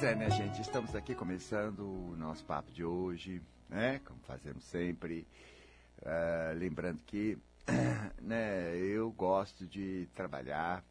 Pois 0.00 0.12
é, 0.12 0.16
né, 0.16 0.30
gente? 0.30 0.62
Estamos 0.62 0.94
aqui 0.94 1.14
começando 1.14 1.80
o 1.80 2.16
nosso 2.16 2.42
papo 2.46 2.72
de 2.72 2.82
hoje, 2.82 3.42
né? 3.68 3.98
Como 3.98 4.18
fazemos 4.20 4.64
sempre. 4.64 5.26
Uh, 5.98 6.56
lembrando 6.56 7.02
que 7.04 7.36
né, 8.18 8.74
eu 8.78 9.12
gosto 9.12 9.66
de 9.66 10.08
trabalhar 10.14 10.82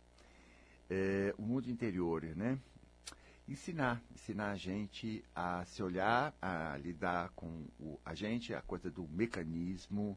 uh, 0.91 1.33
o 1.39 1.41
mundo 1.41 1.71
interior, 1.71 2.21
né? 2.35 2.59
Ensinar, 3.47 3.99
ensinar 4.13 4.51
a 4.51 4.55
gente 4.55 5.25
a 5.33 5.65
se 5.65 5.81
olhar, 5.81 6.31
a 6.39 6.77
lidar 6.77 7.29
com 7.29 7.65
o, 7.79 7.99
a 8.05 8.13
gente, 8.13 8.53
a 8.53 8.61
coisa 8.61 8.91
do 8.91 9.07
mecanismo, 9.07 10.15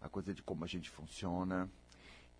a 0.00 0.08
coisa 0.08 0.34
de 0.34 0.42
como 0.42 0.64
a 0.64 0.66
gente 0.66 0.90
funciona 0.90 1.70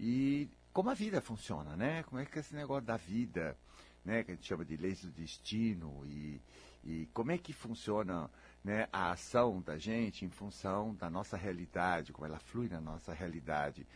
e 0.01 0.51
como 0.73 0.91
a 0.91 0.95
vida 0.95 1.21
funciona, 1.21 1.77
né? 1.77 2.03
Como 2.03 2.21
é 2.21 2.27
que 2.27 2.39
é 2.39 2.41
esse 2.41 2.57
negócio 2.57 2.85
da 2.85 2.97
vida 2.97 3.57
né, 4.05 4.23
que 4.23 4.33
a 4.33 4.35
gente 4.35 4.47
chama 4.47 4.65
de 4.65 4.77
leis 4.77 5.03
do 5.03 5.11
destino, 5.11 6.05
e, 6.07 6.41
e 6.85 7.09
como 7.13 7.33
é 7.33 7.39
que 7.39 7.53
funciona 7.53 8.31
né, 8.65 8.89
a 8.93 9.13
ação 9.13 9.61
da 9.61 9.79
gente 9.79 10.25
em 10.25 10.31
função 10.31 10.95
da 10.95 11.11
nossa 11.11 11.37
realidade, 11.37 12.13
como 12.13 12.27
ela 12.27 12.39
flui 12.39 12.69
na 12.69 12.81
nossa 12.81 13.13
realidade. 13.13 13.87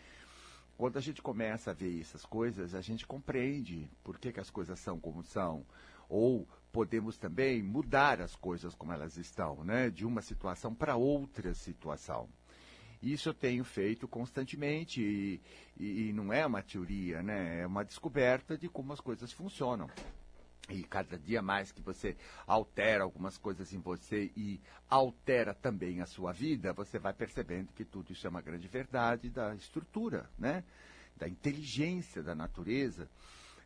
Quando 0.76 0.96
a 0.96 1.00
gente 1.00 1.22
começa 1.22 1.70
a 1.70 1.74
ver 1.74 2.00
essas 2.00 2.24
coisas, 2.24 2.74
a 2.74 2.80
gente 2.80 3.06
compreende 3.06 3.88
por 4.02 4.18
que, 4.18 4.32
que 4.32 4.40
as 4.40 4.50
coisas 4.50 4.78
são 4.80 4.98
como 4.98 5.22
são. 5.22 5.64
Ou 6.08 6.48
podemos 6.72 7.16
também 7.16 7.62
mudar 7.62 8.20
as 8.20 8.34
coisas 8.34 8.74
como 8.74 8.92
elas 8.92 9.16
estão, 9.16 9.62
né, 9.64 9.88
de 9.88 10.04
uma 10.04 10.20
situação 10.20 10.74
para 10.74 10.96
outra 10.96 11.54
situação. 11.54 12.28
Isso 13.04 13.28
eu 13.28 13.34
tenho 13.34 13.64
feito 13.64 14.08
constantemente 14.08 15.02
e, 15.02 15.40
e, 15.78 16.08
e 16.08 16.12
não 16.12 16.32
é 16.32 16.46
uma 16.46 16.62
teoria, 16.62 17.22
né? 17.22 17.60
É 17.60 17.66
uma 17.66 17.84
descoberta 17.84 18.56
de 18.56 18.66
como 18.68 18.92
as 18.94 19.00
coisas 19.00 19.30
funcionam. 19.30 19.90
E 20.70 20.82
cada 20.82 21.18
dia 21.18 21.42
mais 21.42 21.70
que 21.70 21.82
você 21.82 22.16
altera 22.46 23.04
algumas 23.04 23.36
coisas 23.36 23.74
em 23.74 23.78
você 23.78 24.32
e 24.34 24.58
altera 24.88 25.52
também 25.52 26.00
a 26.00 26.06
sua 26.06 26.32
vida, 26.32 26.72
você 26.72 26.98
vai 26.98 27.12
percebendo 27.12 27.72
que 27.74 27.84
tudo 27.84 28.10
isso 28.10 28.26
é 28.26 28.30
uma 28.30 28.40
grande 28.40 28.66
verdade 28.66 29.28
da 29.28 29.54
estrutura, 29.54 30.30
né? 30.38 30.64
Da 31.16 31.28
inteligência 31.28 32.22
da 32.22 32.34
natureza 32.34 33.06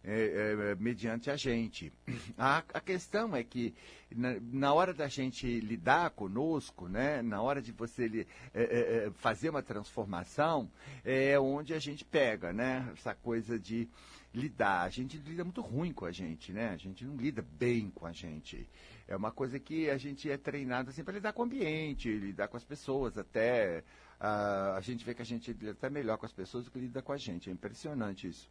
é, 0.05 0.73
é, 0.73 0.75
mediante 0.77 1.31
a 1.31 1.37
gente. 1.37 1.93
A, 2.37 2.59
a, 2.59 2.81
questão 2.81 3.35
é 3.35 3.43
que 3.43 3.75
na, 4.15 4.37
na, 4.41 4.73
hora 4.73 4.95
da 4.95 5.09
gente 5.09 5.61
lidar 5.61 6.11
conosco, 6.11 6.89
né, 6.89 7.21
na 7.21 7.43
hora 7.43 7.61
de 7.61 7.73
você 7.73 8.27
é, 8.55 8.63
é, 8.63 9.07
é, 9.07 9.11
fazer 9.17 9.51
uma 9.51 9.63
transformação, 9.63 10.71
é 11.05 11.39
onde 11.39 11.75
a 11.75 11.79
gente 11.79 12.05
pega, 12.05 12.53
né, 12.53 12.89
essa 12.97 13.15
coisa 13.15 13.59
de 13.59 13.89
lidar. 14.33 14.83
A 14.83 14.89
gente 14.89 15.17
lida 15.19 15.45
muito 15.45 15.61
ruim 15.61 15.93
com 15.93 16.05
a 16.05 16.13
gente, 16.13 16.53
né? 16.53 16.71
A 16.71 16.77
gente 16.77 17.05
não 17.05 17.17
lida 17.17 17.43
bem 17.43 17.91
com 17.91 18.07
a 18.07 18.13
gente. 18.13 18.69
É 19.07 19.17
uma 19.17 19.31
coisa 19.31 19.59
que 19.59 19.89
a 19.91 19.97
gente 19.97 20.31
é 20.31 20.37
treinado 20.37 20.91
assim 20.91 21.03
para 21.03 21.15
lidar 21.15 21.33
com 21.33 21.43
o 21.43 21.45
ambiente, 21.45 22.11
lidar 22.11 22.49
com 22.49 22.57
as 22.57 22.65
pessoas, 22.65 23.17
até 23.17 23.83
uh, 24.21 24.77
a 24.77 24.81
gente 24.83 25.05
vê 25.05 25.15
que 25.15 25.23
a 25.23 25.25
gente 25.25 25.53
lida 25.53 25.73
até 25.73 25.89
melhor 25.89 26.19
com 26.19 26.27
as 26.27 26.33
pessoas 26.33 26.65
do 26.65 26.71
que 26.71 26.79
lida 26.79 27.03
com 27.03 27.13
a 27.13 27.17
gente. 27.17 27.49
É 27.49 27.53
impressionante 27.53 28.29
isso, 28.29 28.51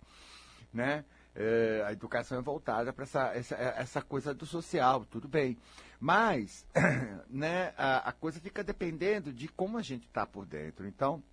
né? 0.73 1.06
É, 1.38 1.84
a 1.86 1.92
educação 1.92 2.40
é 2.40 2.42
voltada 2.42 2.92
para 2.92 3.04
essa, 3.04 3.32
essa, 3.36 3.56
essa 3.56 4.02
coisa 4.02 4.34
do 4.34 4.46
social, 4.46 5.06
tudo 5.06 5.28
bem. 5.28 5.56
Mas 6.00 6.66
né, 7.30 7.74
a, 7.78 8.10
a 8.10 8.12
coisa 8.12 8.40
fica 8.40 8.64
dependendo 8.64 9.32
de 9.32 9.48
como 9.48 9.78
a 9.78 9.84
gente 9.84 10.08
está 10.08 10.26
por 10.26 10.48
dentro. 10.48 10.88
Então, 10.88 11.24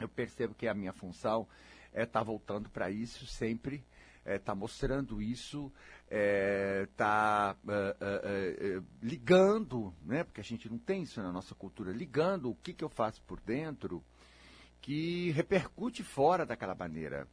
eu 0.00 0.08
percebo 0.08 0.54
que 0.54 0.66
a 0.66 0.74
minha 0.74 0.92
função 0.92 1.46
é 1.92 2.02
estar 2.02 2.18
tá 2.18 2.24
voltando 2.24 2.68
para 2.68 2.90
isso 2.90 3.26
sempre, 3.26 3.84
está 4.18 4.32
é, 4.32 4.38
tá 4.38 4.54
mostrando 4.56 5.22
isso, 5.22 5.72
está 6.02 6.10
é, 6.10 6.86
tá, 6.96 7.56
é, 7.70 8.82
ligando, 9.00 9.94
né, 10.02 10.24
porque 10.24 10.40
a 10.40 10.44
gente 10.44 10.68
não 10.68 10.78
tem 10.78 11.02
isso 11.02 11.22
na 11.22 11.32
nossa 11.32 11.54
cultura, 11.54 11.92
ligando 11.92 12.50
o 12.50 12.56
que, 12.56 12.72
que 12.74 12.84
eu 12.84 12.88
faço 12.88 13.22
por 13.22 13.40
dentro 13.40 14.04
que 14.80 15.30
repercute 15.30 16.02
fora 16.02 16.44
daquela 16.44 16.74
maneira 16.74 17.26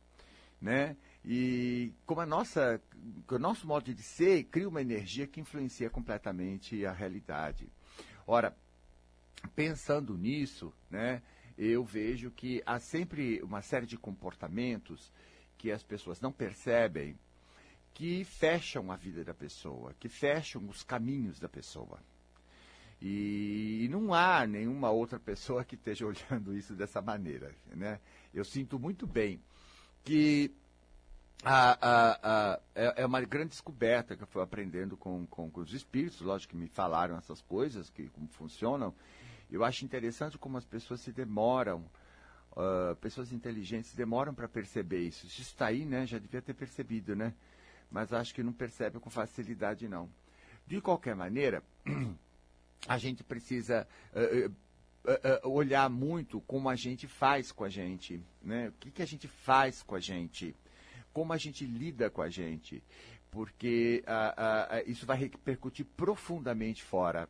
né? 0.65 0.95
E 1.27 1.91
como 2.05 2.21
a 2.21 2.25
nossa, 2.25 2.79
o 3.27 3.39
nosso 3.39 3.65
modo 3.65 3.91
de 3.93 4.03
ser 4.03 4.43
cria 4.43 4.69
uma 4.69 4.81
energia 4.81 5.25
que 5.25 5.41
influencia 5.41 5.89
completamente 5.89 6.85
a 6.85 6.91
realidade. 6.91 7.67
Ora, 8.27 8.55
pensando 9.55 10.15
nisso, 10.15 10.71
né, 10.89 11.23
eu 11.57 11.83
vejo 11.83 12.29
que 12.29 12.61
há 12.63 12.79
sempre 12.79 13.41
uma 13.41 13.63
série 13.63 13.87
de 13.87 13.97
comportamentos 13.97 15.11
que 15.57 15.71
as 15.71 15.81
pessoas 15.81 16.21
não 16.21 16.31
percebem 16.31 17.17
que 17.91 18.23
fecham 18.25 18.91
a 18.91 18.95
vida 18.95 19.23
da 19.23 19.33
pessoa, 19.33 19.95
que 19.99 20.09
fecham 20.09 20.67
os 20.67 20.83
caminhos 20.83 21.39
da 21.39 21.49
pessoa. 21.49 21.99
E, 23.01 23.87
não 23.89 24.13
há 24.13 24.45
nenhuma 24.45 24.89
outra 24.91 25.19
pessoa 25.19 25.63
que 25.63 25.75
esteja 25.75 26.05
olhando 26.07 26.55
isso 26.55 26.75
dessa 26.75 27.01
maneira. 27.01 27.55
Né? 27.67 27.99
Eu 28.33 28.43
sinto 28.43 28.77
muito 28.77 29.07
bem 29.07 29.41
que 30.03 30.51
a, 31.43 31.77
a, 31.81 32.19
a, 32.23 32.59
é, 32.73 33.01
é, 33.01 33.05
uma 33.05 33.21
grande 33.21 33.49
descoberta 33.49 34.15
que 34.15 34.23
eu 34.23 34.27
fui 34.27 34.41
aprendendo 34.41 34.97
com, 34.97 35.25
com, 35.27 35.49
com, 35.49 35.61
os 35.61 35.73
espíritos, 35.73 36.21
lógico 36.21 36.51
que 36.51 36.57
me 36.57 36.67
falaram 36.67 37.17
essas 37.17 37.41
coisas, 37.41 37.89
que 37.89 38.09
como 38.09 38.27
funcionam. 38.27 38.93
Eu 39.51 39.63
acho 39.63 39.85
interessante 39.85 40.37
como 40.37 40.57
as 40.57 40.65
pessoas 40.65 41.01
se 41.01 41.11
demoram, 41.11 41.85
uh, 42.51 42.95
pessoas 42.97 43.31
inteligentes 43.31 43.93
demoram 43.93 44.33
para 44.33 44.47
perceber 44.47 44.99
isso. 44.99 45.27
Isso 45.27 45.41
está 45.41 45.67
aí, 45.67 45.85
né? 45.85 46.07
Já 46.07 46.17
devia 46.17 46.41
ter 46.41 46.53
percebido, 46.53 47.15
né? 47.15 47.33
Mas 47.91 48.11
acho 48.11 48.33
que 48.33 48.41
não 48.41 48.53
percebe 48.53 48.99
com 48.99 49.09
facilidade, 49.09 49.87
não. 49.87 50.09
De 50.65 50.81
qualquer 50.81 51.15
maneira, 51.15 51.63
a 52.87 52.97
gente 52.97 53.23
precisa 53.23 53.87
uh, 54.13 54.49
uh, 55.05 55.49
olhar 55.49 55.89
muito 55.89 56.41
como 56.41 56.69
a 56.69 56.75
gente 56.75 57.07
faz 57.07 57.51
com 57.51 57.63
a 57.63 57.69
gente, 57.69 58.19
né? 58.41 58.69
O 58.69 58.71
que, 58.73 58.91
que 58.91 59.01
a 59.01 59.07
gente 59.07 59.27
faz 59.27 59.83
com 59.83 59.95
a 59.95 59.99
gente, 59.99 60.55
como 61.15 61.31
a 61.31 61.37
gente 61.37 61.65
lida 61.65 62.09
com 62.09 62.21
a 62.21 62.29
gente, 62.29 62.83
porque 63.31 64.03
uh, 64.05 64.85
uh, 64.85 64.91
isso 64.91 65.05
vai 65.05 65.17
repercutir 65.17 65.85
profundamente 65.95 66.83
fora. 66.83 67.29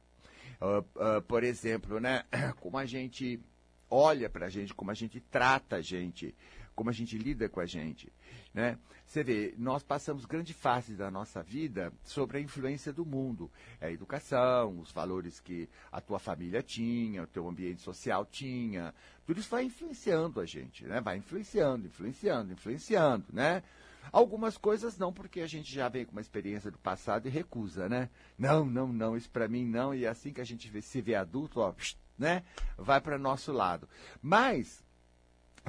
por 1.27 1.43
exemplo, 1.43 1.99
né? 1.99 2.23
Como 2.59 2.79
a 2.79 2.85
gente 2.87 3.39
olha 3.87 4.27
para 4.27 4.47
a 4.47 4.49
gente, 4.49 4.73
como 4.73 4.89
a 4.89 4.95
gente 4.95 5.19
trata 5.19 5.75
a 5.75 5.81
gente, 5.81 6.33
como 6.73 6.89
a 6.89 6.93
gente 6.93 7.15
lida 7.15 7.47
com 7.47 7.59
a 7.59 7.65
gente. 7.67 8.11
Né? 8.55 8.79
Você 9.05 9.21
vê, 9.21 9.53
nós 9.57 9.83
passamos 9.83 10.25
grande 10.25 10.53
fase 10.53 10.95
da 10.95 11.11
nossa 11.11 11.43
vida 11.43 11.91
sobre 12.05 12.37
a 12.37 12.41
influência 12.41 12.93
do 12.93 13.05
mundo. 13.05 13.51
É 13.81 13.87
a 13.87 13.91
educação, 13.91 14.79
os 14.79 14.93
valores 14.93 15.41
que 15.41 15.67
a 15.91 15.99
tua 15.99 16.19
família 16.19 16.63
tinha, 16.63 17.23
o 17.23 17.27
teu 17.27 17.45
ambiente 17.49 17.81
social 17.81 18.25
tinha. 18.25 18.95
Tudo 19.27 19.41
isso 19.41 19.49
vai 19.49 19.65
influenciando 19.65 20.39
a 20.39 20.45
gente, 20.45 20.85
né? 20.85 21.01
Vai 21.01 21.17
influenciando, 21.17 21.87
influenciando, 21.87 22.53
influenciando, 22.53 23.25
né? 23.33 23.61
Algumas 24.09 24.57
coisas 24.57 24.97
não, 24.97 25.11
porque 25.11 25.41
a 25.41 25.47
gente 25.47 25.73
já 25.73 25.89
vem 25.89 26.05
com 26.05 26.13
uma 26.13 26.21
experiência 26.21 26.71
do 26.71 26.77
passado 26.77 27.27
e 27.27 27.29
recusa, 27.29 27.89
né? 27.89 28.09
Não, 28.37 28.65
não, 28.65 28.87
não, 28.87 29.17
isso 29.17 29.29
para 29.29 29.49
mim 29.49 29.65
não. 29.65 29.93
E 29.93 30.05
é 30.05 30.07
assim 30.07 30.31
que 30.31 30.39
a 30.39 30.45
gente 30.45 30.81
se 30.81 31.01
vê 31.01 31.15
adulto, 31.15 31.59
ó, 31.59 31.75
né? 32.17 32.41
Vai 32.77 33.01
para 33.01 33.17
nosso 33.17 33.51
lado. 33.51 33.89
Mas 34.21 34.84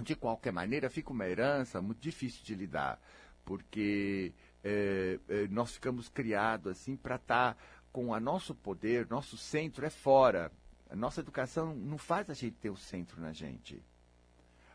de 0.02 0.14
qualquer 0.14 0.52
maneira, 0.52 0.90
fica 0.90 1.12
uma 1.12 1.26
herança 1.26 1.80
muito 1.80 2.00
difícil 2.00 2.44
de 2.44 2.54
lidar, 2.54 3.00
porque 3.44 4.32
é, 4.62 5.18
nós 5.50 5.72
ficamos 5.72 6.08
criados 6.08 6.72
assim 6.72 6.96
para 6.96 7.16
estar 7.16 7.54
tá 7.54 7.60
com 7.92 8.10
o 8.10 8.20
nosso 8.20 8.54
poder, 8.54 9.08
nosso 9.08 9.38
centro 9.38 9.86
é 9.86 9.90
fora. 9.90 10.52
A 10.90 10.94
nossa 10.94 11.20
educação 11.20 11.74
não 11.74 11.96
faz 11.96 12.28
a 12.28 12.34
gente 12.34 12.56
ter 12.56 12.68
o 12.68 12.76
centro 12.76 13.20
na 13.20 13.32
gente. 13.32 13.82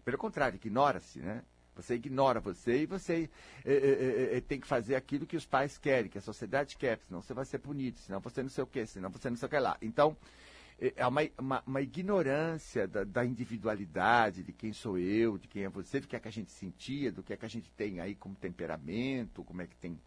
Pelo 0.04 0.18
contrário, 0.18 0.56
ignora-se, 0.56 1.20
né? 1.20 1.44
Você 1.76 1.96
ignora 1.96 2.40
você 2.40 2.82
e 2.82 2.86
você 2.86 3.30
é, 3.64 3.74
é, 3.74 4.38
é, 4.38 4.42
tem 4.42 4.60
que 4.60 4.68
fazer 4.68 4.96
aquilo 4.96 5.26
que 5.26 5.38
os 5.38 5.46
pais 5.46 5.78
querem, 5.78 6.10
que 6.10 6.18
a 6.18 6.22
sociedade 6.22 6.76
quer, 6.76 7.00
senão 7.08 7.22
você 7.22 7.34
vai 7.34 7.46
ser 7.46 7.60
punido, 7.60 8.00
senão 8.00 8.20
você 8.20 8.42
não 8.42 8.50
sei 8.50 8.64
o 8.64 8.68
quê, 8.68 8.86
senão 8.86 9.10
você 9.10 9.30
não 9.30 9.38
sei 9.38 9.46
o 9.46 9.50
que 9.50 9.60
lá. 9.60 9.78
Então, 9.82 10.18
é, 10.82 10.94
é 10.96 11.08
uma, 11.08 11.22
uma, 11.38 11.64
uma 11.66 11.82
ignorância 11.82 12.88
da, 12.88 13.04
da, 13.04 13.24
individualidade, 13.24 14.44
de 14.44 14.52
quem 14.52 14.74
sou 14.74 14.98
eu, 14.98 15.38
de 15.38 15.48
quem 15.48 15.64
é 15.64 15.70
você, 15.70 16.00
do 16.00 16.08
que 16.08 16.16
é 16.16 16.20
que 16.20 16.28
a 16.28 16.32
gente 16.32 16.52
sentia, 16.52 17.12
do 17.12 17.22
que 17.22 17.32
é 17.32 17.38
que 17.38 17.46
a 17.46 17.50
gente 17.50 17.72
tem 17.74 18.00
aí 18.00 18.16
como 18.16 18.34
temperamento, 18.36 19.44
como 19.44 19.62
é 19.62 19.68
que 19.68 19.76
tem 19.76 19.98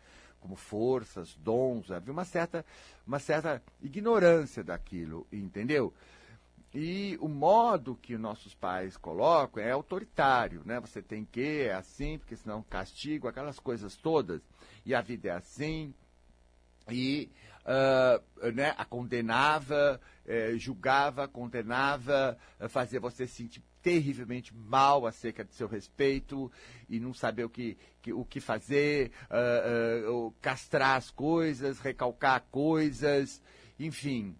como 0.40 0.56
forças, 0.56 1.34
dons, 1.36 1.90
havia 1.90 2.12
uma 2.12 2.24
certa, 2.24 2.66
uma 3.06 3.18
certa 3.18 3.62
ignorância 3.80 4.62
daquilo, 4.62 5.26
entendeu? 5.32 5.94
E 6.74 7.16
o 7.20 7.28
modo 7.28 7.94
que 8.02 8.18
nossos 8.18 8.52
pais 8.52 8.96
colocam 8.96 9.62
é 9.62 9.70
autoritário, 9.70 10.60
né? 10.66 10.80
Você 10.80 11.00
tem 11.00 11.24
que, 11.24 11.62
é 11.62 11.72
assim, 11.72 12.18
porque 12.18 12.36
senão 12.36 12.62
castigo, 12.62 13.26
aquelas 13.26 13.58
coisas 13.58 13.96
todas. 13.96 14.42
E 14.84 14.94
a 14.94 15.00
vida 15.00 15.28
é 15.28 15.30
assim, 15.30 15.94
e 16.90 17.30
uh, 17.64 18.52
né, 18.52 18.74
a 18.76 18.84
condenava, 18.84 20.00
eh, 20.26 20.54
julgava, 20.56 21.26
condenava, 21.26 22.38
uh, 22.60 22.68
fazia 22.68 23.00
você 23.00 23.26
sentir 23.26 23.62
terrivelmente 23.82 24.54
mal 24.54 25.06
acerca 25.06 25.44
de 25.44 25.54
seu 25.54 25.68
respeito 25.68 26.50
e 26.88 26.98
não 26.98 27.12
saber 27.12 27.44
o 27.44 27.50
que, 27.50 27.76
que 28.00 28.12
o 28.12 28.24
que 28.24 28.40
fazer, 28.40 29.10
uh, 29.30 30.26
uh, 30.26 30.34
castrar 30.40 30.96
as 30.96 31.10
coisas, 31.10 31.78
recalcar 31.80 32.42
coisas, 32.50 33.42
enfim. 33.78 34.36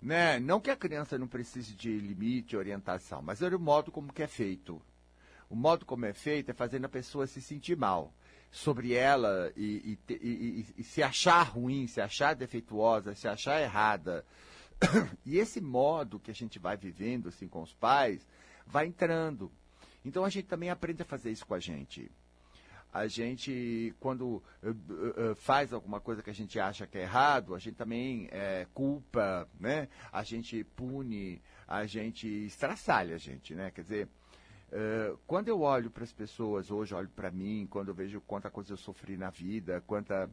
Né? 0.00 0.38
Não 0.38 0.60
que 0.60 0.70
a 0.70 0.76
criança 0.76 1.18
não 1.18 1.26
precise 1.26 1.74
de 1.74 1.98
limite, 1.98 2.56
orientação, 2.56 3.22
mas 3.22 3.40
é 3.40 3.48
o 3.48 3.58
modo 3.58 3.90
como 3.90 4.12
que 4.12 4.22
é 4.22 4.28
feito. 4.28 4.80
O 5.48 5.56
modo 5.56 5.86
como 5.86 6.04
é 6.06 6.12
feito 6.12 6.50
é 6.50 6.54
fazendo 6.54 6.84
a 6.84 6.88
pessoa 6.88 7.26
se 7.26 7.40
sentir 7.40 7.76
mal 7.76 8.12
sobre 8.54 8.92
ela 8.92 9.52
e, 9.56 9.98
e, 10.08 10.14
e, 10.14 10.66
e 10.78 10.84
se 10.84 11.02
achar 11.02 11.42
ruim, 11.42 11.88
se 11.88 12.00
achar 12.00 12.36
defeituosa, 12.36 13.12
se 13.12 13.26
achar 13.26 13.60
errada. 13.60 14.24
E 15.26 15.38
esse 15.38 15.60
modo 15.60 16.20
que 16.20 16.30
a 16.30 16.34
gente 16.34 16.58
vai 16.58 16.76
vivendo 16.76 17.28
assim 17.28 17.48
com 17.48 17.62
os 17.62 17.72
pais 17.74 18.24
vai 18.64 18.86
entrando. 18.86 19.50
Então 20.04 20.24
a 20.24 20.28
gente 20.28 20.46
também 20.46 20.70
aprende 20.70 21.02
a 21.02 21.04
fazer 21.04 21.32
isso 21.32 21.44
com 21.44 21.54
a 21.54 21.58
gente. 21.58 22.08
A 22.92 23.08
gente, 23.08 23.92
quando 23.98 24.40
uh, 24.62 24.70
uh, 24.70 25.34
faz 25.34 25.72
alguma 25.72 26.00
coisa 26.00 26.22
que 26.22 26.30
a 26.30 26.34
gente 26.34 26.60
acha 26.60 26.86
que 26.86 26.98
é 26.98 27.02
errado, 27.02 27.56
a 27.56 27.58
gente 27.58 27.74
também 27.74 28.28
é, 28.30 28.68
culpa, 28.72 29.48
né? 29.58 29.88
A 30.12 30.22
gente 30.22 30.62
pune, 30.76 31.42
a 31.66 31.86
gente 31.86 32.28
estraçalha 32.28 33.16
a 33.16 33.18
gente, 33.18 33.52
né? 33.52 33.72
Quer 33.72 33.82
dizer, 33.82 34.08
uh, 34.72 35.18
quando 35.26 35.48
eu 35.48 35.60
olho 35.60 35.90
para 35.90 36.04
as 36.04 36.12
pessoas, 36.12 36.70
hoje 36.70 36.94
olho 36.94 37.08
para 37.08 37.30
mim, 37.30 37.66
quando 37.70 37.88
eu 37.88 37.94
vejo 37.94 38.20
quanta 38.20 38.50
coisa 38.50 38.72
eu 38.72 38.76
sofri 38.76 39.16
na 39.16 39.30
vida, 39.30 39.82
quanta, 39.86 40.30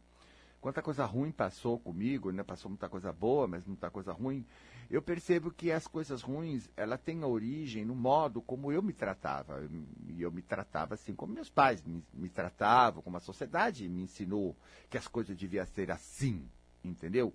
quanta 0.59 0.81
coisa 0.81 1.05
ruim 1.05 1.31
passou 1.31 1.79
comigo, 1.79 2.31
né? 2.31 2.43
Passou 2.43 2.69
muita 2.69 2.89
coisa 2.89 3.11
boa, 3.11 3.47
mas 3.47 3.65
muita 3.65 3.89
coisa 3.89 4.11
ruim 4.11 4.45
eu 4.91 5.01
percebo 5.01 5.49
que 5.51 5.71
as 5.71 5.87
coisas 5.87 6.21
ruins, 6.21 6.69
ela 6.75 6.97
tem 6.97 7.23
a 7.23 7.27
origem 7.27 7.85
no 7.85 7.95
modo 7.95 8.41
como 8.41 8.73
eu 8.73 8.81
me 8.83 8.91
tratava. 8.91 9.65
E 10.09 10.21
eu 10.21 10.29
me 10.29 10.41
tratava 10.41 10.95
assim 10.95 11.15
como 11.15 11.33
meus 11.33 11.49
pais 11.49 11.81
me, 11.81 12.03
me 12.13 12.27
tratavam, 12.27 13.01
como 13.01 13.15
a 13.15 13.21
sociedade 13.21 13.87
me 13.87 14.01
ensinou 14.03 14.53
que 14.89 14.97
as 14.97 15.07
coisas 15.07 15.37
deviam 15.37 15.65
ser 15.65 15.89
assim, 15.91 16.45
entendeu? 16.83 17.33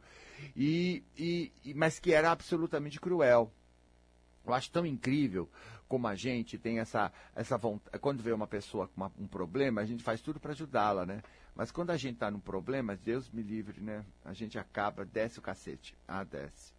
E, 0.55 1.03
e, 1.17 1.51
mas 1.75 1.99
que 1.99 2.13
era 2.13 2.31
absolutamente 2.31 3.01
cruel. 3.01 3.51
Eu 4.45 4.53
acho 4.53 4.71
tão 4.71 4.85
incrível 4.85 5.49
como 5.89 6.07
a 6.07 6.15
gente 6.15 6.59
tem 6.59 6.79
essa, 6.79 7.13
essa 7.35 7.57
vontade. 7.57 7.99
Quando 7.99 8.23
vê 8.23 8.33
uma 8.33 8.47
pessoa 8.47 8.89
com 8.89 8.97
uma, 8.97 9.13
um 9.19 9.27
problema, 9.27 9.81
a 9.81 9.85
gente 9.85 10.03
faz 10.03 10.21
tudo 10.21 10.41
para 10.41 10.53
ajudá-la, 10.53 11.07
né? 11.07 11.23
Mas 11.55 11.71
quando 11.71 11.91
a 11.91 11.97
gente 11.97 12.15
está 12.15 12.31
num 12.31 12.41
problema, 12.41 12.97
Deus 12.97 13.31
me 13.31 13.43
livre, 13.43 13.81
né? 13.81 14.05
A 14.25 14.33
gente 14.33 14.59
acaba, 14.59 15.05
desce 15.05 15.39
o 15.39 15.43
cacete. 15.43 15.97
Ah, 16.07 16.25
desce. 16.25 16.73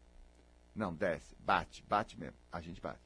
Não, 0.76 0.94
desce, 0.94 1.36
bate, 1.40 1.84
bate 1.88 2.20
mesmo. 2.20 2.38
A 2.52 2.62
gente 2.62 2.80
bate. 2.80 3.00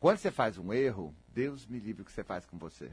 Quando 0.00 0.18
você 0.18 0.30
faz 0.30 0.56
um 0.56 0.72
erro, 0.72 1.14
Deus 1.28 1.66
me 1.66 1.78
livre 1.78 2.02
o 2.02 2.04
que 2.04 2.12
você 2.12 2.24
faz 2.24 2.46
com 2.46 2.56
você. 2.56 2.90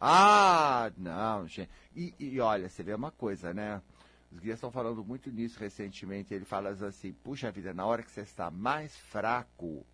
Ah, 0.00 0.92
não, 0.96 1.48
gente. 1.48 1.70
E, 1.96 2.14
e 2.18 2.40
olha, 2.40 2.68
você 2.68 2.82
vê 2.82 2.94
uma 2.94 3.10
coisa, 3.10 3.54
né? 3.54 3.80
Os 4.30 4.38
guias 4.38 4.56
estão 4.56 4.70
falando 4.70 5.04
muito 5.04 5.30
nisso 5.30 5.58
recentemente. 5.58 6.34
Ele 6.34 6.44
fala 6.44 6.70
assim: 6.70 7.12
puxa 7.12 7.50
vida, 7.50 7.72
na 7.72 7.86
hora 7.86 8.02
que 8.02 8.10
você 8.10 8.20
está 8.20 8.50
mais 8.50 8.96
fraco, 8.96 9.84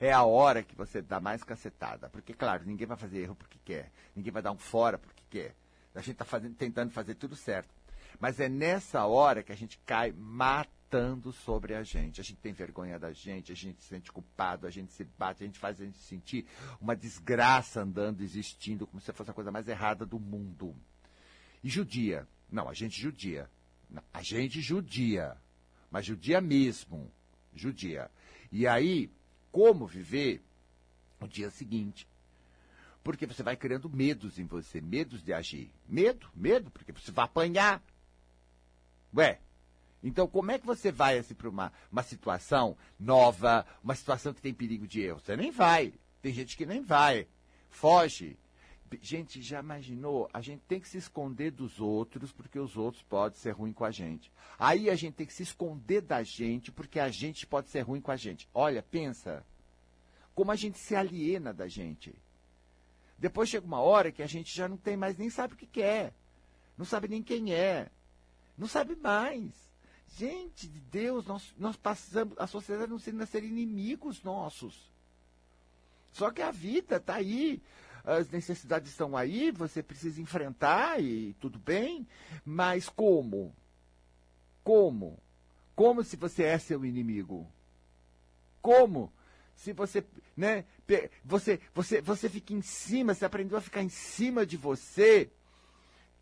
é 0.00 0.12
a 0.12 0.22
hora 0.22 0.62
que 0.62 0.74
você 0.74 1.00
dá 1.00 1.20
mais 1.20 1.42
cacetada. 1.42 2.08
Porque, 2.08 2.32
claro, 2.32 2.64
ninguém 2.64 2.86
vai 2.86 2.96
fazer 2.96 3.20
erro 3.20 3.34
porque 3.34 3.58
quer. 3.64 3.90
Ninguém 4.14 4.32
vai 4.32 4.42
dar 4.42 4.52
um 4.52 4.58
fora 4.58 4.98
porque 4.98 5.22
quer. 5.30 5.54
A 5.94 6.00
gente 6.00 6.20
está 6.20 6.40
tentando 6.58 6.90
fazer 6.90 7.14
tudo 7.14 7.34
certo. 7.34 7.74
Mas 8.18 8.40
é 8.40 8.48
nessa 8.48 9.04
hora 9.06 9.42
que 9.42 9.52
a 9.52 9.56
gente 9.56 9.78
cai 9.84 10.12
matando 10.12 11.32
sobre 11.32 11.74
a 11.74 11.82
gente. 11.82 12.20
A 12.20 12.24
gente 12.24 12.40
tem 12.40 12.52
vergonha 12.52 12.98
da 12.98 13.12
gente, 13.12 13.52
a 13.52 13.54
gente 13.54 13.82
se 13.82 13.88
sente 13.88 14.12
culpado, 14.12 14.66
a 14.66 14.70
gente 14.70 14.92
se 14.92 15.04
bate, 15.04 15.42
a 15.42 15.46
gente 15.46 15.58
faz 15.58 15.80
a 15.80 15.84
gente 15.84 15.98
sentir 15.98 16.46
uma 16.80 16.94
desgraça 16.94 17.82
andando, 17.82 18.22
existindo, 18.22 18.86
como 18.86 19.00
se 19.00 19.12
fosse 19.12 19.30
a 19.30 19.34
coisa 19.34 19.50
mais 19.50 19.68
errada 19.68 20.06
do 20.06 20.18
mundo. 20.18 20.74
E 21.62 21.68
judia. 21.68 22.26
Não, 22.50 22.68
a 22.68 22.74
gente 22.74 23.00
judia. 23.00 23.50
A 24.12 24.22
gente 24.22 24.60
judia. 24.60 25.36
Mas 25.90 26.06
judia 26.06 26.40
mesmo. 26.40 27.10
Judia. 27.54 28.10
E 28.52 28.66
aí, 28.66 29.10
como 29.56 29.86
viver 29.86 30.42
o 31.18 31.26
dia 31.26 31.48
seguinte? 31.48 32.06
Porque 33.02 33.24
você 33.24 33.42
vai 33.42 33.56
criando 33.56 33.88
medos 33.88 34.38
em 34.38 34.44
você, 34.44 34.82
medos 34.82 35.22
de 35.22 35.32
agir. 35.32 35.72
Medo, 35.88 36.28
medo, 36.34 36.70
porque 36.70 36.92
você 36.92 37.10
vai 37.10 37.24
apanhar. 37.24 37.82
Ué, 39.16 39.40
então, 40.04 40.28
como 40.28 40.50
é 40.50 40.58
que 40.58 40.66
você 40.66 40.92
vai 40.92 41.16
assim, 41.16 41.32
para 41.32 41.48
uma, 41.48 41.72
uma 41.90 42.02
situação 42.02 42.76
nova, 43.00 43.64
uma 43.82 43.94
situação 43.94 44.34
que 44.34 44.42
tem 44.42 44.52
perigo 44.52 44.86
de 44.86 45.00
erro? 45.00 45.20
Você 45.20 45.34
nem 45.34 45.50
vai. 45.50 45.94
Tem 46.20 46.34
gente 46.34 46.54
que 46.54 46.66
nem 46.66 46.82
vai. 46.82 47.26
Foge. 47.70 48.36
Gente, 49.00 49.42
já 49.42 49.60
imaginou? 49.60 50.28
A 50.32 50.40
gente 50.40 50.62
tem 50.68 50.78
que 50.78 50.88
se 50.88 50.98
esconder 50.98 51.50
dos 51.50 51.80
outros 51.80 52.32
porque 52.32 52.58
os 52.58 52.76
outros 52.76 53.02
podem 53.02 53.38
ser 53.38 53.50
ruins 53.52 53.74
com 53.74 53.84
a 53.84 53.90
gente. 53.90 54.30
Aí 54.58 54.88
a 54.88 54.94
gente 54.94 55.14
tem 55.14 55.26
que 55.26 55.32
se 55.32 55.42
esconder 55.42 56.00
da 56.00 56.22
gente 56.22 56.70
porque 56.70 57.00
a 57.00 57.08
gente 57.08 57.46
pode 57.46 57.68
ser 57.68 57.80
ruim 57.80 58.00
com 58.00 58.10
a 58.10 58.16
gente. 58.16 58.48
Olha, 58.54 58.82
pensa. 58.82 59.44
Como 60.34 60.52
a 60.52 60.56
gente 60.56 60.78
se 60.78 60.94
aliena 60.94 61.52
da 61.52 61.66
gente. 61.66 62.14
Depois 63.18 63.48
chega 63.48 63.66
uma 63.66 63.80
hora 63.80 64.12
que 64.12 64.22
a 64.22 64.26
gente 64.26 64.54
já 64.54 64.68
não 64.68 64.76
tem 64.76 64.96
mais, 64.96 65.16
nem 65.16 65.30
sabe 65.30 65.54
o 65.54 65.56
que 65.56 65.66
quer. 65.66 66.12
Não 66.76 66.84
sabe 66.84 67.08
nem 67.08 67.22
quem 67.22 67.54
é. 67.54 67.90
Não 68.56 68.68
sabe 68.68 68.94
mais. 68.94 69.52
Gente 70.16 70.68
de 70.68 70.80
Deus, 70.80 71.26
nós, 71.26 71.54
nós 71.58 71.76
passamos, 71.76 72.38
a 72.38 72.46
sociedade 72.46 72.90
não 72.90 72.98
sendo 72.98 73.22
a 73.22 73.26
ser 73.26 73.42
inimigos 73.42 74.22
nossos. 74.22 74.90
Só 76.12 76.30
que 76.30 76.40
a 76.40 76.50
vida 76.50 76.96
está 76.96 77.16
aí, 77.16 77.60
as 78.06 78.30
necessidades 78.30 78.92
estão 78.92 79.16
aí, 79.16 79.50
você 79.50 79.82
precisa 79.82 80.22
enfrentar 80.22 81.02
e 81.02 81.34
tudo 81.40 81.58
bem, 81.58 82.06
mas 82.44 82.88
como? 82.88 83.52
Como? 84.62 85.18
Como 85.74 86.04
se 86.04 86.16
você 86.16 86.44
é 86.44 86.58
seu 86.58 86.84
inimigo? 86.84 87.50
Como? 88.62 89.12
Se 89.56 89.72
você, 89.72 90.04
né, 90.36 90.64
você, 91.24 91.60
você, 91.74 92.00
você 92.00 92.28
fica 92.28 92.54
em 92.54 92.62
cima, 92.62 93.12
você 93.12 93.24
aprendeu 93.24 93.58
a 93.58 93.60
ficar 93.60 93.82
em 93.82 93.88
cima 93.88 94.46
de 94.46 94.56
você, 94.56 95.28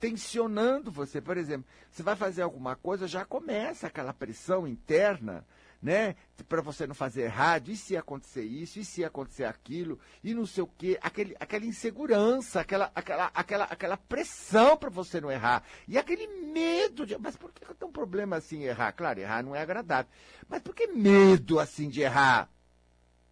tensionando 0.00 0.90
você. 0.90 1.20
Por 1.20 1.36
exemplo, 1.36 1.66
você 1.90 2.02
vai 2.02 2.16
fazer 2.16 2.42
alguma 2.42 2.76
coisa, 2.76 3.06
já 3.06 3.24
começa 3.26 3.88
aquela 3.88 4.14
pressão 4.14 4.66
interna, 4.66 5.44
né? 5.84 6.16
Para 6.48 6.62
você 6.62 6.86
não 6.86 6.94
fazer 6.94 7.24
errado, 7.24 7.70
e 7.70 7.76
se 7.76 7.94
acontecer 7.94 8.42
isso, 8.42 8.78
e 8.78 8.84
se 8.86 9.04
acontecer 9.04 9.44
aquilo, 9.44 10.00
e 10.22 10.32
não 10.32 10.46
sei 10.46 10.64
o 10.64 10.66
quê, 10.66 10.98
aquele, 11.02 11.36
aquela 11.38 11.66
insegurança, 11.66 12.62
aquela, 12.62 12.90
aquela, 12.94 13.30
aquela, 13.34 13.64
aquela 13.64 13.96
pressão 13.98 14.78
para 14.78 14.88
você 14.88 15.20
não 15.20 15.30
errar. 15.30 15.62
E 15.86 15.98
aquele 15.98 16.26
medo 16.26 17.04
de. 17.04 17.18
Mas 17.18 17.36
por 17.36 17.52
que 17.52 17.62
tem 17.74 17.86
um 17.86 17.92
problema 17.92 18.36
assim 18.36 18.62
errar? 18.62 18.92
Claro, 18.92 19.20
errar 19.20 19.42
não 19.44 19.54
é 19.54 19.60
agradável. 19.60 20.10
Mas 20.48 20.62
por 20.62 20.74
que 20.74 20.86
medo 20.86 21.60
assim 21.60 21.90
de 21.90 22.00
errar? 22.00 22.48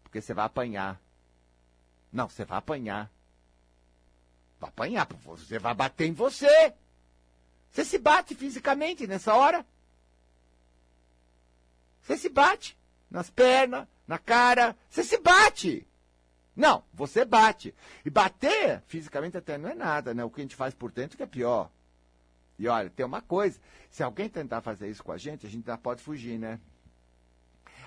Porque 0.02 0.20
você 0.20 0.34
vai 0.34 0.44
apanhar. 0.44 1.00
Não, 2.12 2.28
você 2.28 2.44
vai 2.44 2.58
apanhar. 2.58 3.10
Vai 4.60 4.68
apanhar, 4.68 5.08
você 5.24 5.58
vai 5.58 5.72
bater 5.72 6.06
em 6.06 6.12
você. 6.12 6.74
Você 7.70 7.82
se 7.82 7.98
bate 7.98 8.34
fisicamente 8.34 9.06
nessa 9.06 9.34
hora. 9.34 9.64
Você 12.02 12.16
se 12.16 12.28
bate 12.28 12.76
nas 13.10 13.30
pernas, 13.30 13.86
na 14.06 14.18
cara, 14.18 14.76
você 14.88 15.04
se 15.04 15.18
bate. 15.18 15.86
Não, 16.54 16.84
você 16.92 17.24
bate. 17.24 17.74
E 18.04 18.10
bater 18.10 18.82
fisicamente 18.86 19.36
até 19.36 19.56
não 19.56 19.70
é 19.70 19.74
nada, 19.74 20.12
né? 20.12 20.24
O 20.24 20.30
que 20.30 20.40
a 20.40 20.44
gente 20.44 20.56
faz 20.56 20.74
por 20.74 20.90
dentro 20.90 21.16
que 21.16 21.22
é 21.22 21.26
pior. 21.26 21.70
E 22.58 22.68
olha, 22.68 22.90
tem 22.90 23.04
uma 23.04 23.22
coisa, 23.22 23.58
se 23.90 24.02
alguém 24.02 24.28
tentar 24.28 24.60
fazer 24.60 24.88
isso 24.88 25.02
com 25.02 25.12
a 25.12 25.18
gente, 25.18 25.46
a 25.46 25.50
gente 25.50 25.66
já 25.66 25.78
pode 25.78 26.02
fugir, 26.02 26.38
né? 26.38 26.60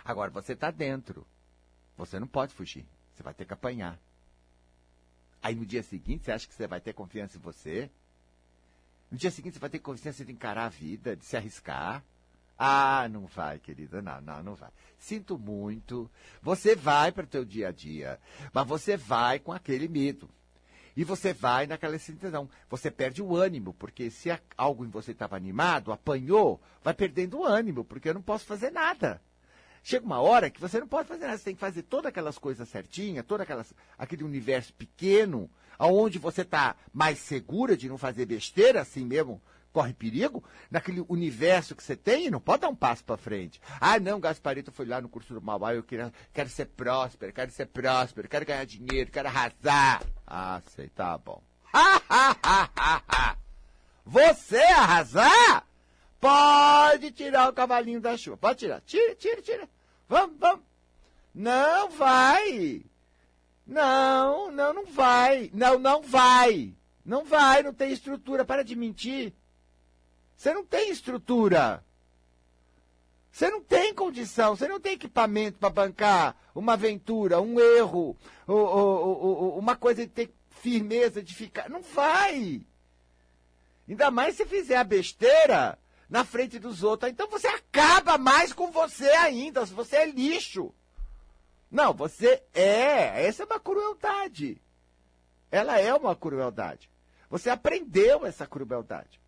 Agora, 0.03 0.31
você 0.31 0.53
está 0.53 0.71
dentro. 0.71 1.25
Você 1.97 2.19
não 2.19 2.27
pode 2.27 2.53
fugir. 2.53 2.85
Você 3.13 3.23
vai 3.23 3.33
ter 3.33 3.45
que 3.45 3.53
apanhar. 3.53 3.99
Aí 5.41 5.55
no 5.55 5.65
dia 5.65 5.83
seguinte, 5.83 6.25
você 6.25 6.31
acha 6.31 6.47
que 6.47 6.53
você 6.53 6.67
vai 6.67 6.81
ter 6.81 6.93
confiança 6.93 7.37
em 7.37 7.41
você? 7.41 7.89
No 9.11 9.17
dia 9.17 9.31
seguinte, 9.31 9.53
você 9.53 9.59
vai 9.59 9.69
ter 9.69 9.79
confiança 9.79 10.25
de 10.25 10.31
encarar 10.31 10.65
a 10.65 10.69
vida, 10.69 11.15
de 11.15 11.23
se 11.23 11.37
arriscar? 11.37 12.03
Ah, 12.57 13.07
não 13.09 13.25
vai, 13.25 13.59
querida. 13.59 14.01
Não, 14.01 14.21
não, 14.21 14.43
não 14.43 14.55
vai. 14.55 14.69
Sinto 14.97 15.37
muito. 15.37 16.09
Você 16.41 16.75
vai 16.75 17.11
para 17.11 17.25
o 17.25 17.27
teu 17.27 17.43
dia 17.43 17.69
a 17.69 17.71
dia, 17.71 18.19
mas 18.53 18.67
você 18.67 18.95
vai 18.95 19.39
com 19.39 19.51
aquele 19.51 19.87
medo. 19.87 20.29
E 20.95 21.03
você 21.03 21.33
vai 21.33 21.67
naquela 21.67 21.99
sensação. 21.99 22.49
Você 22.69 22.89
perde 22.89 23.21
o 23.21 23.35
ânimo, 23.35 23.73
porque 23.73 24.09
se 24.09 24.29
algo 24.57 24.85
em 24.85 24.89
você 24.89 25.11
estava 25.11 25.35
animado, 25.35 25.91
apanhou, 25.91 26.61
vai 26.81 26.93
perdendo 26.93 27.39
o 27.39 27.45
ânimo, 27.45 27.83
porque 27.83 28.09
eu 28.09 28.13
não 28.13 28.21
posso 28.21 28.45
fazer 28.45 28.71
nada. 28.71 29.21
Chega 29.83 30.05
uma 30.05 30.21
hora 30.21 30.49
que 30.49 30.59
você 30.59 30.79
não 30.79 30.87
pode 30.87 31.07
fazer 31.07 31.25
nada, 31.25 31.37
você 31.37 31.43
tem 31.43 31.53
que 31.53 31.59
fazer 31.59 31.83
todas 31.83 32.07
aquelas 32.07 32.39
coisas 32.39 32.67
certinhas, 32.69 33.25
todo 33.25 33.43
aquele 33.99 34.23
universo 34.23 34.73
pequeno, 34.73 35.47
aonde 35.77 36.17
você 36.17 36.41
está 36.41 36.75
mais 36.91 37.19
segura 37.19 37.77
de 37.77 37.87
não 37.89 37.97
fazer 37.97 38.25
besteira 38.25 38.81
assim 38.81 39.05
mesmo, 39.05 39.39
corre 39.75 39.93
perigo 39.93 40.41
naquele 40.71 41.03
universo 41.09 41.75
que 41.75 41.83
você 41.83 41.97
tem 41.97 42.27
e 42.27 42.31
não 42.31 42.39
pode 42.39 42.61
dar 42.61 42.69
um 42.69 42.75
passo 42.75 43.03
para 43.03 43.17
frente. 43.17 43.59
Ah, 43.81 43.99
não, 43.99 44.21
Gasparito 44.21 44.71
foi 44.71 44.85
lá 44.85 45.01
no 45.01 45.09
curso 45.09 45.33
do 45.33 45.41
Mauá, 45.41 45.75
eu 45.75 45.83
queria, 45.83 46.13
quero 46.33 46.47
ser 46.47 46.67
próspero, 46.67 47.33
quero 47.33 47.51
ser 47.51 47.65
próspero, 47.65 48.29
quero 48.29 48.45
ganhar 48.45 48.65
dinheiro, 48.65 49.11
quero 49.11 49.27
arrasar. 49.27 50.01
Ah, 50.25 50.61
sei, 50.73 50.87
tá 50.87 51.17
bom. 51.17 51.43
Você 54.05 54.59
arrasar? 54.59 55.67
Pode 56.21 57.11
tirar 57.11 57.49
o 57.49 57.53
cavalinho 57.53 57.99
da 57.99 58.15
chuva. 58.15 58.37
Pode 58.37 58.59
tirar. 58.59 58.79
Tira, 58.79 59.13
tira, 59.15 59.41
tira. 59.41 59.69
Vamos, 60.07 60.37
vamos. 60.39 60.63
Não 61.33 61.89
vai. 61.89 62.81
Não, 63.67 64.49
não, 64.51 64.73
não 64.73 64.85
vai. 64.85 65.51
Não, 65.53 65.77
não 65.77 66.01
vai. 66.01 66.73
Não 67.03 67.25
vai, 67.25 67.61
não 67.61 67.73
tem 67.73 67.91
estrutura. 67.91 68.45
Para 68.45 68.63
de 68.63 68.73
mentir. 68.73 69.33
Você 70.35 70.53
não 70.53 70.65
tem 70.65 70.89
estrutura. 70.89 71.83
Você 73.31 73.49
não 73.49 73.61
tem 73.61 73.93
condição, 73.93 74.55
você 74.55 74.65
não 74.67 74.79
tem 74.79 74.93
equipamento 74.93 75.57
para 75.59 75.69
bancar 75.69 76.37
uma 76.55 76.73
aventura, 76.73 77.41
um 77.41 77.59
erro, 77.59 78.15
ou, 78.47 78.57
ou, 78.57 79.21
ou, 79.23 79.59
uma 79.59 79.75
coisa 79.75 80.05
de 80.05 80.11
ter 80.11 80.33
firmeza 80.49 81.21
de 81.21 81.35
ficar. 81.35 81.69
Não 81.69 81.81
vai. 81.81 82.61
Ainda 83.89 84.09
mais 84.09 84.35
se 84.37 84.45
fizer 84.45 84.77
a 84.77 84.85
besteira 84.85 85.77
na 86.09 86.23
frente 86.23 86.57
dos 86.57 86.81
outros. 86.81 87.11
Então 87.11 87.27
você 87.27 87.47
acaba 87.47 88.17
mais 88.17 88.53
com 88.53 88.71
você 88.71 89.09
ainda. 89.09 89.65
Você 89.65 89.97
é 89.97 90.05
lixo. 90.05 90.73
Não, 91.69 91.93
você 91.93 92.41
é. 92.53 93.27
Essa 93.27 93.43
é 93.43 93.45
uma 93.45 93.59
crueldade. 93.59 94.61
Ela 95.51 95.79
é 95.79 95.93
uma 95.93 96.15
crueldade. 96.15 96.89
Você 97.29 97.49
aprendeu 97.49 98.25
essa 98.25 98.47
crueldade. 98.47 99.19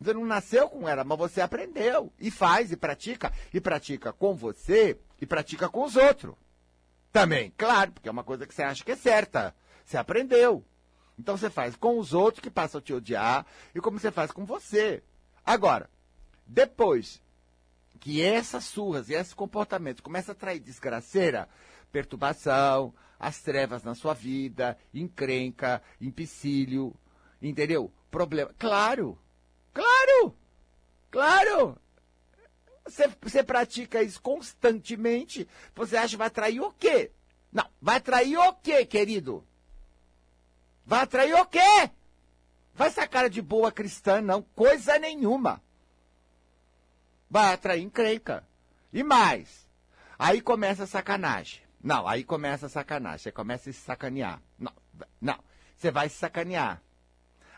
Você 0.00 0.14
não 0.14 0.24
nasceu 0.24 0.68
com 0.68 0.88
ela, 0.88 1.04
mas 1.04 1.18
você 1.18 1.40
aprendeu. 1.40 2.10
E 2.18 2.30
faz, 2.30 2.72
e 2.72 2.76
pratica. 2.76 3.32
E 3.52 3.60
pratica 3.60 4.12
com 4.12 4.34
você, 4.34 4.98
e 5.20 5.26
pratica 5.26 5.68
com 5.68 5.84
os 5.84 5.94
outros. 5.94 6.34
Também, 7.12 7.52
claro, 7.56 7.92
porque 7.92 8.08
é 8.08 8.12
uma 8.12 8.24
coisa 8.24 8.46
que 8.46 8.54
você 8.54 8.62
acha 8.62 8.82
que 8.82 8.92
é 8.92 8.96
certa. 8.96 9.54
Você 9.84 9.98
aprendeu. 9.98 10.64
Então 11.18 11.36
você 11.36 11.50
faz 11.50 11.76
com 11.76 11.98
os 11.98 12.14
outros 12.14 12.40
que 12.40 12.50
passam 12.50 12.78
a 12.78 12.82
te 12.82 12.94
odiar, 12.94 13.44
e 13.74 13.80
como 13.80 13.98
você 13.98 14.10
faz 14.10 14.30
com 14.30 14.46
você. 14.46 15.02
Agora, 15.44 15.90
depois 16.46 17.20
que 17.98 18.22
essas 18.22 18.64
surras 18.64 19.10
e 19.10 19.14
esse 19.14 19.34
comportamento 19.34 20.02
começa 20.02 20.30
a 20.30 20.34
atrair 20.34 20.60
desgraceira, 20.60 21.46
perturbação, 21.92 22.94
as 23.18 23.42
trevas 23.42 23.82
na 23.82 23.94
sua 23.94 24.14
vida, 24.14 24.78
encrenca, 24.94 25.82
empecilho, 26.00 26.94
entendeu? 27.42 27.92
Problema. 28.10 28.50
Claro, 28.58 29.18
claro, 29.72 30.36
claro. 31.10 31.78
Você, 32.84 33.08
você 33.20 33.42
pratica 33.42 34.02
isso 34.02 34.20
constantemente, 34.20 35.48
você 35.74 35.96
acha 35.96 36.10
que 36.10 36.16
vai 36.16 36.26
atrair 36.26 36.60
o 36.60 36.72
quê? 36.72 37.12
Não, 37.52 37.68
vai 37.80 37.96
atrair 37.96 38.36
o 38.36 38.52
quê, 38.54 38.84
querido? 38.84 39.46
Vai 40.84 41.02
atrair 41.02 41.34
o 41.34 41.46
quê? 41.46 41.90
Vai 42.74 42.88
essa 42.88 43.06
cara 43.06 43.28
de 43.28 43.42
boa 43.42 43.70
cristã, 43.70 44.20
não, 44.20 44.42
coisa 44.42 44.98
nenhuma. 44.98 45.62
Vai 47.28 47.52
atrair 47.52 47.82
encrenca. 47.82 48.46
E 48.92 49.02
mais, 49.02 49.68
aí 50.18 50.40
começa 50.40 50.84
a 50.84 50.86
sacanagem. 50.86 51.62
Não, 51.82 52.06
aí 52.06 52.24
começa 52.24 52.66
a 52.66 52.68
sacanagem. 52.68 53.18
Você 53.18 53.32
começa 53.32 53.70
a 53.70 53.72
se 53.72 53.80
sacanear. 53.80 54.42
Não, 54.58 54.72
não. 55.20 55.38
Você 55.76 55.90
vai 55.90 56.08
se 56.08 56.16
sacanear. 56.16 56.82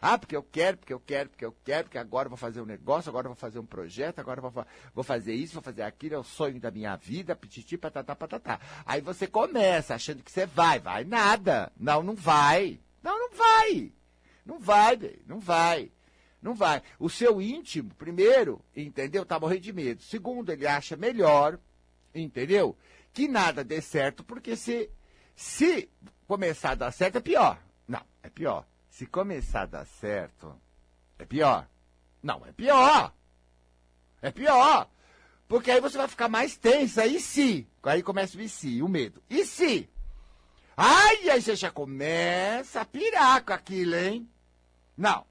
Ah, 0.05 0.19
porque 0.19 0.35
eu 0.35 0.43
quero, 0.43 0.79
porque 0.79 0.93
eu 0.93 0.99
quero, 0.99 1.29
porque 1.31 1.45
eu 1.45 1.57
quero, 1.65 1.85
porque 1.85 1.97
agora 1.97 2.29
vou 2.29 2.37
fazer 2.37 2.61
um 2.61 2.67
negócio, 2.67 3.09
agora 3.09 3.29
vou 3.29 3.37
fazer 3.37 3.61
um 3.61 3.65
projeto, 3.65 4.19
agora 4.19 4.41
vou, 4.41 4.53
vou 4.93 5.05
fazer 5.05 5.33
isso, 5.33 5.55
vou 5.55 5.63
fazer 5.63 5.83
aquilo, 5.83 6.17
é 6.17 6.19
o 6.19 6.25
sonho 6.25 6.59
da 6.59 6.73
minha 6.73 6.97
vida, 6.97 7.37
pititi, 7.37 7.79
patatá, 7.79 8.17
patatá. 8.17 8.59
Aí 8.85 9.01
você 9.01 9.29
começa 9.29 9.95
achando 9.95 10.25
que 10.25 10.33
você 10.33 10.45
vai, 10.45 10.81
vai 10.81 11.05
nada. 11.05 11.71
Não, 11.79 12.03
não 12.03 12.17
vai. 12.17 12.81
Não, 13.01 13.17
não 13.17 13.31
vai. 13.31 13.93
Não 14.45 14.59
vai, 14.59 14.99
não 15.25 15.39
vai. 15.39 15.93
Não 16.43 16.53
vai. 16.53 16.83
O 16.99 17.09
seu 17.09 17.41
íntimo, 17.41 17.95
primeiro, 17.95 18.61
entendeu? 18.75 19.25
Tá 19.25 19.39
morrendo 19.39 19.61
de 19.61 19.73
medo. 19.73 20.03
Segundo, 20.03 20.51
ele 20.51 20.67
acha 20.67 20.97
melhor, 20.97 21.61
entendeu? 22.13 22.77
Que 23.13 23.29
nada 23.29 23.63
dê 23.63 23.81
certo, 23.81 24.25
porque 24.25 24.57
se, 24.57 24.91
se 25.37 25.89
começar 26.27 26.73
a 26.73 26.75
dar 26.75 26.91
certo, 26.91 27.19
é 27.19 27.21
pior. 27.21 27.63
Não, 27.87 28.03
é 28.21 28.29
pior. 28.29 28.67
Se 28.93 29.07
começar 29.07 29.63
a 29.63 29.67
dar 29.67 29.87
certo, 29.87 30.55
é 31.19 31.25
pior. 31.25 31.67
Não, 32.23 32.45
é 32.45 32.53
pior. 32.53 33.11
É 34.21 34.31
pior. 34.31 34.87
Porque 35.49 35.71
aí 35.71 35.81
você 35.81 35.97
vai 35.97 36.07
ficar 36.07 36.29
mais 36.29 36.59
tensa. 36.59 37.07
E 37.07 37.19
se? 37.19 37.67
Aí 37.83 38.03
começa 38.03 38.37
o 38.37 38.41
e 38.43 38.51
se, 38.51 38.83
o 38.83 38.89
medo. 38.89 39.23
E 39.31 39.47
se? 39.47 39.89
Ai, 40.77 41.31
aí 41.31 41.41
você 41.41 41.57
já 41.57 41.71
começa 41.71 42.83
a 42.83 42.85
pirar 42.85 43.43
com 43.43 43.55
aquilo, 43.55 43.95
hein? 43.97 44.29
Não, 44.95 45.25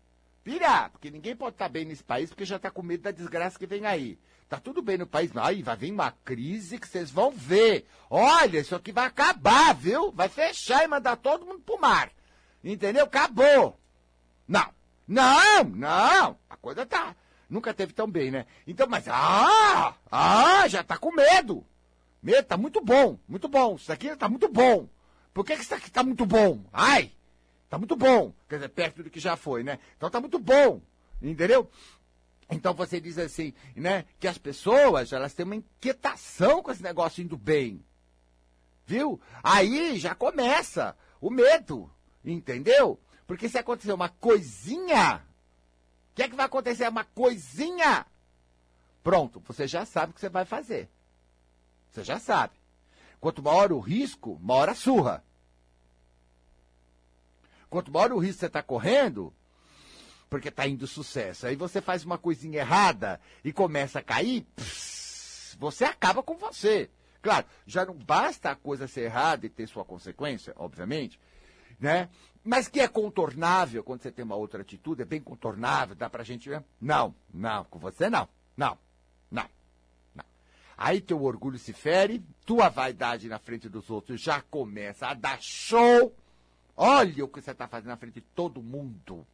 pirar, 0.44 0.90
porque 0.90 1.12
ninguém 1.12 1.36
pode 1.36 1.54
estar 1.54 1.70
bem 1.70 1.86
nesse 1.86 2.04
país 2.04 2.30
porque 2.30 2.46
já 2.46 2.56
está 2.56 2.72
com 2.72 2.82
medo 2.82 3.04
da 3.04 3.12
desgraça 3.12 3.60
que 3.60 3.68
vem 3.68 3.86
aí. 3.86 4.18
Tá 4.50 4.60
tudo 4.60 4.82
bem 4.82 4.98
no 4.98 5.06
país, 5.06 5.32
mas 5.32 5.46
aí 5.46 5.62
vai 5.62 5.78
vir 5.78 5.92
uma 5.92 6.12
crise 6.26 6.80
que 6.80 6.88
vocês 6.88 7.12
vão 7.12 7.30
ver. 7.30 7.86
Olha, 8.10 8.58
isso 8.58 8.76
aqui 8.76 8.92
vai 8.92 9.06
acabar, 9.06 9.76
viu? 9.76 10.12
Vai 10.12 10.30
fechar 10.30 10.84
e 10.84 10.88
mandar 10.88 11.16
todo 11.16 11.46
mundo 11.46 11.62
pro 11.62 11.80
mar. 11.80 12.12
Entendeu? 12.64 13.06
Acabou. 13.06 13.80
Não, 14.48 14.66
não, 15.08 15.64
não. 15.64 16.38
A 16.50 16.58
coisa 16.58 16.86
tá. 16.86 17.16
Nunca 17.50 17.74
teve 17.74 17.94
tão 17.94 18.10
bem, 18.10 18.32
né? 18.32 18.46
Então, 18.66 18.88
mas. 18.88 19.08
Ah! 19.08 19.96
Ah, 20.10 20.68
já 20.68 20.84
tá 20.84 20.98
com 20.98 21.12
medo. 21.12 21.66
Medo, 22.22 22.44
tá 22.46 22.56
muito 22.56 22.80
bom, 22.82 23.18
muito 23.28 23.48
bom. 23.48 23.76
Isso 23.76 23.92
aqui 23.92 24.16
tá 24.16 24.30
muito 24.30 24.48
bom. 24.48 24.88
Por 25.34 25.46
que, 25.46 25.56
que 25.56 25.64
isso 25.64 25.74
aqui 25.74 25.90
tá 25.90 26.04
muito 26.04 26.26
bom? 26.26 26.64
Ai! 26.72 27.12
Tá 27.70 27.78
muito 27.78 27.96
bom. 27.96 28.34
Quer 28.48 28.56
dizer, 28.56 28.70
perto 28.70 29.04
do 29.04 29.10
que 29.10 29.20
já 29.20 29.36
foi, 29.36 29.64
né? 29.64 29.80
Então 29.98 30.10
tá 30.10 30.20
muito 30.20 30.38
bom. 30.38 30.82
Entendeu? 31.22 31.70
Então 32.50 32.74
você 32.74 33.00
diz 33.00 33.18
assim, 33.18 33.54
né? 33.76 34.06
Que 34.20 34.28
as 34.28 34.38
pessoas, 34.38 35.14
elas 35.14 35.34
têm 35.34 35.46
uma 35.46 35.56
inquietação 35.56 36.62
com 36.62 36.72
esse 36.72 36.84
negócio 36.84 37.24
indo 37.24 37.38
bem. 37.38 37.84
Viu? 38.86 39.22
Aí 39.42 39.98
já 39.98 40.14
começa 40.14 40.96
o 41.20 41.30
medo. 41.30 41.90
Entendeu? 42.24 43.00
Porque 43.26 43.50
se 43.50 43.58
acontecer 43.58 43.94
uma 43.94 44.10
coisinha, 44.10 45.24
o 46.12 46.16
que 46.16 46.24
é 46.24 46.30
que 46.30 46.36
vai 46.36 46.46
acontecer? 46.46 46.88
Uma 46.88 47.04
coisinha. 47.04 48.06
Pronto, 49.04 49.42
você 49.46 49.68
já 49.68 49.86
sabe 49.86 50.12
o 50.12 50.14
que 50.14 50.22
você 50.22 50.30
vai 50.30 50.46
fazer. 50.46 50.90
Você 51.92 52.04
já 52.04 52.20
sabe. 52.20 52.54
Quanto 53.20 53.44
maior 53.44 53.72
o 53.72 53.80
risco, 53.80 54.40
maior 54.42 54.70
a 54.70 54.76
surra. 54.76 55.24
Quanto 57.70 57.92
maior 57.92 58.12
o 58.12 58.20
risco 58.20 58.40
você 58.40 58.48
está 58.48 58.62
correndo, 58.62 59.34
porque 60.30 60.50
está 60.50 60.68
indo 60.68 60.86
sucesso, 60.86 61.48
aí 61.48 61.56
você 61.56 61.80
faz 61.80 62.04
uma 62.04 62.18
coisinha 62.18 62.60
errada 62.60 63.20
e 63.44 63.54
começa 63.54 64.00
a 64.00 64.04
cair, 64.04 64.42
pss, 64.56 65.56
você 65.58 65.86
acaba 65.86 66.22
com 66.22 66.36
você. 66.36 66.90
Claro, 67.22 67.46
já 67.66 67.86
não 67.86 67.94
basta 67.94 68.52
a 68.52 68.56
coisa 68.56 68.88
ser 68.88 69.02
errada 69.02 69.46
e 69.46 69.50
ter 69.50 69.68
sua 69.68 69.86
consequência, 69.86 70.54
obviamente, 70.58 71.20
né? 71.82 72.08
Mas 72.44 72.70
que 72.70 72.80
é 72.80 72.88
contornável 72.88 73.84
quando 73.84 74.02
você 74.02 74.12
tem 74.12 74.24
uma 74.24 74.36
outra 74.36 74.62
atitude, 74.62 75.02
é 75.02 75.06
bem 75.06 75.20
contornável, 75.20 75.96
dá 75.96 76.10
pra 76.10 76.24
gente 76.24 76.48
ver? 76.48 76.64
Não, 76.80 77.14
não, 77.34 77.66
com 77.66 77.78
você 77.78 78.10
não, 78.10 78.30
não, 78.56 78.78
não, 79.30 79.46
não. 80.16 80.26
Aí 80.78 81.02
teu 81.02 81.22
orgulho 81.22 81.60
se 81.60 81.74
fere, 81.74 82.24
tua 82.46 82.70
vaidade 82.70 83.28
na 83.28 83.38
frente 83.38 83.68
dos 83.68 83.90
outros 83.90 84.22
já 84.22 84.42
começa 84.42 85.08
a 85.08 85.14
dar 85.14 85.42
show, 85.42 86.16
Olha 86.76 87.26
o 87.26 87.28
que 87.28 87.40
você 87.40 87.52
está 87.52 87.68
fazendo 87.68 87.90
na 87.90 87.98
frente 87.98 88.16
de 88.16 88.22
todo 88.22 88.60
mundo. 88.62 89.26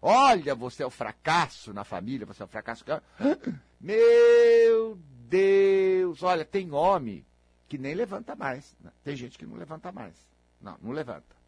Olha, 0.00 0.54
você 0.54 0.84
é 0.84 0.86
o 0.86 0.90
fracasso 0.90 1.74
na 1.74 1.82
família, 1.82 2.26
você 2.26 2.42
é 2.42 2.44
o 2.44 2.48
fracasso. 2.48 2.84
Meu 3.80 4.96
Deus! 5.28 6.22
Olha, 6.22 6.44
tem 6.44 6.72
homem 6.72 7.24
que 7.68 7.76
nem 7.76 7.94
levanta 7.94 8.36
mais. 8.36 8.76
Tem 9.02 9.16
gente 9.16 9.36
que 9.36 9.46
não 9.46 9.56
levanta 9.56 9.90
mais. 9.90 10.14
Não, 10.60 10.76
não 10.80 10.92
levanta. 10.92 11.39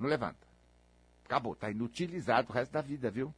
Não 0.00 0.08
levanta. 0.08 0.48
Acabou, 1.26 1.52
está 1.52 1.70
inutilizado 1.70 2.50
o 2.50 2.52
resto 2.52 2.72
da 2.72 2.80
vida, 2.80 3.10
viu? 3.10 3.32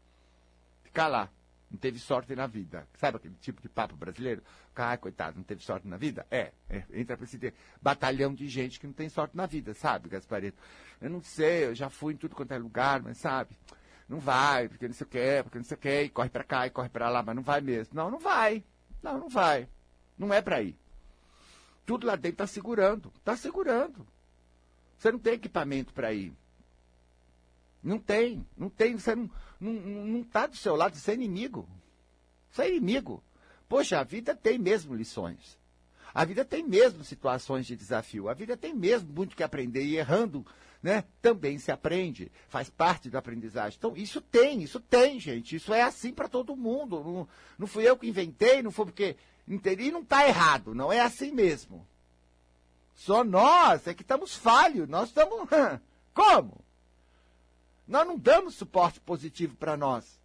Fica 0.85 1.07
lá. 1.09 1.29
Não 1.71 1.79
teve 1.79 1.99
sorte 1.99 2.35
na 2.37 2.47
vida. 2.47 2.87
Sabe 2.99 3.17
aquele 3.17 3.35
tipo 3.41 3.61
de 3.61 3.69
papo 3.69 3.97
brasileiro? 3.97 4.43
Ai, 4.77 4.97
coitado, 4.99 5.37
não 5.37 5.43
teve 5.43 5.63
sorte 5.63 5.89
na 5.89 5.97
vida? 5.97 6.27
É, 6.31 6.53
é 6.69 6.85
entra 6.93 7.17
para 7.17 7.25
esse 7.25 7.53
batalhão 7.81 8.35
de 8.35 8.47
gente 8.49 8.79
que 8.79 8.87
não 8.87 8.95
tem 8.95 9.09
sorte 9.09 9.37
na 9.37 9.47
vida, 9.47 9.75
sabe, 9.75 10.09
Gasparito? 10.09 10.59
Eu 11.01 11.11
não 11.11 11.23
sei, 11.23 11.65
eu 11.65 11.75
já 11.75 11.91
fui 11.91 12.15
em 12.15 12.17
tudo 12.17 12.37
quanto 12.37 12.53
é 12.53 12.59
lugar, 12.59 13.03
mas 13.03 13.19
sabe, 13.19 13.57
não 14.09 14.19
vai, 14.21 14.69
porque 14.69 14.87
não 14.87 14.95
sei 14.95 15.07
o 15.07 15.11
que, 15.11 15.43
porque 15.43 15.59
não 15.59 15.65
sei 15.65 15.77
o 15.77 15.81
que, 15.81 16.03
e 16.03 16.09
corre 16.11 16.29
para 16.29 16.45
cá 16.45 16.67
e 16.67 16.71
corre 16.71 16.89
para 16.91 17.09
lá, 17.09 17.23
mas 17.23 17.35
não 17.35 17.43
vai 17.43 17.61
mesmo. 17.61 17.95
Não, 17.95 18.11
não 18.11 18.19
vai. 18.19 18.63
Não, 19.03 19.19
não 19.19 19.29
vai. 19.29 19.69
Não 20.19 20.33
é 20.33 20.41
para 20.43 20.63
ir. 20.63 20.77
Tudo 21.87 22.07
lá 22.07 22.15
dentro 22.17 22.35
está 22.35 22.47
segurando, 22.47 23.11
está 23.17 23.37
segurando. 23.37 24.07
Você 24.99 25.11
não 25.11 25.19
tem 25.19 25.35
equipamento 25.35 25.93
para 25.93 26.13
ir. 26.13 26.33
Não 27.83 27.99
tem, 27.99 28.47
não 28.57 28.71
tem, 28.71 28.97
você 28.97 29.15
não, 29.15 29.29
não, 29.61 29.73
não 29.73 30.23
tá 30.23 30.47
do 30.47 30.57
seu 30.57 30.77
lado, 30.77 30.97
você 30.97 31.11
é 31.11 31.15
inimigo. 31.15 31.69
Você 32.51 32.63
é 32.63 32.69
inimigo. 32.69 33.23
Poxa, 33.69 33.99
a 33.99 34.05
vida 34.05 34.35
tem 34.35 34.59
mesmo 34.59 34.95
lições. 34.95 35.59
A 36.15 36.25
vida 36.25 36.45
tem 36.45 36.63
mesmo 36.63 37.03
situações 37.03 37.67
de 37.67 37.75
desafio. 37.75 38.29
A 38.29 38.35
vida 38.35 38.57
tem 38.57 38.75
mesmo 38.75 39.11
muito 39.13 39.35
que 39.35 39.43
aprender 39.43 39.83
e 39.83 39.97
errando, 39.97 40.45
né? 40.83 41.05
Também 41.23 41.59
se 41.59 41.73
aprende. 41.73 42.31
Faz 42.49 42.69
parte 42.69 43.09
da 43.09 43.19
aprendizagem. 43.19 43.79
Então, 43.79 43.97
isso 43.97 44.21
tem, 44.21 44.63
isso 44.63 44.79
tem, 44.79 45.19
gente. 45.19 45.57
Isso 45.57 45.73
é 45.73 45.83
assim 45.83 46.13
para 46.13 46.29
todo 46.29 46.55
mundo. 46.55 47.03
Não, 47.03 47.29
não 47.59 47.67
fui 47.67 47.89
eu 47.89 47.97
que 47.97 48.07
inventei, 48.07 48.63
não 48.63 48.71
foi 48.71 48.87
porque. 48.87 49.17
E 49.49 49.91
não 49.91 50.03
está 50.03 50.27
errado, 50.29 50.75
não 50.75 50.93
é 50.93 51.01
assim 51.01 51.33
mesmo. 51.33 51.87
Só 52.95 53.25
nós 53.25 53.87
é 53.87 53.95
que 53.95 54.03
estamos 54.03 54.37
falhos. 54.37 54.89
Nós 54.89 55.09
estamos. 55.09 55.49
Como? 56.13 56.63
Nós 57.87 58.07
não 58.07 58.17
damos 58.17 58.55
suporte 58.55 59.01
positivo 59.01 59.57
para 59.57 59.77
nós. 59.77 60.21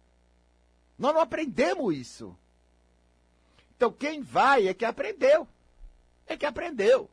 Nós 0.98 1.14
não 1.14 1.20
aprendemos 1.20 1.96
isso. 1.96 2.36
Então, 3.76 3.92
quem 3.92 4.20
vai 4.20 4.66
é 4.66 4.74
que 4.74 4.84
aprendeu. 4.84 5.46
É 6.26 6.36
que 6.36 6.46
aprendeu. 6.46 7.08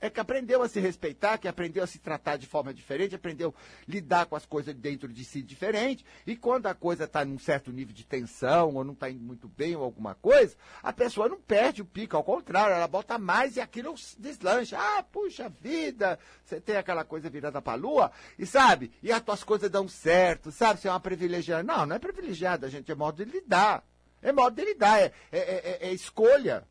É 0.00 0.08
que 0.08 0.20
aprendeu 0.20 0.62
a 0.62 0.68
se 0.68 0.78
respeitar, 0.78 1.38
que 1.38 1.48
aprendeu 1.48 1.82
a 1.82 1.86
se 1.86 1.98
tratar 1.98 2.36
de 2.36 2.46
forma 2.46 2.72
diferente, 2.72 3.16
aprendeu 3.16 3.52
a 3.56 3.90
lidar 3.90 4.26
com 4.26 4.36
as 4.36 4.46
coisas 4.46 4.72
dentro 4.72 5.08
de 5.08 5.24
si 5.24 5.42
diferente. 5.42 6.04
E 6.24 6.36
quando 6.36 6.66
a 6.66 6.74
coisa 6.74 7.04
está 7.04 7.24
num 7.24 7.38
certo 7.38 7.72
nível 7.72 7.92
de 7.92 8.06
tensão, 8.06 8.74
ou 8.74 8.84
não 8.84 8.92
está 8.92 9.10
indo 9.10 9.24
muito 9.24 9.48
bem, 9.48 9.74
ou 9.74 9.82
alguma 9.82 10.14
coisa, 10.14 10.56
a 10.82 10.92
pessoa 10.92 11.28
não 11.28 11.40
perde 11.40 11.82
o 11.82 11.84
pico, 11.84 12.16
ao 12.16 12.22
contrário, 12.22 12.76
ela 12.76 12.86
bota 12.86 13.18
mais 13.18 13.56
e 13.56 13.60
aquilo 13.60 13.94
deslancha. 14.16 14.78
Ah, 14.78 15.02
puxa 15.02 15.48
vida, 15.48 16.16
você 16.44 16.60
tem 16.60 16.76
aquela 16.76 17.04
coisa 17.04 17.28
virada 17.28 17.60
para 17.60 17.72
a 17.72 17.76
lua, 17.76 18.12
e 18.38 18.46
sabe, 18.46 18.92
e 19.02 19.10
as 19.10 19.20
tuas 19.20 19.42
coisas 19.42 19.68
dão 19.68 19.88
certo, 19.88 20.52
sabe, 20.52 20.80
você 20.80 20.86
é 20.86 20.92
uma 20.92 21.00
privilegiada. 21.00 21.64
Não, 21.64 21.84
não 21.84 21.96
é 21.96 21.98
privilegiada, 21.98 22.70
gente, 22.70 22.92
é 22.92 22.94
modo 22.94 23.24
de 23.24 23.30
lidar. 23.30 23.84
É 24.22 24.32
modo 24.32 24.54
de 24.54 24.64
lidar, 24.64 25.00
é, 25.00 25.12
é, 25.32 25.38
é, 25.40 25.78
é 25.88 25.92
escolha. 25.92 26.66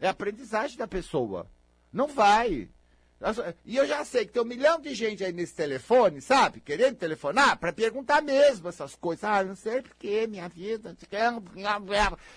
É 0.00 0.08
aprendizagem 0.08 0.76
da 0.76 0.86
pessoa. 0.86 1.48
Não 1.92 2.06
vai. 2.06 2.68
E 3.64 3.76
eu 3.76 3.86
já 3.86 4.04
sei 4.04 4.26
que 4.26 4.32
tem 4.32 4.42
um 4.42 4.46
milhão 4.46 4.78
de 4.78 4.94
gente 4.94 5.24
aí 5.24 5.32
nesse 5.32 5.54
telefone, 5.54 6.20
sabe? 6.20 6.60
Querendo 6.60 6.96
telefonar 6.96 7.58
para 7.58 7.72
perguntar 7.72 8.20
mesmo 8.20 8.68
essas 8.68 8.94
coisas. 8.94 9.24
Ah, 9.24 9.42
não 9.42 9.56
sei 9.56 9.80
porque 9.80 10.26
minha 10.26 10.48
vida. 10.48 10.94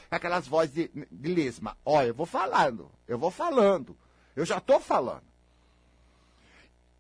Aquelas 0.10 0.48
vozes 0.48 0.74
de, 0.74 0.92
de 1.12 1.34
lesma. 1.34 1.78
Olha, 1.86 2.08
eu 2.08 2.14
vou 2.14 2.26
falando, 2.26 2.90
eu 3.08 3.20
vou 3.20 3.30
falando. 3.30 3.98
Eu 4.36 4.46
já 4.46 4.58
estou 4.58 4.80
falando. 4.80 5.24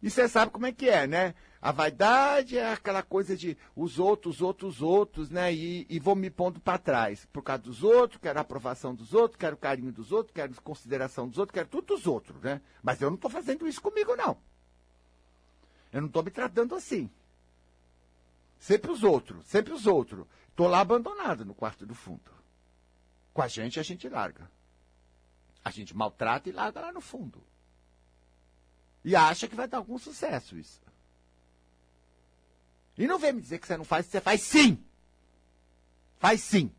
E 0.01 0.09
você 0.09 0.27
sabe 0.27 0.51
como 0.51 0.65
é 0.65 0.71
que 0.71 0.89
é, 0.89 1.05
né? 1.05 1.35
A 1.61 1.73
vaidade 1.73 2.57
é 2.57 2.71
aquela 2.71 3.03
coisa 3.03 3.35
de 3.35 3.57
os 3.75 3.99
outros, 3.99 4.35
os 4.35 4.41
outros, 4.41 4.75
os 4.75 4.81
outros, 4.81 5.29
né? 5.29 5.53
E, 5.53 5.85
e 5.89 5.99
vou 5.99 6.15
me 6.15 6.29
pondo 6.29 6.59
para 6.59 6.77
trás. 6.77 7.25
Por 7.33 7.43
causa 7.43 7.63
dos 7.63 7.83
outros, 7.83 8.21
quero 8.21 8.39
a 8.39 8.41
aprovação 8.41 8.95
dos 8.95 9.13
outros, 9.13 9.37
quero 9.37 9.55
o 9.55 9.59
carinho 9.59 9.91
dos 9.91 10.13
outros, 10.13 10.33
quero 10.33 10.53
consideração 10.61 11.27
dos 11.27 11.37
outros, 11.37 11.53
quero 11.53 11.67
tudo 11.67 11.87
dos 11.87 12.07
outros, 12.07 12.41
né? 12.41 12.61
Mas 12.81 13.01
eu 13.01 13.09
não 13.09 13.15
estou 13.15 13.29
fazendo 13.29 13.67
isso 13.67 13.81
comigo, 13.81 14.15
não. 14.15 14.37
Eu 15.91 16.01
não 16.01 16.07
estou 16.07 16.23
me 16.23 16.31
tratando 16.31 16.75
assim. 16.75 17.09
Sempre 18.57 18.91
os 18.91 19.03
outros, 19.03 19.45
sempre 19.45 19.73
os 19.73 19.85
outros. 19.85 20.25
Estou 20.49 20.67
lá 20.67 20.79
abandonado 20.79 21.43
no 21.43 21.53
quarto 21.53 21.85
do 21.85 21.95
fundo. 21.95 22.31
Com 23.33 23.41
a 23.41 23.47
gente, 23.47 23.79
a 23.79 23.83
gente 23.83 24.07
larga. 24.07 24.49
A 25.63 25.71
gente 25.71 25.95
maltrata 25.95 26.47
e 26.47 26.53
larga 26.53 26.79
lá 26.79 26.91
no 26.91 27.01
fundo. 27.01 27.43
E 29.03 29.15
acha 29.15 29.47
que 29.47 29.55
vai 29.55 29.67
dar 29.67 29.77
algum 29.77 29.97
sucesso 29.97 30.57
isso. 30.57 30.81
E 32.97 33.07
não 33.07 33.17
vem 33.17 33.33
me 33.33 33.41
dizer 33.41 33.59
que 33.59 33.67
você 33.67 33.77
não 33.77 33.85
faz, 33.85 34.05
você 34.05 34.19
faz 34.19 34.41
sim. 34.41 34.83
Faz 36.19 36.41
sim. 36.41 36.71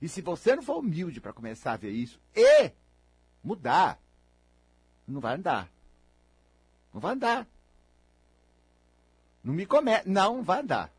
E 0.00 0.08
se 0.08 0.22
você 0.22 0.54
não 0.54 0.62
for 0.62 0.78
humilde 0.78 1.20
para 1.20 1.32
começar 1.32 1.72
a 1.72 1.76
ver 1.76 1.90
isso 1.90 2.20
e 2.34 2.70
mudar, 3.42 4.00
não 5.06 5.20
vai 5.20 5.34
andar. 5.34 5.68
Não 6.94 7.00
vai 7.00 7.12
andar. 7.12 7.46
Não 9.42 9.52
me 9.52 9.66
comece. 9.66 10.08
Não 10.08 10.42
vai 10.42 10.60
andar. 10.60 10.92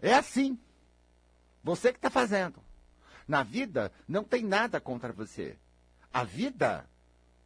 É 0.00 0.14
assim. 0.14 0.58
Você 1.64 1.92
que 1.92 1.98
está 1.98 2.10
fazendo. 2.10 2.62
Na 3.26 3.42
vida, 3.42 3.92
não 4.06 4.24
tem 4.24 4.44
nada 4.44 4.80
contra 4.80 5.12
você. 5.12 5.56
A 6.12 6.24
vida 6.24 6.88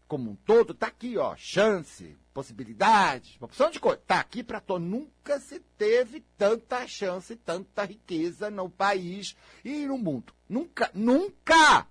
como 0.07 0.31
um 0.31 0.37
todo, 0.37 0.73
está 0.73 0.87
aqui, 0.87 1.19
ó, 1.19 1.35
chance, 1.37 2.17
possibilidades, 2.33 3.37
uma 3.37 3.47
opção 3.47 3.71
de 3.71 3.81
coisa. 3.81 3.99
Está 3.99 4.21
aqui 4.21 4.43
para 4.43 4.61
todos. 4.61 4.87
Nunca 4.87 5.41
se 5.41 5.59
teve 5.77 6.21
tanta 6.37 6.87
chance, 6.87 7.35
tanta 7.37 7.85
riqueza 7.85 8.51
no 8.51 8.71
país 8.71 9.37
e 9.65 9.87
no 9.87 9.99
mundo. 9.99 10.33
Nunca, 10.49 10.91
nunca, 10.95 11.87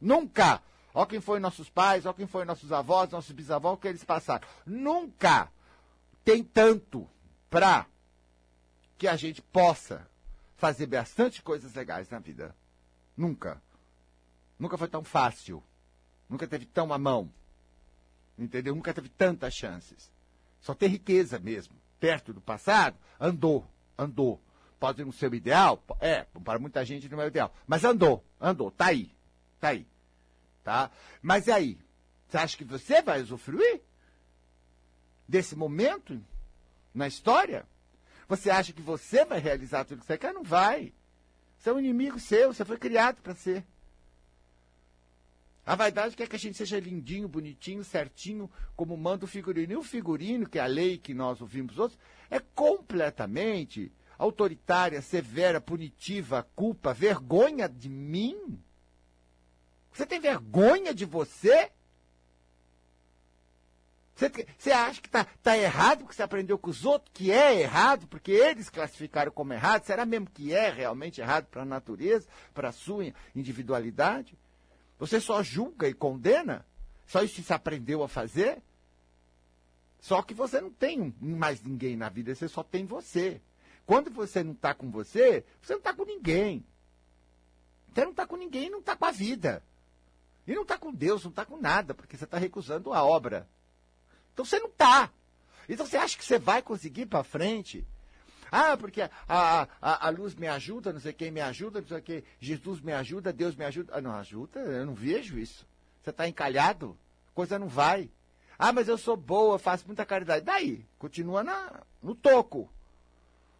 nunca. 0.00 0.62
Ó 0.94 1.04
quem 1.04 1.20
foi 1.20 1.38
nossos 1.38 1.68
pais, 1.68 2.06
ó 2.06 2.12
quem 2.12 2.26
foi 2.26 2.44
nossos 2.44 2.72
avós, 2.72 3.10
nossos 3.10 3.32
bisavós, 3.32 3.74
o 3.74 3.76
que 3.76 3.88
eles 3.88 4.04
passaram. 4.04 4.46
Nunca 4.64 5.52
tem 6.24 6.42
tanto 6.42 7.08
para 7.48 7.86
que 8.96 9.06
a 9.06 9.16
gente 9.16 9.42
possa 9.42 10.08
fazer 10.56 10.86
bastante 10.86 11.42
coisas 11.42 11.74
legais 11.74 12.08
na 12.10 12.18
vida. 12.18 12.54
Nunca. 13.16 13.62
Nunca 14.58 14.76
foi 14.76 14.88
tão 14.88 15.02
fácil. 15.02 15.62
Nunca 16.30 16.46
teve 16.46 16.64
tão 16.64 16.92
à 16.92 16.98
mão. 16.98 17.28
Entendeu? 18.38 18.74
Nunca 18.74 18.94
teve 18.94 19.08
tantas 19.08 19.52
chances. 19.52 20.10
Só 20.60 20.72
tem 20.72 20.88
riqueza 20.88 21.38
mesmo. 21.40 21.74
Perto 21.98 22.32
do 22.32 22.40
passado, 22.40 22.96
andou, 23.18 23.66
andou. 23.98 24.40
Pode 24.78 25.04
não 25.04 25.12
ser 25.12 25.30
o 25.30 25.34
ideal? 25.34 25.82
É, 25.98 26.24
para 26.44 26.58
muita 26.58 26.82
gente 26.84 27.08
não 27.08 27.20
é 27.20 27.24
o 27.24 27.28
ideal. 27.28 27.52
Mas 27.66 27.84
andou, 27.84 28.24
andou, 28.40 28.70
tá 28.70 28.86
aí. 28.86 29.12
Tá 29.60 29.68
aí. 29.68 29.86
Tá? 30.62 30.90
Mas 31.20 31.48
e 31.48 31.52
aí? 31.52 31.78
Você 32.28 32.38
acha 32.38 32.56
que 32.56 32.64
você 32.64 33.02
vai 33.02 33.20
usufruir 33.20 33.82
desse 35.28 35.56
momento 35.56 36.22
na 36.94 37.08
história? 37.08 37.66
Você 38.28 38.48
acha 38.48 38.72
que 38.72 38.80
você 38.80 39.24
vai 39.24 39.40
realizar 39.40 39.84
tudo 39.84 40.00
que 40.00 40.06
você 40.06 40.16
quer? 40.16 40.32
Não 40.32 40.44
vai. 40.44 40.94
Você 41.58 41.68
é 41.68 41.72
um 41.72 41.80
inimigo 41.80 42.18
seu, 42.20 42.54
você 42.54 42.64
foi 42.64 42.78
criado 42.78 43.20
para 43.20 43.34
ser. 43.34 43.66
A 45.64 45.74
vaidade 45.74 46.16
quer 46.16 46.28
que 46.28 46.36
a 46.36 46.38
gente 46.38 46.56
seja 46.56 46.80
lindinho, 46.80 47.28
bonitinho, 47.28 47.84
certinho, 47.84 48.50
como 48.74 48.96
manda 48.96 49.24
o 49.24 49.28
figurino. 49.28 49.72
E 49.72 49.76
o 49.76 49.82
figurino, 49.82 50.48
que 50.48 50.58
é 50.58 50.62
a 50.62 50.66
lei 50.66 50.98
que 50.98 51.14
nós 51.14 51.40
ouvimos 51.40 51.78
outros, 51.78 51.98
é 52.30 52.40
completamente 52.40 53.92
autoritária, 54.18 55.00
severa, 55.00 55.60
punitiva, 55.60 56.46
culpa, 56.54 56.92
vergonha 56.92 57.68
de 57.68 57.88
mim? 57.88 58.60
Você 59.92 60.06
tem 60.06 60.20
vergonha 60.20 60.94
de 60.94 61.04
você? 61.04 61.70
Você, 64.58 64.70
acha 64.70 65.00
que 65.00 65.08
está 65.08 65.24
tá 65.42 65.56
errado 65.56 66.00
porque 66.00 66.14
você 66.14 66.22
aprendeu 66.22 66.58
com 66.58 66.68
os 66.68 66.84
outros 66.84 67.10
que 67.14 67.32
é 67.32 67.58
errado, 67.58 68.06
porque 68.06 68.30
eles 68.30 68.68
classificaram 68.68 69.32
como 69.32 69.54
errado? 69.54 69.86
Será 69.86 70.04
mesmo 70.04 70.28
que 70.28 70.52
é 70.52 70.68
realmente 70.68 71.22
errado 71.22 71.46
para 71.46 71.62
a 71.62 71.64
natureza, 71.64 72.28
para 72.52 72.68
a 72.68 72.72
sua 72.72 73.14
individualidade? 73.34 74.38
Você 75.00 75.18
só 75.18 75.42
julga 75.42 75.88
e 75.88 75.94
condena? 75.94 76.64
Só 77.06 77.22
isso 77.22 77.42
se 77.42 77.52
aprendeu 77.52 78.02
a 78.02 78.08
fazer? 78.08 78.62
Só 79.98 80.22
que 80.22 80.34
você 80.34 80.60
não 80.60 80.70
tem 80.70 81.14
mais 81.18 81.62
ninguém 81.62 81.96
na 81.96 82.08
vida, 82.10 82.34
você 82.34 82.46
só 82.46 82.62
tem 82.62 82.84
você. 82.84 83.40
Quando 83.86 84.10
você 84.10 84.44
não 84.44 84.52
está 84.52 84.74
com 84.74 84.90
você, 84.90 85.42
você 85.60 85.72
não 85.72 85.80
está 85.80 85.94
com 85.94 86.04
ninguém. 86.04 86.64
Você 87.92 88.04
não 88.04 88.10
está 88.10 88.26
com 88.26 88.36
ninguém 88.36 88.70
não 88.70 88.78
está 88.78 88.94
com 88.94 89.06
a 89.06 89.10
vida. 89.10 89.64
E 90.46 90.54
não 90.54 90.62
está 90.62 90.78
com 90.78 90.92
Deus, 90.92 91.24
não 91.24 91.30
está 91.30 91.44
com 91.44 91.56
nada, 91.56 91.94
porque 91.94 92.16
você 92.16 92.24
está 92.24 92.38
recusando 92.38 92.92
a 92.92 93.02
obra. 93.02 93.48
Então 94.32 94.44
você 94.44 94.58
não 94.60 94.68
está. 94.68 95.10
Então 95.68 95.86
você 95.86 95.96
acha 95.96 96.16
que 96.16 96.24
você 96.24 96.38
vai 96.38 96.60
conseguir 96.60 97.06
para 97.06 97.24
frente 97.24 97.86
ah, 98.50 98.76
porque 98.76 99.02
a, 99.02 99.10
a, 99.28 100.06
a, 100.06 100.10
luz 100.10 100.34
me 100.34 100.48
ajuda, 100.48 100.92
não 100.92 101.00
sei 101.00 101.12
quem 101.12 101.30
me 101.30 101.40
ajuda, 101.40 101.80
não 101.80 101.88
sei 101.88 102.00
quem, 102.00 102.24
Jesus 102.38 102.80
me 102.80 102.92
ajuda, 102.92 103.32
Deus 103.32 103.54
me 103.54 103.64
ajuda. 103.64 103.92
Ah, 103.94 104.00
não 104.00 104.12
ajuda, 104.12 104.60
eu 104.60 104.86
não 104.86 104.94
vejo 104.94 105.38
isso. 105.38 105.66
Você 106.02 106.10
está 106.10 106.28
encalhado, 106.28 106.96
a 107.30 107.34
coisa 107.34 107.58
não 107.58 107.68
vai. 107.68 108.10
Ah, 108.58 108.72
mas 108.72 108.88
eu 108.88 108.98
sou 108.98 109.16
boa, 109.16 109.58
faço 109.58 109.86
muita 109.86 110.04
caridade. 110.04 110.44
Daí, 110.44 110.84
continua 110.98 111.42
na, 111.42 111.82
no 112.02 112.14
toco. 112.14 112.70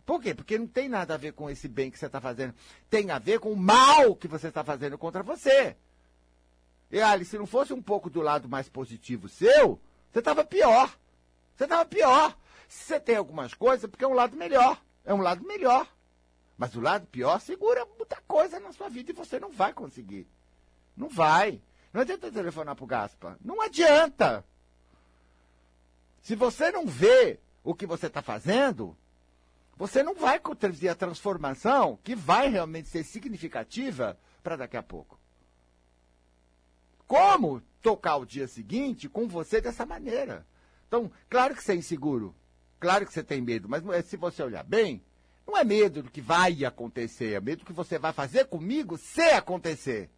Por 0.04 0.20
quê? 0.20 0.34
Porque 0.34 0.58
não 0.58 0.66
tem 0.66 0.88
nada 0.88 1.14
a 1.14 1.16
ver 1.16 1.32
com 1.32 1.48
esse 1.48 1.68
bem 1.68 1.90
que 1.90 1.98
você 1.98 2.06
está 2.06 2.20
fazendo. 2.20 2.52
Tem 2.88 3.10
a 3.10 3.18
ver 3.18 3.38
com 3.38 3.52
o 3.52 3.56
mal 3.56 4.16
que 4.16 4.26
você 4.26 4.48
está 4.48 4.64
fazendo 4.64 4.98
contra 4.98 5.22
você. 5.22 5.76
E, 6.90 7.00
Ali, 7.00 7.24
se 7.24 7.38
não 7.38 7.46
fosse 7.46 7.72
um 7.72 7.80
pouco 7.80 8.10
do 8.10 8.20
lado 8.20 8.48
mais 8.48 8.68
positivo 8.68 9.28
seu, 9.28 9.80
você 10.10 10.18
estava 10.18 10.44
pior. 10.44 10.92
Você 11.56 11.64
estava 11.64 11.84
pior. 11.84 12.36
Se 12.70 12.84
você 12.84 13.00
tem 13.00 13.16
algumas 13.16 13.52
coisas, 13.52 13.90
porque 13.90 14.04
é 14.04 14.06
um 14.06 14.14
lado 14.14 14.36
melhor. 14.36 14.80
É 15.04 15.12
um 15.12 15.20
lado 15.20 15.44
melhor. 15.44 15.92
Mas 16.56 16.76
o 16.76 16.80
lado 16.80 17.04
pior 17.08 17.40
segura 17.40 17.84
muita 17.98 18.22
coisa 18.28 18.60
na 18.60 18.72
sua 18.72 18.88
vida 18.88 19.10
e 19.10 19.14
você 19.14 19.40
não 19.40 19.50
vai 19.50 19.72
conseguir. 19.72 20.28
Não 20.96 21.08
vai. 21.08 21.60
Não 21.92 22.00
adianta 22.00 22.30
telefonar 22.30 22.76
pro 22.76 22.86
Gaspa. 22.86 23.36
Não 23.44 23.60
adianta. 23.60 24.44
Se 26.22 26.36
você 26.36 26.70
não 26.70 26.86
vê 26.86 27.40
o 27.64 27.74
que 27.74 27.86
você 27.86 28.06
está 28.06 28.22
fazendo, 28.22 28.96
você 29.76 30.04
não 30.04 30.14
vai 30.14 30.38
trazer 30.38 30.90
a 30.90 30.94
transformação 30.94 31.98
que 32.04 32.14
vai 32.14 32.48
realmente 32.48 32.88
ser 32.88 33.02
significativa 33.02 34.16
para 34.44 34.54
daqui 34.54 34.76
a 34.76 34.82
pouco. 34.82 35.18
Como 37.04 37.60
tocar 37.82 38.14
o 38.18 38.24
dia 38.24 38.46
seguinte 38.46 39.08
com 39.08 39.26
você 39.26 39.60
dessa 39.60 39.84
maneira? 39.84 40.46
Então, 40.86 41.10
claro 41.28 41.56
que 41.56 41.64
você 41.64 41.72
é 41.72 41.76
inseguro, 41.76 42.32
claro 42.80 43.06
que 43.06 43.12
você 43.12 43.22
tem 43.22 43.40
medo, 43.40 43.68
mas 43.68 43.84
se 44.06 44.16
você 44.16 44.42
olhar 44.42 44.64
bem, 44.64 45.02
não 45.46 45.56
é 45.56 45.62
medo 45.62 46.02
do 46.02 46.10
que 46.10 46.20
vai 46.20 46.64
acontecer, 46.64 47.34
é 47.34 47.40
medo 47.40 47.60
do 47.60 47.66
que 47.66 47.72
você 47.72 47.98
vai 47.98 48.12
fazer 48.12 48.46
comigo 48.46 48.96
se 48.96 49.30
acontecer. 49.30 50.10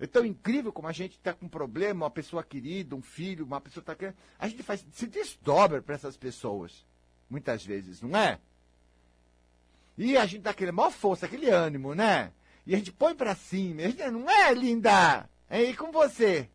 É 0.00 0.06
tão 0.06 0.24
incrível 0.24 0.72
como 0.72 0.88
a 0.88 0.92
gente 0.92 1.12
está 1.12 1.34
com 1.34 1.44
um 1.44 1.48
problema, 1.48 2.06
uma 2.06 2.10
pessoa 2.10 2.42
querida, 2.42 2.96
um 2.96 3.02
filho, 3.02 3.44
uma 3.44 3.60
pessoa 3.60 3.82
está 3.82 3.94
querendo. 3.94 4.16
A 4.38 4.48
gente 4.48 4.62
faz, 4.62 4.84
se 4.92 5.06
desdobra 5.06 5.82
para 5.82 5.94
essas 5.94 6.16
pessoas. 6.16 6.86
Muitas 7.28 7.64
vezes, 7.64 8.00
não 8.00 8.16
é? 8.16 8.40
E 9.98 10.16
a 10.16 10.24
gente 10.24 10.40
dá 10.40 10.50
aquele 10.50 10.72
maior 10.72 10.90
força, 10.90 11.26
aquele 11.26 11.50
ânimo, 11.50 11.94
né? 11.94 12.32
E 12.66 12.74
a 12.74 12.78
gente 12.78 12.90
põe 12.90 13.14
para 13.14 13.34
cima. 13.34 13.82
Gente, 13.82 14.10
não 14.10 14.28
é, 14.28 14.54
linda? 14.54 15.28
É 15.50 15.58
aí 15.58 15.76
com 15.76 15.92
você. 15.92 16.48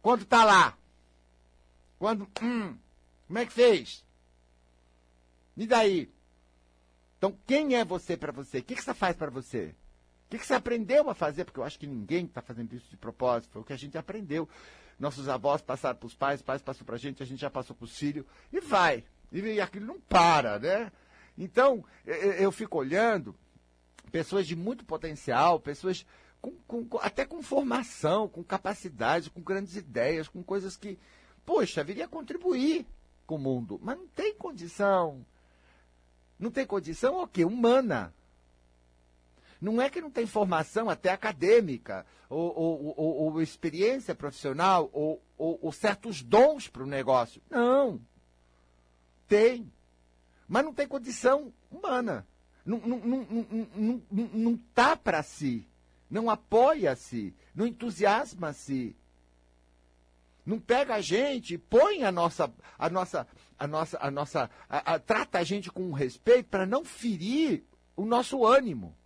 Quando 0.00 0.24
tá 0.24 0.44
lá. 0.44 0.78
Quando. 2.00 2.26
Hum, 2.42 2.74
como 3.26 3.38
é 3.38 3.44
que 3.44 3.52
fez? 3.52 4.02
E 5.54 5.66
daí? 5.66 6.10
Então, 7.18 7.36
quem 7.46 7.76
é 7.76 7.84
você 7.84 8.16
para 8.16 8.32
você? 8.32 8.58
O 8.58 8.62
que, 8.62 8.74
que 8.74 8.82
você 8.82 8.94
faz 8.94 9.14
para 9.14 9.30
você? 9.30 9.74
O 10.26 10.30
que, 10.30 10.38
que 10.38 10.46
você 10.46 10.54
aprendeu 10.54 11.10
a 11.10 11.14
fazer? 11.14 11.44
Porque 11.44 11.60
eu 11.60 11.64
acho 11.64 11.78
que 11.78 11.86
ninguém 11.86 12.24
está 12.24 12.40
fazendo 12.40 12.72
isso 12.74 12.88
de 12.88 12.96
propósito. 12.96 13.52
Foi 13.52 13.60
o 13.60 13.64
que 13.64 13.74
a 13.74 13.76
gente 13.76 13.98
aprendeu. 13.98 14.48
Nossos 14.98 15.28
avós 15.28 15.60
passaram 15.60 15.98
para 15.98 16.06
os 16.06 16.14
pais, 16.14 16.40
os 16.40 16.46
pais 16.46 16.62
passou 16.62 16.86
para 16.86 16.94
a 16.94 16.98
gente, 16.98 17.22
a 17.22 17.26
gente 17.26 17.40
já 17.40 17.50
passou 17.50 17.76
para 17.76 17.84
os 17.84 17.94
filhos. 17.94 18.24
E 18.50 18.60
vai. 18.60 19.04
E 19.30 19.60
aquilo 19.60 19.86
não 19.86 20.00
para, 20.00 20.58
né? 20.58 20.90
Então, 21.36 21.84
eu 22.06 22.50
fico 22.50 22.78
olhando 22.78 23.34
pessoas 24.10 24.46
de 24.46 24.56
muito 24.56 24.86
potencial, 24.86 25.60
pessoas 25.60 26.06
com, 26.40 26.52
com, 26.66 26.98
até 27.02 27.26
com 27.26 27.42
formação, 27.42 28.26
com 28.26 28.42
capacidade, 28.42 29.28
com 29.28 29.42
grandes 29.42 29.76
ideias, 29.76 30.28
com 30.28 30.42
coisas 30.42 30.76
que, 30.76 30.98
poxa, 31.44 31.84
viria 31.84 32.08
contribuir 32.08 32.86
com 33.26 33.36
o 33.36 33.38
mundo. 33.38 33.78
Mas 33.82 33.96
não 33.96 34.06
tem 34.08 34.34
condição. 34.34 35.24
Não 36.38 36.50
tem 36.50 36.66
condição 36.66 37.22
o 37.22 37.26
quê? 37.26 37.44
Humana. 37.44 38.14
Não 39.60 39.80
é 39.80 39.90
que 39.90 40.00
não 40.00 40.10
tem 40.10 40.26
formação 40.26 40.88
até 40.88 41.10
acadêmica, 41.10 42.06
ou, 42.30 42.56
ou, 42.56 42.94
ou, 42.96 43.16
ou 43.32 43.42
experiência 43.42 44.14
profissional, 44.14 44.88
ou, 44.92 45.22
ou 45.36 45.70
certos 45.70 46.22
dons 46.22 46.66
para 46.66 46.82
o 46.82 46.86
negócio. 46.86 47.42
Não. 47.50 48.00
Tem. 49.28 49.70
Mas 50.48 50.64
não 50.64 50.72
tem 50.72 50.88
condição 50.88 51.52
humana. 51.70 52.26
Não 52.64 54.54
está 54.54 54.90
tá 54.90 54.96
para 54.96 55.22
si. 55.22 55.68
Não 56.10 56.30
apoia-se. 56.30 57.34
Não 57.54 57.66
entusiasma-se. 57.66 58.96
Não 60.44 60.58
pega 60.58 60.94
a 60.94 61.00
gente, 61.00 61.58
põe 61.58 62.04
a 62.04 62.10
nossa, 62.12 62.52
a 62.78 62.88
nossa, 62.88 63.26
a 63.58 63.66
nossa, 63.66 63.98
a 64.00 64.10
nossa, 64.10 64.50
a, 64.68 64.94
a, 64.94 64.98
trata 64.98 65.38
a 65.38 65.44
gente 65.44 65.70
com 65.70 65.92
respeito 65.92 66.48
para 66.48 66.66
não 66.66 66.84
ferir 66.84 67.64
o 67.96 68.04
nosso 68.04 68.44
ânimo. 68.44 68.96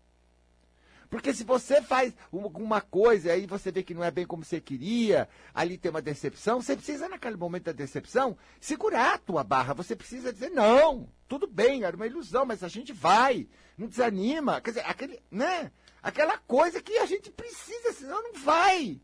Porque 1.14 1.32
se 1.32 1.44
você 1.44 1.80
faz 1.80 2.12
alguma 2.32 2.80
coisa 2.80 3.28
e 3.28 3.30
aí 3.30 3.46
você 3.46 3.70
vê 3.70 3.84
que 3.84 3.94
não 3.94 4.02
é 4.02 4.10
bem 4.10 4.26
como 4.26 4.44
você 4.44 4.60
queria, 4.60 5.28
ali 5.54 5.78
tem 5.78 5.88
uma 5.88 6.02
decepção, 6.02 6.60
você 6.60 6.74
precisa, 6.74 7.08
naquele 7.08 7.36
momento 7.36 7.66
da 7.66 7.72
decepção, 7.72 8.36
segurar 8.60 9.14
a 9.14 9.18
tua 9.18 9.44
barra. 9.44 9.74
Você 9.74 9.94
precisa 9.94 10.32
dizer, 10.32 10.50
não, 10.50 11.08
tudo 11.28 11.46
bem, 11.46 11.84
era 11.84 11.94
uma 11.94 12.08
ilusão, 12.08 12.44
mas 12.44 12.64
a 12.64 12.68
gente 12.68 12.92
vai, 12.92 13.48
não 13.78 13.86
desanima. 13.86 14.60
Quer 14.60 14.70
dizer, 14.70 14.86
aquele, 14.86 15.22
né? 15.30 15.70
Aquela 16.02 16.36
coisa 16.36 16.82
que 16.82 16.98
a 16.98 17.06
gente 17.06 17.30
precisa, 17.30 17.92
senão 17.92 18.20
não 18.20 18.32
vai. 18.34 19.00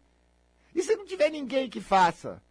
E 0.75 0.83
se 0.83 0.97
não 0.97 1.07
tiver 1.07 1.31
ninguém 1.31 1.69
que 1.69 1.81
faça? 1.81 2.43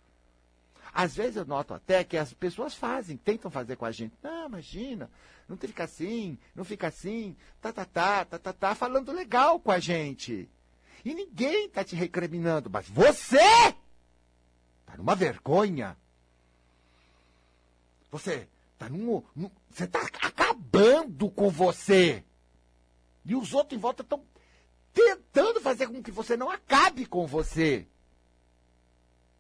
Às 0.94 1.16
vezes 1.16 1.36
eu 1.38 1.46
noto 1.46 1.74
até 1.74 2.04
que 2.04 2.18
as 2.18 2.34
pessoas 2.34 2.74
fazem, 2.74 3.16
tentam 3.16 3.52
fazer 3.52 3.76
com 3.76 3.86
a 3.86 3.92
gente. 3.92 4.16
Não, 4.22 4.48
imagina, 4.48 5.10
não 5.48 5.56
fica 5.56 5.84
assim, 5.84 6.38
não 6.56 6.66
fica 6.66 6.88
assim, 6.88 7.36
tá, 7.62 7.72
tá, 7.72 7.86
tá, 7.86 8.26
tá, 8.26 8.40
tá, 8.40 8.54
tá, 8.54 8.76
falando 8.76 9.12
legal 9.12 9.60
com 9.60 9.72
a 9.72 9.80
gente. 9.80 10.50
E 11.06 11.14
ninguém 11.14 11.70
tá 11.70 11.84
te 11.84 11.96
recriminando, 11.96 12.70
mas 12.70 12.90
você 12.90 13.38
tá 14.86 14.98
numa 14.98 15.16
vergonha. 15.16 15.96
Você 18.12 18.50
tá 18.78 18.90
num, 18.90 19.24
num 19.36 19.52
você 19.70 19.88
tá 19.88 20.02
acabando 20.22 21.30
com 21.30 21.50
você. 21.50 22.24
E 23.24 23.36
os 23.36 23.54
outros 23.54 23.78
em 23.78 23.82
volta 23.82 24.02
estão 24.02 24.24
tentando 24.92 25.62
fazer 25.62 25.88
com 25.88 26.02
que 26.02 26.12
você 26.12 26.36
não 26.36 26.50
acabe 26.50 27.06
com 27.06 27.28
você. 27.28 27.88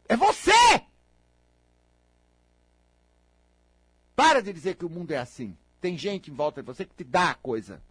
É 0.09 0.17
você! 0.17 0.51
Para 4.15 4.41
de 4.41 4.51
dizer 4.51 4.75
que 4.75 4.83
o 4.83 4.89
mundo 4.89 5.11
é 5.11 5.17
assim. 5.17 5.55
Tem 5.79 5.97
gente 5.97 6.29
em 6.29 6.33
volta 6.33 6.61
de 6.61 6.65
você 6.65 6.83
que 6.83 6.95
te 6.95 7.03
dá 7.03 7.29
a 7.29 7.35
coisa. 7.35 7.81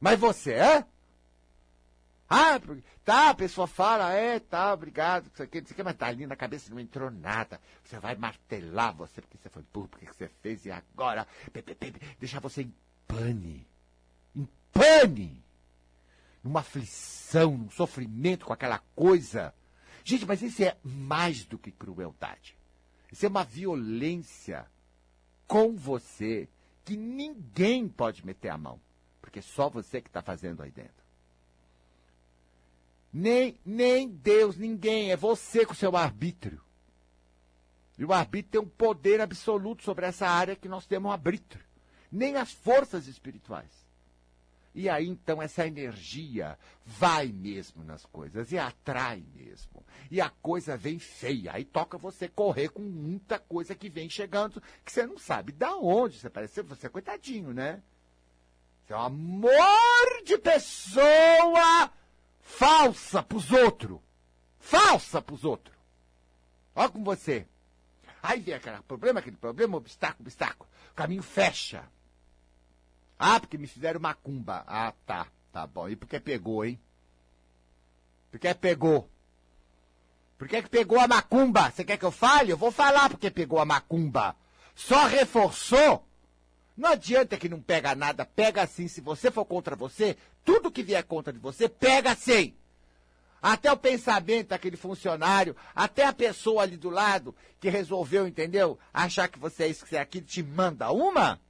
Mas 0.00 0.18
você 0.18 0.52
é? 0.52 0.84
Ah, 2.28 2.60
tá, 3.04 3.30
a 3.30 3.34
pessoa 3.34 3.66
fala, 3.66 4.12
é, 4.12 4.40
tá, 4.40 4.72
obrigado, 4.72 5.30
isso 5.32 5.42
aqui, 5.42 5.58
isso 5.58 5.72
aqui, 5.72 5.82
mas 5.82 5.96
tá 5.96 6.06
ali 6.06 6.26
na 6.26 6.34
cabeça 6.34 6.72
não 6.72 6.80
entrou 6.80 7.10
nada. 7.10 7.60
Você 7.84 7.98
vai 7.98 8.16
martelar 8.16 8.94
você, 8.94 9.20
porque 9.20 9.38
você 9.38 9.48
foi 9.48 9.62
burro, 9.72 9.88
porque 9.88 10.06
você 10.06 10.28
fez, 10.42 10.66
e 10.66 10.70
agora, 10.70 11.26
deixar 12.18 12.40
você 12.40 12.62
em 12.62 12.74
pane. 13.06 13.66
Em 14.34 14.48
pane! 14.72 15.44
Numa 16.42 16.60
aflição, 16.60 17.56
num 17.56 17.70
sofrimento 17.70 18.46
com 18.46 18.52
aquela 18.52 18.80
coisa. 18.96 19.54
Gente, 20.04 20.26
mas 20.26 20.42
isso 20.42 20.62
é 20.62 20.76
mais 20.84 21.46
do 21.46 21.58
que 21.58 21.72
crueldade. 21.72 22.56
Isso 23.10 23.24
é 23.24 23.28
uma 23.28 23.42
violência 23.42 24.66
com 25.46 25.74
você 25.74 26.48
que 26.84 26.96
ninguém 26.96 27.88
pode 27.88 28.24
meter 28.24 28.50
a 28.50 28.58
mão, 28.58 28.78
porque 29.22 29.40
só 29.40 29.70
você 29.70 30.02
que 30.02 30.08
está 30.08 30.20
fazendo 30.20 30.62
aí 30.62 30.70
dentro. 30.70 30.92
Nem, 33.10 33.58
nem 33.64 34.08
Deus, 34.08 34.58
ninguém, 34.58 35.10
é 35.10 35.16
você 35.16 35.64
com 35.64 35.72
o 35.72 35.76
seu 35.76 35.96
arbítrio. 35.96 36.60
E 37.96 38.04
o 38.04 38.12
arbítrio 38.12 38.50
tem 38.50 38.60
um 38.60 38.68
poder 38.68 39.20
absoluto 39.20 39.84
sobre 39.84 40.04
essa 40.04 40.26
área 40.26 40.56
que 40.56 40.68
nós 40.68 40.84
temos 40.84 41.08
um 41.08 41.12
arbítrio. 41.12 41.64
Nem 42.10 42.36
as 42.36 42.52
forças 42.52 43.06
espirituais. 43.06 43.83
E 44.74 44.88
aí 44.88 45.06
então 45.06 45.40
essa 45.40 45.66
energia 45.66 46.58
vai 46.84 47.28
mesmo 47.28 47.84
nas 47.84 48.04
coisas 48.06 48.50
e 48.50 48.58
atrai 48.58 49.22
mesmo. 49.34 49.84
E 50.10 50.20
a 50.20 50.28
coisa 50.28 50.76
vem 50.76 50.98
feia. 50.98 51.52
Aí 51.52 51.64
toca 51.64 51.96
você 51.96 52.28
correr 52.28 52.70
com 52.70 52.82
muita 52.82 53.38
coisa 53.38 53.74
que 53.74 53.88
vem 53.88 54.10
chegando, 54.10 54.60
que 54.84 54.90
você 54.90 55.06
não 55.06 55.16
sabe 55.16 55.52
da 55.52 55.76
onde. 55.76 56.18
Você 56.18 56.28
parece 56.28 56.62
você 56.62 56.86
é 56.86 56.90
coitadinho, 56.90 57.52
né? 57.52 57.80
Você 58.84 58.92
é 58.92 58.96
um 58.96 59.00
amor 59.00 60.22
de 60.24 60.36
pessoa 60.38 61.90
falsa 62.40 63.22
pros 63.22 63.52
outros. 63.52 64.00
Falsa 64.58 65.22
pros 65.22 65.44
outros. 65.44 65.76
Olha 66.74 66.88
com 66.88 67.04
você. 67.04 67.46
Aí 68.22 68.40
vem 68.40 68.54
aquele 68.54 68.82
problema, 68.82 69.20
aquele 69.20 69.36
problema, 69.36 69.76
obstáculo, 69.76 70.22
obstáculo. 70.26 70.68
O 70.90 70.94
caminho 70.94 71.22
fecha. 71.22 71.84
Ah, 73.18 73.38
porque 73.40 73.58
me 73.58 73.66
fizeram 73.66 74.00
macumba. 74.00 74.64
Ah, 74.66 74.92
tá. 75.06 75.26
Tá 75.54 75.68
bom. 75.68 75.88
E 75.88 75.94
porque 75.94 76.18
pegou, 76.18 76.64
hein? 76.64 76.80
Porque 78.30 78.52
pegou. 78.54 79.08
Por 80.36 80.48
que, 80.48 80.62
que 80.62 80.68
pegou 80.68 80.98
a 80.98 81.06
macumba? 81.06 81.70
Você 81.70 81.84
quer 81.84 81.96
que 81.96 82.04
eu 82.04 82.10
fale? 82.10 82.50
Eu 82.50 82.56
vou 82.56 82.72
falar 82.72 83.08
porque 83.08 83.30
pegou 83.30 83.60
a 83.60 83.64
macumba. 83.64 84.34
Só 84.74 85.06
reforçou. 85.06 86.04
Não 86.76 86.90
adianta 86.90 87.36
que 87.36 87.48
não 87.48 87.60
pega 87.60 87.94
nada, 87.94 88.24
pega 88.24 88.62
assim. 88.62 88.88
Se 88.88 89.00
você 89.00 89.30
for 89.30 89.44
contra 89.44 89.76
você, 89.76 90.16
tudo 90.44 90.72
que 90.72 90.82
vier 90.82 91.04
contra 91.04 91.32
de 91.32 91.38
você, 91.38 91.68
pega 91.68 92.16
sim. 92.16 92.52
Até 93.40 93.70
o 93.70 93.76
pensamento 93.76 94.48
daquele 94.48 94.76
funcionário, 94.76 95.54
até 95.72 96.04
a 96.04 96.12
pessoa 96.12 96.62
ali 96.62 96.76
do 96.76 96.90
lado 96.90 97.32
que 97.60 97.68
resolveu, 97.68 98.26
entendeu? 98.26 98.76
Achar 98.92 99.28
que 99.28 99.38
você 99.38 99.64
é 99.64 99.68
isso, 99.68 99.84
que 99.84 99.90
você 99.90 99.96
é 99.96 100.00
aquilo, 100.00 100.26
te 100.26 100.42
manda 100.42 100.90
uma 100.90 101.40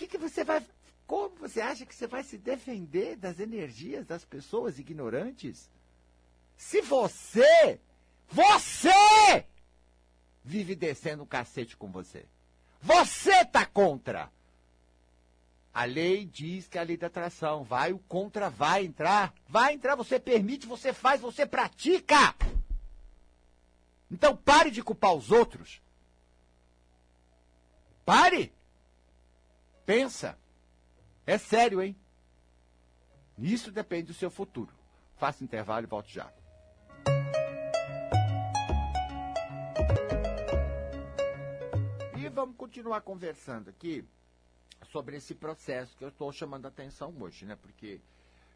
que, 0.00 0.06
que 0.06 0.18
você 0.18 0.42
vai. 0.44 0.64
Como 1.06 1.36
você 1.36 1.60
acha 1.60 1.84
que 1.84 1.94
você 1.94 2.06
vai 2.06 2.22
se 2.22 2.38
defender 2.38 3.16
das 3.16 3.38
energias 3.40 4.06
das 4.06 4.24
pessoas 4.24 4.78
ignorantes? 4.78 5.68
Se 6.56 6.80
você, 6.80 7.80
você, 8.28 9.44
vive 10.44 10.74
descendo 10.74 11.24
um 11.24 11.26
cacete 11.26 11.76
com 11.76 11.90
você. 11.90 12.24
Você 12.80 13.44
tá 13.44 13.66
contra. 13.66 14.30
A 15.72 15.84
lei 15.84 16.24
diz 16.24 16.66
que 16.66 16.78
é 16.78 16.80
a 16.80 16.84
lei 16.84 16.96
da 16.96 17.08
atração. 17.08 17.62
Vai, 17.62 17.92
o 17.92 17.98
contra 17.98 18.48
vai 18.48 18.84
entrar. 18.84 19.34
Vai 19.48 19.74
entrar, 19.74 19.96
você 19.96 20.18
permite, 20.18 20.66
você 20.66 20.92
faz, 20.92 21.20
você 21.20 21.44
pratica. 21.44 22.34
Então 24.10 24.36
pare 24.36 24.70
de 24.70 24.82
culpar 24.82 25.14
os 25.14 25.30
outros. 25.30 25.82
Pare! 28.04 28.52
Pensa. 29.90 30.38
É 31.26 31.36
sério, 31.36 31.82
hein? 31.82 31.96
Isso 33.36 33.72
depende 33.72 34.04
do 34.04 34.14
seu 34.14 34.30
futuro. 34.30 34.72
Faça 35.16 35.42
intervalo 35.42 35.84
e 35.84 35.88
volte 35.88 36.14
já. 36.14 36.32
E 42.16 42.28
vamos 42.28 42.54
continuar 42.54 43.00
conversando 43.00 43.70
aqui 43.70 44.04
sobre 44.92 45.16
esse 45.16 45.34
processo 45.34 45.96
que 45.96 46.04
eu 46.04 46.10
estou 46.10 46.30
chamando 46.30 46.66
a 46.66 46.68
atenção 46.68 47.12
hoje, 47.18 47.44
né? 47.44 47.56
Porque, 47.60 48.00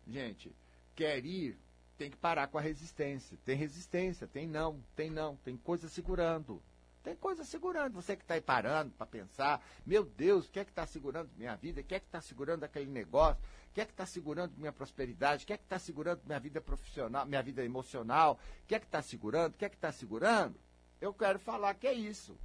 gente, 0.06 0.54
quer 0.94 1.26
ir, 1.26 1.58
tem 1.98 2.12
que 2.12 2.16
parar 2.16 2.46
com 2.46 2.58
a 2.58 2.60
resistência. 2.60 3.36
Tem 3.44 3.56
resistência, 3.56 4.28
tem 4.28 4.46
não, 4.46 4.80
tem 4.94 5.10
não, 5.10 5.34
tem 5.38 5.56
coisa 5.56 5.88
segurando. 5.88 6.62
Tem 7.04 7.14
coisa 7.14 7.44
segurando. 7.44 7.92
Você 7.92 8.16
que 8.16 8.22
está 8.22 8.32
aí 8.32 8.40
parando 8.40 8.90
para 8.92 9.06
pensar, 9.06 9.62
meu 9.84 10.04
Deus, 10.04 10.46
o 10.46 10.50
que 10.50 10.58
é 10.58 10.64
que 10.64 10.70
está 10.70 10.86
segurando 10.86 11.30
minha 11.36 11.54
vida? 11.54 11.82
O 11.82 11.84
que 11.84 11.94
é 11.94 12.00
que 12.00 12.06
está 12.06 12.20
segurando 12.20 12.64
aquele 12.64 12.90
negócio? 12.90 13.40
O 13.70 13.74
que 13.74 13.82
é 13.82 13.84
que 13.84 13.92
está 13.92 14.06
segurando 14.06 14.56
minha 14.56 14.72
prosperidade? 14.72 15.44
O 15.44 15.46
que 15.46 15.52
é 15.52 15.58
que 15.58 15.64
está 15.64 15.78
segurando 15.78 16.22
minha 16.24 16.40
vida 16.40 16.62
profissional, 16.62 17.26
minha 17.26 17.42
vida 17.42 17.62
emocional? 17.62 18.40
O 18.62 18.66
que 18.66 18.74
é 18.74 18.78
que 18.78 18.86
está 18.86 19.02
segurando? 19.02 19.52
O 19.52 19.58
que 19.58 19.66
é 19.66 19.68
que 19.68 19.76
está 19.76 19.92
segurando? 19.92 20.58
Eu 20.98 21.12
quero 21.12 21.38
falar 21.38 21.74
que 21.74 21.86
é 21.86 21.92
isso. 21.92 22.38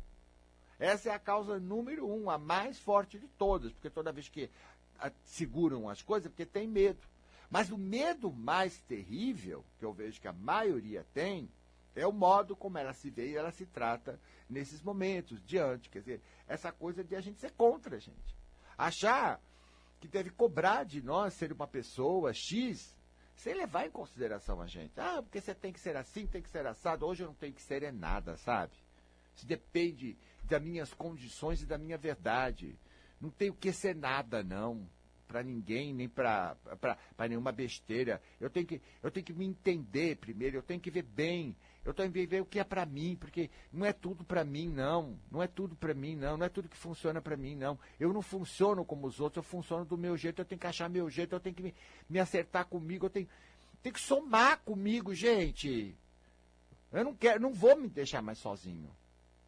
Essa 0.78 1.10
é 1.10 1.14
a 1.14 1.20
causa 1.20 1.58
número 1.58 2.06
um, 2.06 2.30
a 2.30 2.38
mais 2.38 2.78
forte 2.78 3.18
de 3.18 3.30
todas, 3.30 3.72
porque 3.72 3.90
toda 3.90 4.12
vez 4.12 4.28
que 4.28 4.50
seguram 5.24 5.88
as 5.88 6.02
coisas, 6.02 6.26
é 6.26 6.30
porque 6.30 6.46
tem 6.46 6.68
medo. 6.68 7.00
Mas 7.50 7.72
o 7.72 7.78
medo 7.78 8.30
mais 8.30 8.78
terrível, 8.82 9.64
que 9.78 9.86
eu 9.86 9.94
vejo 9.94 10.20
que 10.20 10.28
a 10.28 10.34
maioria 10.34 11.06
tem, 11.14 11.50
é 12.00 12.08
o 12.08 12.12
modo 12.12 12.56
como 12.56 12.78
ela 12.78 12.94
se 12.94 13.10
vê 13.10 13.32
e 13.32 13.36
ela 13.36 13.52
se 13.52 13.66
trata 13.66 14.20
nesses 14.50 14.82
momentos, 14.82 15.42
diante. 15.44 15.90
Quer 15.90 16.00
dizer, 16.00 16.22
essa 16.48 16.72
coisa 16.72 17.04
de 17.04 17.16
a 17.16 17.22
gente 17.22 17.40
ser 17.40 17.52
contra 17.52 17.96
a 17.96 18.00
gente. 18.00 18.38
Achar 18.78 19.42
que 20.00 20.08
deve 20.08 20.30
cobrar 20.30 20.86
de 20.86 21.02
nós 21.02 21.34
ser 21.34 21.52
uma 21.52 21.68
pessoa 21.68 22.34
X, 22.34 22.98
sem 23.36 23.54
levar 23.54 23.86
em 23.86 23.92
consideração 23.92 24.62
a 24.62 24.68
gente. 24.68 24.94
Ah, 24.98 25.22
porque 25.22 25.42
você 25.42 25.54
tem 25.54 25.74
que 25.74 25.80
ser 25.80 25.96
assim, 25.96 26.26
tem 26.26 26.42
que 26.42 26.50
ser 26.50 26.66
assado. 26.66 27.06
Hoje 27.06 27.24
eu 27.24 27.28
não 27.28 27.36
tenho 27.36 27.54
que 27.54 27.62
ser 27.62 27.84
é 27.84 27.92
nada, 27.92 28.38
sabe? 28.38 28.74
Isso 29.36 29.46
depende 29.46 30.18
das 30.44 30.62
minhas 30.62 30.94
condições 30.94 31.62
e 31.62 31.66
da 31.66 31.78
minha 31.78 31.98
verdade. 31.98 32.78
Não 33.20 33.30
tenho 33.30 33.54
que 33.54 33.72
ser 33.72 33.96
nada, 33.96 34.44
não 34.44 34.90
para 35.30 35.44
ninguém, 35.44 35.94
nem 35.94 36.10
para 36.10 36.58
nenhuma 37.30 37.52
besteira. 37.52 38.20
Eu 38.42 38.50
tenho, 38.50 38.66
que, 38.66 38.82
eu 39.02 39.12
tenho 39.12 39.24
que 39.24 39.32
me 39.32 39.46
entender 39.46 40.18
primeiro, 40.18 40.58
eu 40.58 40.64
tenho 40.64 40.82
que 40.82 40.90
ver 40.90 41.04
bem. 41.04 41.56
Eu 41.86 41.94
que 41.94 42.28
ver 42.28 42.42
o 42.42 42.46
que 42.46 42.60
é 42.60 42.64
para 42.64 42.86
mim, 42.86 43.16
porque 43.16 43.50
não 43.72 43.86
é 43.86 43.94
tudo 43.94 44.24
para 44.24 44.44
mim, 44.44 44.70
não. 44.70 45.18
Não 45.32 45.42
é 45.42 45.48
tudo 45.48 45.76
para 45.76 45.94
mim, 45.94 46.16
não. 46.16 46.38
Não 46.38 46.46
é 46.46 46.50
tudo 46.50 46.70
que 46.70 46.78
funciona 46.78 47.22
para 47.22 47.38
mim, 47.38 47.56
não. 47.56 47.80
Eu 48.00 48.12
não 48.14 48.22
funciono 48.22 48.84
como 48.84 49.08
os 49.08 49.20
outros, 49.20 49.44
eu 49.44 49.50
funciono 49.50 49.86
do 49.86 49.98
meu 49.98 50.18
jeito, 50.18 50.42
eu 50.42 50.46
tenho 50.46 50.60
que 50.60 50.68
achar 50.68 50.90
meu 50.90 51.10
jeito, 51.10 51.34
eu 51.34 51.40
tenho 51.40 51.56
que 51.56 51.64
me, 51.64 51.76
me 52.10 52.20
acertar 52.20 52.66
comigo, 52.66 53.06
eu 53.06 53.10
tenho, 53.10 53.28
tenho 53.82 53.94
que 53.94 54.02
somar 54.02 54.60
comigo, 54.60 55.14
gente. 55.14 55.96
Eu 56.92 57.04
não 57.04 57.16
quero, 57.16 57.40
não 57.40 57.54
vou 57.54 57.76
me 57.76 57.88
deixar 57.88 58.22
mais 58.22 58.38
sozinho. 58.40 58.94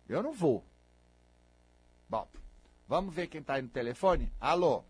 Eu 0.08 0.24
não 0.24 0.32
vou. 0.32 0.66
Bom, 2.10 2.28
vamos 2.88 3.14
ver 3.14 3.28
quem 3.28 3.42
está 3.42 3.56
aí 3.56 3.62
no 3.62 3.70
telefone? 3.70 4.32
Alô? 4.40 4.84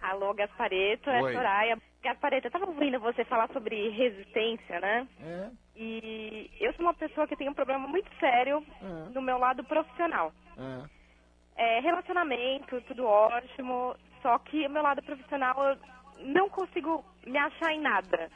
Alô, 0.00 0.32
Gaspareto, 0.34 1.10
é 1.10 1.20
Oi. 1.20 1.32
Soraya. 1.34 1.89
Gaspareto, 2.02 2.46
eu 2.46 2.48
estava 2.48 2.66
ouvindo 2.66 2.98
você 2.98 3.24
falar 3.24 3.48
sobre 3.52 3.90
resistência, 3.90 4.80
né? 4.80 5.06
É, 5.20 5.50
E 5.76 6.50
eu 6.58 6.72
sou 6.74 6.84
uma 6.84 6.94
pessoa 6.94 7.26
que 7.26 7.36
tem 7.36 7.48
um 7.48 7.54
problema 7.54 7.86
muito 7.86 8.10
sério 8.18 8.64
é, 8.80 9.10
no 9.10 9.20
meu 9.20 9.38
lado 9.38 9.62
profissional. 9.64 10.32
é. 10.58 11.00
É, 11.56 11.78
relacionamento, 11.80 12.80
tudo 12.82 13.04
ótimo, 13.04 13.94
só 14.22 14.38
que 14.38 14.66
o 14.66 14.70
meu 14.70 14.82
lado 14.82 15.02
profissional 15.02 15.54
eu 15.62 15.78
não 16.24 16.48
consigo 16.48 17.04
me 17.26 17.36
achar 17.36 17.72
em 17.74 17.80
nada. 17.80 18.30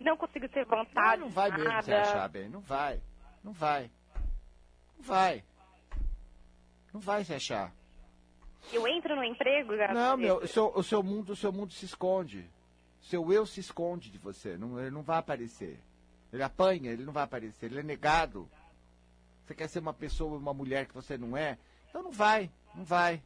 Não 0.00 0.16
consigo 0.16 0.48
ter 0.48 0.64
vontade 0.64 1.20
não 1.20 1.28
vai 1.28 1.50
de 1.52 1.58
mesmo 1.58 1.82
se 1.82 1.92
achar 1.92 2.26
bem. 2.30 2.48
Não 2.48 2.60
vai. 2.60 2.98
Não 3.44 3.52
vai. 3.52 3.90
Não 4.96 5.04
vai. 5.04 5.44
Não 6.94 7.00
vai 7.00 7.22
se 7.22 7.34
achar. 7.34 7.70
Eu 8.72 8.88
entro 8.88 9.14
no 9.14 9.24
emprego, 9.24 9.76
Gaspareto. 9.76 9.94
Não, 9.94 10.16
meu, 10.16 10.36
o 10.38 10.46
seu, 10.46 10.72
o 10.74 10.82
seu 10.82 11.02
mundo, 11.02 11.32
o 11.32 11.36
seu 11.36 11.52
mundo 11.52 11.72
se 11.74 11.84
esconde. 11.84 12.48
Seu 13.02 13.32
eu 13.32 13.46
se 13.46 13.60
esconde 13.60 14.10
de 14.10 14.18
você. 14.18 14.56
Não, 14.56 14.78
ele 14.78 14.90
não 14.90 15.02
vai 15.02 15.18
aparecer. 15.18 15.78
Ele 16.32 16.42
apanha, 16.42 16.92
ele 16.92 17.04
não 17.04 17.12
vai 17.12 17.24
aparecer. 17.24 17.66
Ele 17.66 17.80
é 17.80 17.82
negado. 17.82 18.48
Você 19.44 19.54
quer 19.54 19.68
ser 19.68 19.80
uma 19.80 19.94
pessoa, 19.94 20.38
uma 20.38 20.54
mulher 20.54 20.86
que 20.86 20.94
você 20.94 21.18
não 21.18 21.36
é? 21.36 21.58
Então 21.88 22.02
não 22.02 22.12
vai, 22.12 22.50
não 22.74 22.84
vai. 22.84 23.22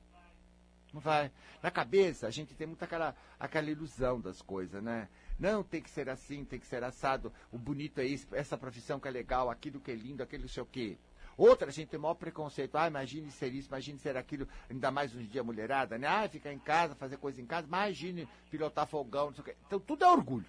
Não 0.92 1.00
vai. 1.00 1.30
Na 1.62 1.70
cabeça, 1.70 2.26
a 2.26 2.30
gente 2.30 2.54
tem 2.54 2.66
muito 2.66 2.82
aquela, 2.82 3.14
aquela 3.38 3.70
ilusão 3.70 4.20
das 4.20 4.40
coisas, 4.40 4.82
né? 4.82 5.08
Não, 5.38 5.62
tem 5.62 5.82
que 5.82 5.90
ser 5.90 6.08
assim, 6.08 6.44
tem 6.44 6.60
que 6.60 6.66
ser 6.66 6.84
assado. 6.84 7.32
O 7.50 7.58
bonito 7.58 8.00
é 8.00 8.04
isso, 8.04 8.26
essa 8.32 8.56
profissão 8.56 9.00
que 9.00 9.08
é 9.08 9.10
legal, 9.10 9.50
aquilo 9.50 9.80
que 9.80 9.90
é 9.90 9.94
lindo, 9.94 10.22
aquilo 10.22 10.42
não 10.42 10.48
sei 10.48 10.62
o 10.62 10.66
quê. 10.66 10.96
Outra, 11.36 11.70
gente 11.70 11.88
tem 11.88 11.98
o 11.98 12.02
maior 12.02 12.14
preconceito. 12.14 12.76
Ah, 12.76 12.86
imagine 12.86 13.30
ser 13.30 13.52
isso, 13.52 13.68
imagine 13.68 13.98
ser 13.98 14.16
aquilo, 14.16 14.48
ainda 14.70 14.90
mais 14.90 15.14
uns 15.14 15.28
dias 15.28 15.44
mulherada, 15.44 15.98
né? 15.98 16.06
Ah, 16.06 16.28
ficar 16.28 16.52
em 16.52 16.58
casa, 16.58 16.94
fazer 16.94 17.16
coisa 17.16 17.40
em 17.40 17.46
casa, 17.46 17.66
imagine 17.66 18.28
pilotar 18.50 18.86
fogão, 18.86 19.26
não 19.26 19.34
sei 19.34 19.42
o 19.42 19.44
quê. 19.44 19.56
Então 19.66 19.80
tudo 19.80 20.04
é 20.04 20.10
orgulho. 20.10 20.46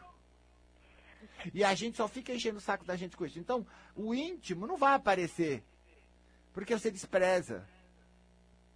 E 1.54 1.64
a 1.64 1.74
gente 1.74 1.98
só 1.98 2.08
fica 2.08 2.34
enchendo 2.34 2.58
o 2.58 2.62
saco 2.62 2.86
da 2.86 2.96
gente 2.96 3.18
com 3.18 3.26
isso. 3.26 3.40
Então, 3.40 3.66
o 3.96 4.14
íntimo 4.14 4.68
não 4.68 4.78
vai 4.78 4.96
aparecer. 4.96 5.64
Porque 6.54 6.78
você 6.78 6.90
despreza. 6.90 7.68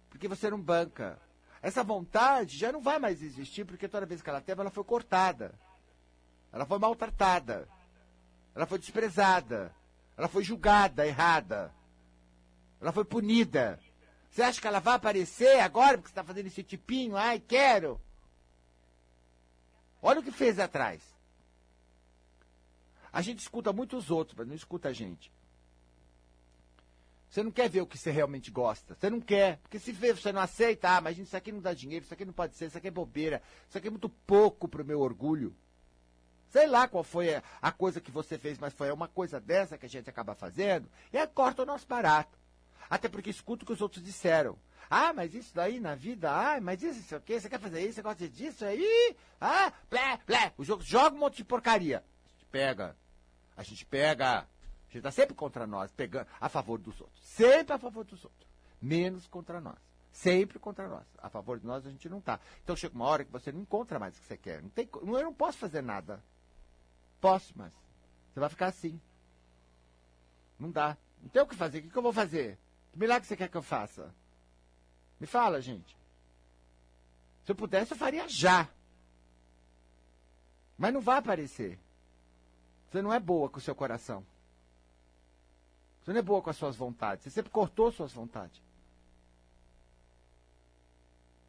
Porque 0.08 0.28
você 0.28 0.50
não 0.50 0.60
banca. 0.60 1.18
Essa 1.62 1.82
vontade 1.82 2.56
já 2.56 2.72
não 2.72 2.80
vai 2.80 2.98
mais 2.98 3.22
existir, 3.22 3.64
porque 3.64 3.88
toda 3.88 4.06
vez 4.06 4.22
que 4.22 4.30
ela 4.30 4.40
teve, 4.40 4.60
ela 4.60 4.70
foi 4.70 4.84
cortada. 4.84 5.54
Ela 6.52 6.66
foi 6.66 6.78
maltratada. 6.78 7.68
Ela 8.54 8.66
foi 8.66 8.78
desprezada. 8.78 9.74
Ela 10.16 10.28
foi 10.28 10.42
julgada, 10.42 11.06
errada. 11.06 11.72
Ela 12.80 12.92
foi 12.92 13.04
punida. 13.04 13.78
Você 14.30 14.42
acha 14.42 14.60
que 14.60 14.66
ela 14.66 14.78
vai 14.80 14.94
aparecer 14.94 15.60
agora 15.60 15.98
porque 15.98 16.08
você 16.08 16.12
está 16.12 16.24
fazendo 16.24 16.46
esse 16.46 16.62
tipinho? 16.62 17.16
Ai, 17.16 17.40
quero. 17.40 18.00
Olha 20.00 20.20
o 20.20 20.22
que 20.22 20.30
fez 20.30 20.58
atrás. 20.58 21.02
A 23.12 23.20
gente 23.20 23.40
escuta 23.40 23.72
muito 23.72 23.96
os 23.96 24.10
outros, 24.10 24.36
mas 24.38 24.46
não 24.46 24.54
escuta 24.54 24.88
a 24.88 24.92
gente. 24.92 25.32
Você 27.28 27.42
não 27.42 27.50
quer 27.50 27.68
ver 27.68 27.80
o 27.80 27.86
que 27.86 27.98
você 27.98 28.10
realmente 28.10 28.50
gosta. 28.50 28.94
Você 28.94 29.10
não 29.10 29.20
quer. 29.20 29.58
Porque 29.58 29.78
se 29.78 29.92
vê, 29.92 30.12
você 30.12 30.32
não 30.32 30.40
aceita. 30.40 30.88
Ah, 30.96 31.00
mas 31.00 31.18
isso 31.18 31.36
aqui 31.36 31.52
não 31.52 31.60
dá 31.60 31.74
dinheiro, 31.74 32.04
isso 32.04 32.14
aqui 32.14 32.24
não 32.24 32.32
pode 32.32 32.56
ser, 32.56 32.66
isso 32.66 32.78
aqui 32.78 32.88
é 32.88 32.90
bobeira. 32.90 33.42
Isso 33.68 33.78
aqui 33.78 33.86
é 33.88 33.90
muito 33.90 34.08
pouco 34.08 34.66
pro 34.66 34.84
meu 34.84 35.00
orgulho. 35.00 35.54
Sei 36.48 36.66
lá 36.66 36.88
qual 36.88 37.04
foi 37.04 37.36
a- 37.36 37.42
a 37.62 37.70
coisa 37.70 38.00
que 38.00 38.10
você 38.10 38.36
fez, 38.36 38.58
mas 38.58 38.72
foi 38.72 38.90
uma 38.90 39.06
coisa 39.06 39.38
dessa 39.40 39.78
que 39.78 39.86
a 39.86 39.88
gente 39.88 40.10
acaba 40.10 40.34
fazendo. 40.34 40.88
E 41.12 41.18
aí 41.18 41.26
corta 41.28 41.62
o 41.62 41.66
nosso 41.66 41.86
barato. 41.86 42.36
Até 42.90 43.08
porque 43.08 43.30
escuta 43.30 43.62
o 43.62 43.66
que 43.66 43.72
os 43.72 43.80
outros 43.80 44.04
disseram. 44.04 44.58
Ah, 44.90 45.12
mas 45.12 45.32
isso 45.32 45.54
daí 45.54 45.78
na 45.78 45.94
vida, 45.94 46.28
ah, 46.28 46.60
mas 46.60 46.82
isso, 46.82 46.98
isso 46.98 47.14
aqui, 47.14 47.38
você 47.38 47.48
quer 47.48 47.60
fazer 47.60 47.80
isso, 47.80 47.94
você 47.94 48.02
gosta 48.02 48.28
disso 48.28 48.64
aí? 48.64 49.16
Ah, 49.40 49.72
plé, 49.88 50.18
plé. 50.26 50.52
O 50.58 50.64
jogo 50.64 50.82
joga 50.82 51.14
um 51.14 51.20
monte 51.20 51.36
de 51.36 51.44
porcaria. 51.44 51.98
A 52.26 52.28
gente 52.32 52.44
pega. 52.46 52.96
A 53.56 53.62
gente 53.62 53.86
pega. 53.86 54.40
A 54.40 54.92
gente 54.92 55.02
tá 55.02 55.12
sempre 55.12 55.36
contra 55.36 55.64
nós, 55.64 55.92
pegando 55.92 56.26
a 56.40 56.48
favor 56.48 56.76
dos 56.80 57.00
outros. 57.00 57.24
Sempre 57.24 57.72
a 57.72 57.78
favor 57.78 58.04
dos 58.04 58.24
outros. 58.24 58.50
Menos 58.82 59.28
contra 59.28 59.60
nós. 59.60 59.78
Sempre 60.10 60.58
contra 60.58 60.88
nós. 60.88 61.06
A 61.18 61.28
favor 61.28 61.60
de 61.60 61.66
nós 61.66 61.86
a 61.86 61.90
gente 61.90 62.08
não 62.08 62.20
tá. 62.20 62.40
Então 62.64 62.74
chega 62.74 62.96
uma 62.96 63.06
hora 63.06 63.24
que 63.24 63.30
você 63.30 63.52
não 63.52 63.60
encontra 63.60 64.00
mais 64.00 64.18
o 64.18 64.20
que 64.20 64.26
você 64.26 64.36
quer. 64.36 64.60
Não 64.60 64.70
tem, 64.70 64.88
eu 64.92 65.06
não 65.22 65.32
posso 65.32 65.58
fazer 65.58 65.82
nada. 65.82 66.20
Posso, 67.20 67.52
mas 67.54 67.72
você 68.32 68.40
vai 68.40 68.48
ficar 68.48 68.66
assim. 68.66 69.00
Não 70.58 70.72
dá. 70.72 70.96
Não 71.22 71.28
tem 71.28 71.42
o 71.42 71.46
que 71.46 71.54
fazer. 71.54 71.78
O 71.78 71.82
que, 71.82 71.90
que 71.90 71.96
eu 71.96 72.02
vou 72.02 72.12
fazer? 72.12 72.58
Que 72.92 72.98
milagre 72.98 73.26
você 73.26 73.36
quer 73.36 73.48
que 73.48 73.56
eu 73.56 73.62
faça? 73.62 74.12
Me 75.18 75.26
fala, 75.26 75.60
gente. 75.60 75.96
Se 77.44 77.52
eu 77.52 77.56
pudesse, 77.56 77.92
eu 77.92 77.98
faria 77.98 78.28
já. 78.28 78.68
Mas 80.76 80.92
não 80.92 81.00
vai 81.00 81.18
aparecer. 81.18 81.78
Você 82.88 83.02
não 83.02 83.12
é 83.12 83.20
boa 83.20 83.48
com 83.48 83.58
o 83.58 83.60
seu 83.60 83.74
coração. 83.74 84.24
Você 86.02 86.12
não 86.12 86.20
é 86.20 86.22
boa 86.22 86.42
com 86.42 86.50
as 86.50 86.56
suas 86.56 86.74
vontades. 86.74 87.24
Você 87.24 87.30
sempre 87.30 87.50
cortou 87.50 87.92
suas 87.92 88.12
vontades. 88.12 88.60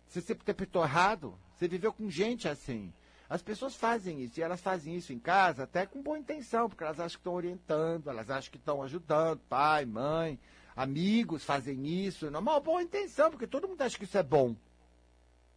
Você 0.08 0.22
sempre 0.22 0.44
interpretou 0.44 0.84
errado. 0.84 1.38
Você 1.56 1.68
viveu 1.68 1.94
com 1.94 2.10
gente 2.10 2.48
assim. 2.48 2.94
As 3.30 3.42
pessoas 3.42 3.74
fazem 3.76 4.22
isso, 4.22 4.38
e 4.38 4.44
elas 4.44 4.60
fazem 4.60 4.94
isso 4.94 5.14
em 5.14 5.20
casa 5.20 5.64
até 5.64 5.86
com 5.86 6.02
boa 6.02 6.20
intenção, 6.20 6.68
porque 6.68 6.84
elas 6.84 7.00
acham 7.00 7.16
que 7.16 7.22
estão 7.22 7.34
orientando, 7.34 8.10
elas 8.10 8.30
acham 8.30 8.52
que 8.52 8.58
estão 8.58 8.84
ajudando, 8.84 9.40
pai, 9.48 9.86
mãe, 9.86 10.38
amigos 10.76 11.44
fazem 11.44 11.86
isso, 12.06 12.30
não, 12.32 12.40
uma 12.40 12.60
boa 12.60 12.82
intenção, 12.82 13.30
porque 13.30 13.48
todo 13.48 13.68
mundo 13.68 13.82
acha 13.82 13.98
que 13.98 14.06
isso 14.06 14.18
é 14.18 14.24
bom. 14.24 14.56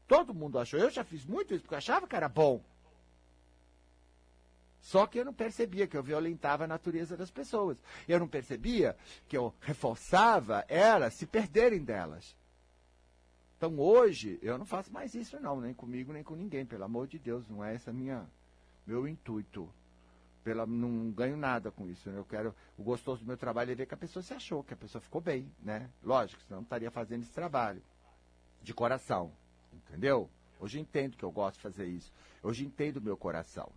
Todo 0.06 0.34
mundo 0.34 0.58
achou. 0.58 0.78
Eu 0.78 0.90
já 0.90 1.02
fiz 1.02 1.24
muito 1.24 1.54
isso, 1.54 1.62
porque 1.62 1.74
eu 1.74 1.78
achava 1.78 2.06
que 2.06 2.16
era 2.16 2.28
bom. 2.28 2.62
Só 4.80 5.06
que 5.06 5.18
eu 5.18 5.24
não 5.24 5.32
percebia 5.32 5.86
que 5.86 5.96
eu 5.96 6.02
violentava 6.02 6.64
a 6.64 6.66
natureza 6.66 7.16
das 7.16 7.30
pessoas. 7.30 7.78
Eu 8.06 8.20
não 8.20 8.28
percebia 8.28 8.94
que 9.26 9.36
eu 9.36 9.54
reforçava 9.60 10.62
elas 10.68 11.14
se 11.14 11.24
perderem 11.24 11.82
delas. 11.82 12.36
Então 13.56 13.78
hoje 13.78 14.38
eu 14.42 14.58
não 14.58 14.66
faço 14.66 14.92
mais 14.92 15.14
isso 15.14 15.40
não, 15.40 15.58
nem 15.58 15.72
comigo 15.72 16.12
nem 16.12 16.22
com 16.22 16.34
ninguém, 16.34 16.66
pelo 16.66 16.84
amor 16.84 17.06
de 17.06 17.18
Deus, 17.18 17.48
não 17.48 17.64
é 17.64 17.74
esse 17.74 17.90
meu 18.86 19.08
intuito. 19.08 19.72
Pela, 20.44 20.66
não 20.66 21.10
ganho 21.10 21.36
nada 21.36 21.70
com 21.70 21.88
isso. 21.88 22.10
Né? 22.10 22.18
Eu 22.18 22.24
quero 22.24 22.54
o 22.76 22.82
gostoso 22.82 23.22
do 23.22 23.26
meu 23.26 23.36
trabalho 23.36 23.72
é 23.72 23.74
ver 23.74 23.86
que 23.86 23.94
a 23.94 23.96
pessoa 23.96 24.22
se 24.22 24.34
achou, 24.34 24.62
que 24.62 24.74
a 24.74 24.76
pessoa 24.76 25.00
ficou 25.00 25.20
bem, 25.20 25.50
né? 25.60 25.90
Lógico, 26.02 26.42
senão 26.42 26.58
não 26.58 26.64
estaria 26.64 26.90
fazendo 26.90 27.22
esse 27.22 27.32
trabalho 27.32 27.82
de 28.62 28.74
coração, 28.74 29.32
entendeu? 29.72 30.28
Hoje 30.60 30.78
entendo 30.78 31.16
que 31.16 31.24
eu 31.24 31.32
gosto 31.32 31.56
de 31.56 31.62
fazer 31.62 31.86
isso. 31.86 32.12
Hoje 32.42 32.64
entendo 32.64 32.98
o 32.98 33.02
meu 33.02 33.16
coração. 33.16 33.72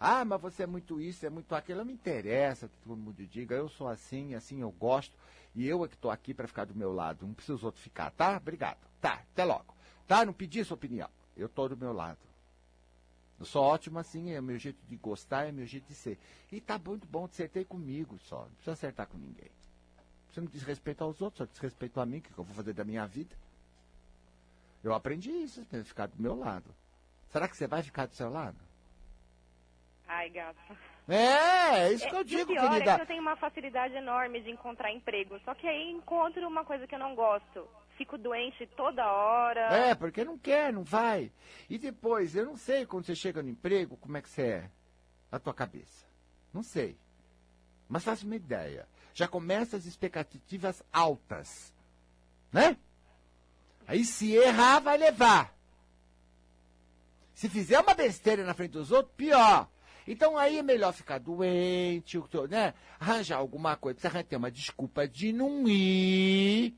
Ah, 0.00 0.24
mas 0.24 0.40
você 0.40 0.62
é 0.62 0.66
muito 0.66 1.00
isso, 1.00 1.26
é 1.26 1.30
muito 1.30 1.54
aquilo. 1.54 1.78
Não 1.78 1.84
me 1.84 1.92
interessa 1.92 2.68
que 2.68 2.76
todo 2.78 2.96
mundo 2.96 3.26
diga, 3.26 3.54
eu 3.54 3.68
sou 3.68 3.88
assim, 3.88 4.34
assim 4.34 4.60
eu 4.60 4.70
gosto. 4.70 5.14
E 5.54 5.66
eu 5.66 5.84
é 5.84 5.88
que 5.88 5.94
estou 5.94 6.10
aqui 6.10 6.32
para 6.32 6.46
ficar 6.46 6.64
do 6.64 6.74
meu 6.74 6.92
lado. 6.92 7.26
Não 7.26 7.34
precisa 7.34 7.56
os 7.56 7.64
outros 7.64 7.82
ficar, 7.82 8.10
tá? 8.12 8.36
Obrigado. 8.36 8.78
Tá, 9.00 9.24
até 9.32 9.44
logo. 9.44 9.74
Tá? 10.06 10.24
Não 10.24 10.32
pedi 10.32 10.64
sua 10.64 10.76
opinião. 10.76 11.08
Eu 11.36 11.46
estou 11.46 11.68
do 11.68 11.76
meu 11.76 11.92
lado. 11.92 12.18
Eu 13.38 13.44
sou 13.46 13.62
ótimo 13.62 13.98
assim, 13.98 14.32
é 14.32 14.40
o 14.40 14.42
meu 14.42 14.58
jeito 14.58 14.78
de 14.88 14.96
gostar, 14.96 15.46
é 15.46 15.50
o 15.50 15.54
meu 15.54 15.66
jeito 15.66 15.86
de 15.86 15.94
ser. 15.94 16.18
E 16.50 16.60
tá 16.60 16.78
muito 16.78 17.06
bom, 17.06 17.24
acertei 17.26 17.64
comigo 17.64 18.18
só. 18.18 18.40
Não 18.42 18.48
precisa 18.50 18.72
acertar 18.72 19.06
com 19.06 19.16
ninguém. 19.16 19.50
Você 20.30 20.40
não 20.40 20.48
diz 20.48 20.62
respeito 20.62 21.02
aos 21.04 21.20
outros, 21.22 21.38
só 21.38 21.44
diz 21.44 21.58
respeito 21.58 22.00
a 22.00 22.06
mim, 22.06 22.18
o 22.18 22.22
que 22.22 22.30
eu 22.36 22.44
vou 22.44 22.54
fazer 22.54 22.72
da 22.72 22.84
minha 22.84 23.06
vida. 23.06 23.34
Eu 24.82 24.92
aprendi 24.94 25.30
isso, 25.30 25.64
ficar 25.84 26.06
do 26.06 26.20
meu 26.20 26.34
lado. 26.36 26.74
Será 27.30 27.46
que 27.48 27.56
você 27.56 27.66
vai 27.66 27.82
ficar 27.82 28.06
do 28.06 28.14
seu 28.14 28.30
lado? 28.30 28.56
Ai, 30.06 30.30
gata. 30.30 30.58
É, 31.08 31.80
é 31.88 31.92
isso 31.92 32.06
que 32.08 32.14
eu 32.14 32.18
É, 32.18 32.20
e 32.20 32.22
o 32.22 32.24
digo, 32.24 32.52
pior 32.52 32.70
querida. 32.70 32.92
é 32.92 32.96
que 32.96 33.02
eu 33.02 33.06
tenho 33.06 33.20
uma 33.22 33.36
facilidade 33.36 33.94
enorme 33.94 34.40
de 34.40 34.50
encontrar 34.50 34.92
emprego. 34.92 35.38
Só 35.40 35.54
que 35.54 35.66
aí 35.66 35.90
encontro 35.90 36.46
uma 36.46 36.64
coisa 36.64 36.86
que 36.86 36.94
eu 36.94 36.98
não 36.98 37.14
gosto. 37.14 37.66
Fico 37.98 38.16
doente 38.16 38.64
toda 38.76 39.04
hora. 39.04 39.74
É, 39.74 39.92
porque 39.92 40.24
não 40.24 40.38
quer, 40.38 40.72
não 40.72 40.84
vai. 40.84 41.32
E 41.68 41.76
depois, 41.76 42.36
eu 42.36 42.46
não 42.46 42.56
sei 42.56 42.86
quando 42.86 43.04
você 43.04 43.16
chega 43.16 43.42
no 43.42 43.48
emprego, 43.48 43.96
como 43.96 44.16
é 44.16 44.22
que 44.22 44.30
você 44.30 44.42
é. 44.42 44.70
A 45.32 45.38
tua 45.40 45.52
cabeça. 45.52 46.06
Não 46.54 46.62
sei. 46.62 46.96
Mas 47.88 48.04
faça 48.04 48.24
uma 48.24 48.36
ideia. 48.36 48.88
Já 49.12 49.26
começa 49.26 49.76
as 49.76 49.84
expectativas 49.84 50.80
altas. 50.92 51.74
Né? 52.52 52.76
Aí 53.84 54.04
se 54.04 54.32
errar, 54.32 54.78
vai 54.78 54.96
levar. 54.96 55.52
Se 57.34 57.48
fizer 57.48 57.80
uma 57.80 57.94
besteira 57.94 58.44
na 58.44 58.54
frente 58.54 58.72
dos 58.72 58.92
outros, 58.92 59.14
pior. 59.16 59.68
Então 60.06 60.38
aí 60.38 60.58
é 60.58 60.62
melhor 60.62 60.92
ficar 60.92 61.18
doente, 61.18 62.16
né? 62.48 62.74
Arranjar 63.00 63.38
alguma 63.38 63.76
coisa, 63.76 63.98
você 63.98 64.22
ter 64.22 64.36
uma 64.36 64.52
desculpa 64.52 65.06
de 65.08 65.32
não 65.32 65.66
ir. 65.66 66.76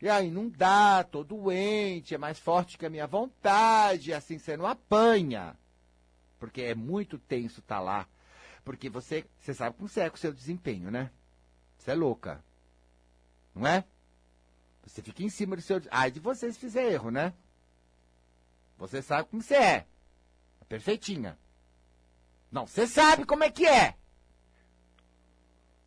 E 0.00 0.08
aí 0.08 0.30
não 0.30 0.48
dá, 0.48 1.02
tô 1.02 1.24
doente, 1.24 2.14
é 2.14 2.18
mais 2.18 2.38
forte 2.38 2.76
que 2.76 2.84
a 2.84 2.90
minha 2.90 3.06
vontade, 3.06 4.12
assim 4.12 4.38
você 4.38 4.56
não 4.56 4.66
apanha. 4.66 5.56
Porque 6.38 6.62
é 6.62 6.74
muito 6.74 7.18
tenso 7.18 7.60
estar 7.60 7.80
lá. 7.80 8.06
Porque 8.64 8.90
você, 8.90 9.24
você 9.38 9.54
sabe 9.54 9.76
como 9.76 9.88
você 9.88 10.00
é 10.00 10.10
com 10.10 10.16
o 10.16 10.18
seu 10.18 10.32
desempenho, 10.32 10.90
né? 10.90 11.10
Você 11.78 11.92
é 11.92 11.94
louca. 11.94 12.44
Não 13.54 13.66
é? 13.66 13.84
Você 14.84 15.00
fica 15.02 15.22
em 15.22 15.30
cima 15.30 15.56
do 15.56 15.62
seu. 15.62 15.80
Ai 15.90 16.10
de 16.10 16.20
você 16.20 16.52
se 16.52 16.58
fizer 16.58 16.92
erro, 16.92 17.10
né? 17.10 17.32
Você 18.76 19.00
sabe 19.00 19.28
como 19.30 19.42
você 19.42 19.54
é. 19.54 19.86
É 20.60 20.64
perfeitinha. 20.68 21.38
Não, 22.52 22.66
você 22.66 22.86
sabe 22.86 23.24
como 23.24 23.44
é 23.44 23.50
que 23.50 23.66
é. 23.66 23.94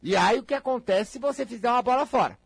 E 0.02 0.16
aí 0.16 0.40
o 0.40 0.44
que 0.44 0.54
acontece 0.54 1.12
se 1.12 1.20
você 1.20 1.46
fizer 1.46 1.70
uma 1.70 1.82
bola 1.82 2.06
fora? 2.06 2.38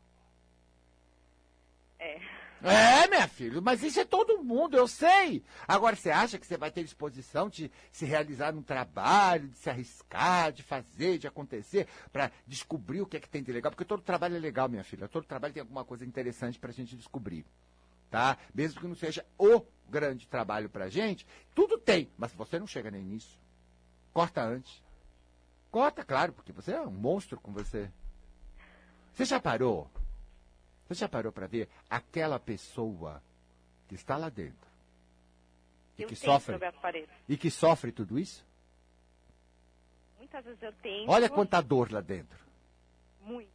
É. 2.64 3.08
Minha 3.08 3.28
filha, 3.28 3.62
mas 3.62 3.84
isso 3.84 4.00
é 4.00 4.06
todo 4.06 4.44
mundo, 4.44 4.76
eu 4.76 4.88
sei. 4.88 5.44
Agora, 5.68 5.96
você 5.96 6.10
acha 6.10 6.40
que 6.40 6.48
você 6.48 6.58
vai 6.58 6.72
ter 6.72 6.84
disposição 6.84 7.50
de 7.50 7.70
se 7.92 8.06
realizar 8.06 8.52
num 8.54 8.64
trabalho, 8.64 9.50
de 9.50 9.58
se 9.58 9.70
arriscar, 9.70 10.52
de 10.52 10.64
fazer, 10.64 11.20
de 11.20 11.28
acontecer, 11.28 11.88
para 12.12 12.32
descobrir 12.48 13.02
o 13.02 13.06
que 13.06 13.18
é 13.18 13.20
que 13.20 13.30
tem 13.30 13.44
de 13.44 13.52
legal? 13.52 13.72
Porque 13.72 13.86
todo 13.86 14.02
trabalho 14.02 14.36
é 14.36 14.40
legal, 14.40 14.68
minha 14.68 14.84
filha. 14.84 15.08
Todo 15.08 15.26
trabalho 15.26 15.54
tem 15.54 15.62
alguma 15.62 15.86
coisa 15.86 16.06
interessante 16.06 16.58
para 16.58 16.72
a 16.72 16.74
gente 16.74 16.96
descobrir. 16.96 17.46
Tá? 18.10 18.38
Mesmo 18.54 18.80
que 18.80 18.88
não 18.88 18.96
seja 18.96 19.26
o 19.38 19.62
grande 19.90 20.28
trabalho 20.28 20.70
pra 20.70 20.90
gente, 20.90 21.28
tudo 21.54 21.78
tem, 21.78 22.10
mas 22.18 22.32
você 22.32 22.58
não 22.58 22.68
chega 22.68 22.90
nem 22.90 23.04
nisso. 23.04 23.40
Corta 24.14 24.42
antes. 24.42 24.82
Corta, 25.70 26.04
claro, 26.04 26.34
porque 26.34 26.52
você 26.52 26.72
é 26.72 26.82
um 26.82 26.92
monstro 26.92 27.40
com 27.40 27.52
você. 27.52 27.92
Você 29.14 29.26
já 29.26 29.40
parou? 29.40 29.90
Você 30.88 31.00
já 31.02 31.10
parou 31.10 31.32
para 31.32 31.48
ver 31.48 31.70
aquela 31.90 32.40
pessoa 32.40 33.22
que 33.88 33.96
está 33.96 34.18
lá 34.18 34.30
dentro 34.30 34.74
e 35.98 36.04
Eu 36.04 36.08
que 36.08 36.16
sofre 36.16 36.56
e 37.28 37.38
que 37.38 37.52
sofre 37.52 37.92
tudo 37.92 38.18
isso? 38.18 38.46
Muitas 40.18 40.44
vezes 40.44 40.64
eu 40.64 40.74
tenho. 40.74 41.10
Olha 41.10 41.30
quanta 41.30 41.62
dor 41.62 41.92
lá 41.92 42.02
dentro. 42.02 42.38
Muito. 43.22 43.52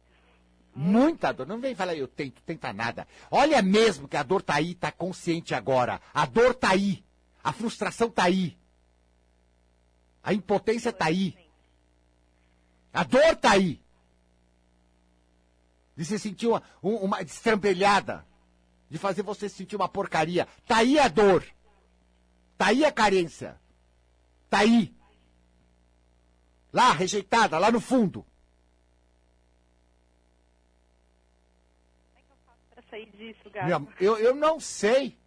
Muita 0.73 1.31
dor. 1.33 1.45
Não 1.45 1.59
vem 1.59 1.75
falar 1.75 1.95
eu 1.95 2.07
tento, 2.07 2.41
tenta 2.43 2.71
nada. 2.71 3.07
Olha 3.29 3.61
mesmo 3.61 4.07
que 4.07 4.15
a 4.15 4.23
dor 4.23 4.41
tá 4.41 4.55
aí, 4.55 4.75
tá 4.75 4.91
consciente 4.91 5.53
agora. 5.53 6.01
A 6.13 6.25
dor 6.25 6.55
tá 6.55 6.71
aí. 6.71 7.03
A 7.43 7.51
frustração 7.51 8.09
tá 8.09 8.23
aí. 8.23 8.57
A 10.23 10.33
impotência 10.33 10.93
tá 10.93 11.05
aí. 11.05 11.35
A 12.93 13.03
dor 13.03 13.35
tá 13.35 13.51
aí. 13.51 13.81
De 15.99 16.05
você 16.05 16.17
sentir 16.17 16.47
uma, 16.47 16.63
um- 16.81 16.95
uma 16.95 17.21
destrambelhada. 17.25 18.25
De 18.89 18.97
fazer 18.97 19.21
você 19.21 19.49
sentir 19.49 19.75
uma 19.75 19.89
porcaria. 19.89 20.47
Tá 20.65 20.77
aí 20.77 20.97
a 20.97 21.09
dor. 21.09 21.45
Tá 22.57 22.67
aí 22.67 22.85
a 22.85 22.91
carência. 22.91 23.59
Tá 24.49 24.59
aí. 24.59 24.95
Lá, 26.71 26.93
rejeitada, 26.93 27.59
lá 27.59 27.69
no 27.69 27.81
fundo. 27.81 28.25
Pra 32.73 32.81
sair 32.89 33.11
disso, 33.17 33.49
gato. 33.49 33.93
Eu, 33.99 34.17
eu 34.19 34.33
não 34.33 34.57
sei. 34.57 35.17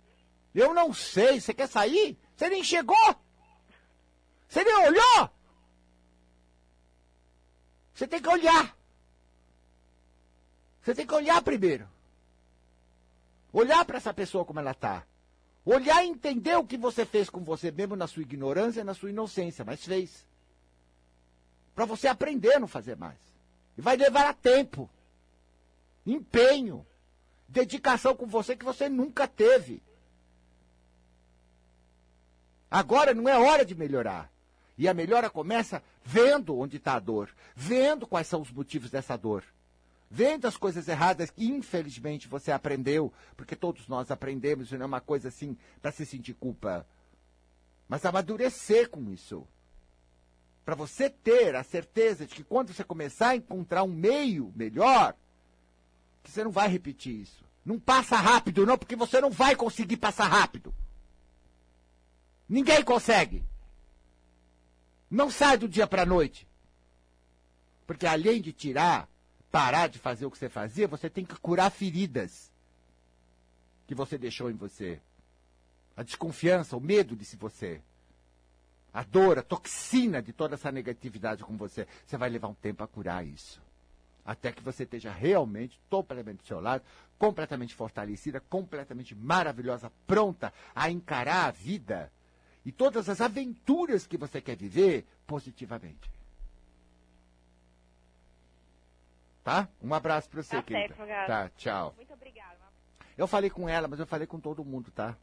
Eu 0.55 0.73
não 0.73 0.95
sei. 0.95 1.39
Você 1.39 1.53
quer 1.53 1.67
sair? 1.69 2.19
Você 2.35 2.49
nem 2.49 2.65
chegou. 2.65 2.97
Você 4.49 4.65
nem 4.65 4.75
olhou. 4.87 5.31
Você 7.93 8.07
tem 8.09 8.23
que 8.23 8.29
olhar. 8.31 8.75
Você 10.83 10.95
tem 10.95 11.07
que 11.07 11.15
olhar 11.15 11.41
primeiro. 11.43 11.89
Olhar 13.53 13.85
para 13.85 13.99
essa 13.99 14.13
pessoa 14.13 14.45
como 14.45 14.59
ela 14.59 14.75
tá. 14.75 15.05
Olhar 15.65 16.05
e 16.05 16.09
entender 16.09 16.57
o 16.57 16.65
que 16.65 16.77
você 16.77 17.07
fez 17.07 17.31
com 17.31 17.45
você 17.45 17.71
mesmo 17.71 17.95
na 17.95 18.07
sua 18.07 18.23
ignorância 18.23 18.81
e 18.81 18.85
na 18.85 18.95
sua 18.95 19.11
inocência, 19.11 19.65
mas 19.65 19.85
fez. 19.85 20.27
Para 21.75 21.85
você 21.85 22.09
aprender 22.09 22.55
a 22.55 22.61
não 22.61 22.67
fazer 22.67 22.97
mais. 22.97 23.19
E 23.79 23.81
vai 23.81 23.97
levar 23.97 24.27
a 24.27 24.35
tempo. 24.35 24.91
Empenho 26.05 26.85
dedicação 27.49 28.17
com 28.17 28.27
você 28.27 28.57
que 28.57 28.65
você 28.65 28.89
nunca 28.89 29.29
teve. 29.29 29.83
Agora 32.71 33.15
não 33.15 33.29
é 33.29 33.39
hora 33.39 33.65
de 33.65 33.75
melhorar. 33.75 34.33
E 34.77 34.89
a 34.89 34.95
melhora 34.95 35.29
começa 35.29 35.83
vendo 36.03 36.59
onde 36.59 36.79
está 36.79 36.95
a 36.95 36.99
dor, 36.99 37.29
vendo 37.55 38.07
quais 38.07 38.27
são 38.27 38.41
os 38.41 38.51
motivos 38.51 38.91
dessa 38.91 39.17
dor, 39.17 39.45
vendo 40.15 40.47
as 40.47 40.59
coisas 40.59 40.87
erradas 40.89 41.31
que 41.31 41.47
infelizmente 41.47 42.29
você 42.29 42.53
aprendeu, 42.53 43.11
porque 43.35 43.57
todos 43.57 43.89
nós 43.89 44.11
aprendemos, 44.11 44.71
não 44.71 44.83
é 44.83 44.85
uma 44.85 45.01
coisa 45.01 45.29
assim 45.29 45.57
para 45.81 45.91
se 45.91 46.05
sentir 46.05 46.35
culpa, 46.35 46.87
mas 47.89 48.05
amadurecer 48.05 48.91
com 48.91 49.11
isso. 49.11 49.49
Para 50.67 50.75
você 50.75 51.09
ter 51.09 51.57
a 51.57 51.65
certeza 51.65 52.27
de 52.27 52.35
que 52.35 52.45
quando 52.45 52.75
você 52.75 52.85
começar 52.85 53.31
a 53.31 53.37
encontrar 53.37 53.85
um 53.85 53.93
meio 53.93 54.53
melhor, 54.55 55.17
que 56.23 56.31
você 56.31 56.45
não 56.45 56.51
vai 56.51 56.69
repetir 56.69 57.19
isso. 57.19 57.43
Não 57.65 57.81
passa 57.81 58.17
rápido, 58.17 58.67
não, 58.67 58.77
porque 58.77 58.95
você 58.95 59.19
não 59.19 59.31
vai 59.31 59.57
conseguir 59.57 59.97
passar 59.97 60.27
rápido. 60.27 60.75
Ninguém 62.47 62.85
consegue. 62.85 63.43
Não 65.11 65.31
sai 65.31 65.57
do 65.57 65.69
dia 65.69 65.87
para 65.87 66.03
a 66.03 66.07
noite. 66.07 66.47
Porque 67.87 68.07
além 68.07 68.43
de 68.43 68.53
tirar, 68.53 69.09
parar 69.53 69.87
de 69.89 69.99
fazer 69.99 70.27
o 70.27 70.31
que 70.31 70.39
você 70.39 70.49
fazia, 70.49 70.89
você 70.89 71.09
tem 71.09 71.25
que 71.25 71.37
curar 71.37 71.71
feridas 71.71 72.51
que 73.87 73.95
você 73.95 74.19
deixou 74.19 74.51
em 74.51 74.55
você. 74.55 75.01
A 75.97 76.03
desconfiança, 76.03 76.77
o 76.77 76.81
medo 76.81 77.15
de 77.15 77.25
se 77.25 77.37
você. 77.37 77.81
A 78.93 79.05
dor, 79.05 79.39
a 79.39 79.43
toxina 79.43 80.21
de 80.21 80.33
toda 80.33 80.55
essa 80.55 80.73
negatividade 80.73 81.45
com 81.45 81.57
você. 81.57 81.87
Você 82.07 82.17
vai 82.17 82.31
levar 82.31 82.49
um 82.49 82.55
tempo 82.55 82.83
a 82.83 82.89
curar 82.89 83.25
isso 83.25 83.61
até 84.25 84.53
que 84.53 84.63
você 84.63 84.85
esteja 84.85 85.11
realmente 85.11 85.81
totalmente 85.91 86.39
do 86.39 86.47
seu 86.47 86.61
lado, 86.61 86.85
completamente 87.19 87.75
fortalecida, 87.75 88.41
completamente 88.41 89.15
maravilhosa, 89.15 89.93
pronta 90.07 90.53
a 90.75 90.91
encarar 90.91 91.47
a 91.47 91.51
vida 91.51 92.11
e 92.65 92.71
todas 92.71 93.09
as 93.09 93.21
aventuras 93.21 94.07
que 94.07 94.17
você 94.17 94.41
quer 94.41 94.57
viver 94.57 95.05
positivamente. 95.27 96.11
Tá? 99.45 99.69
Um 99.83 99.93
abraço 99.93 100.29
pra 100.29 100.43
você, 100.43 100.57
Tá 100.57 100.63
querida. 100.63 100.95
certo. 100.95 101.27
Tá, 101.27 101.49
tchau. 101.57 101.95
Muito 101.97 102.13
obrigada. 102.13 102.59
Eu 103.19 103.27
falei 103.27 103.51
com 103.51 103.69
ela, 103.69 103.89
mas 103.89 103.99
eu 104.01 104.07
falei 104.07 104.27
com 104.27 104.39
todo 104.41 104.65
mundo, 104.65 104.91
tá? 104.91 105.17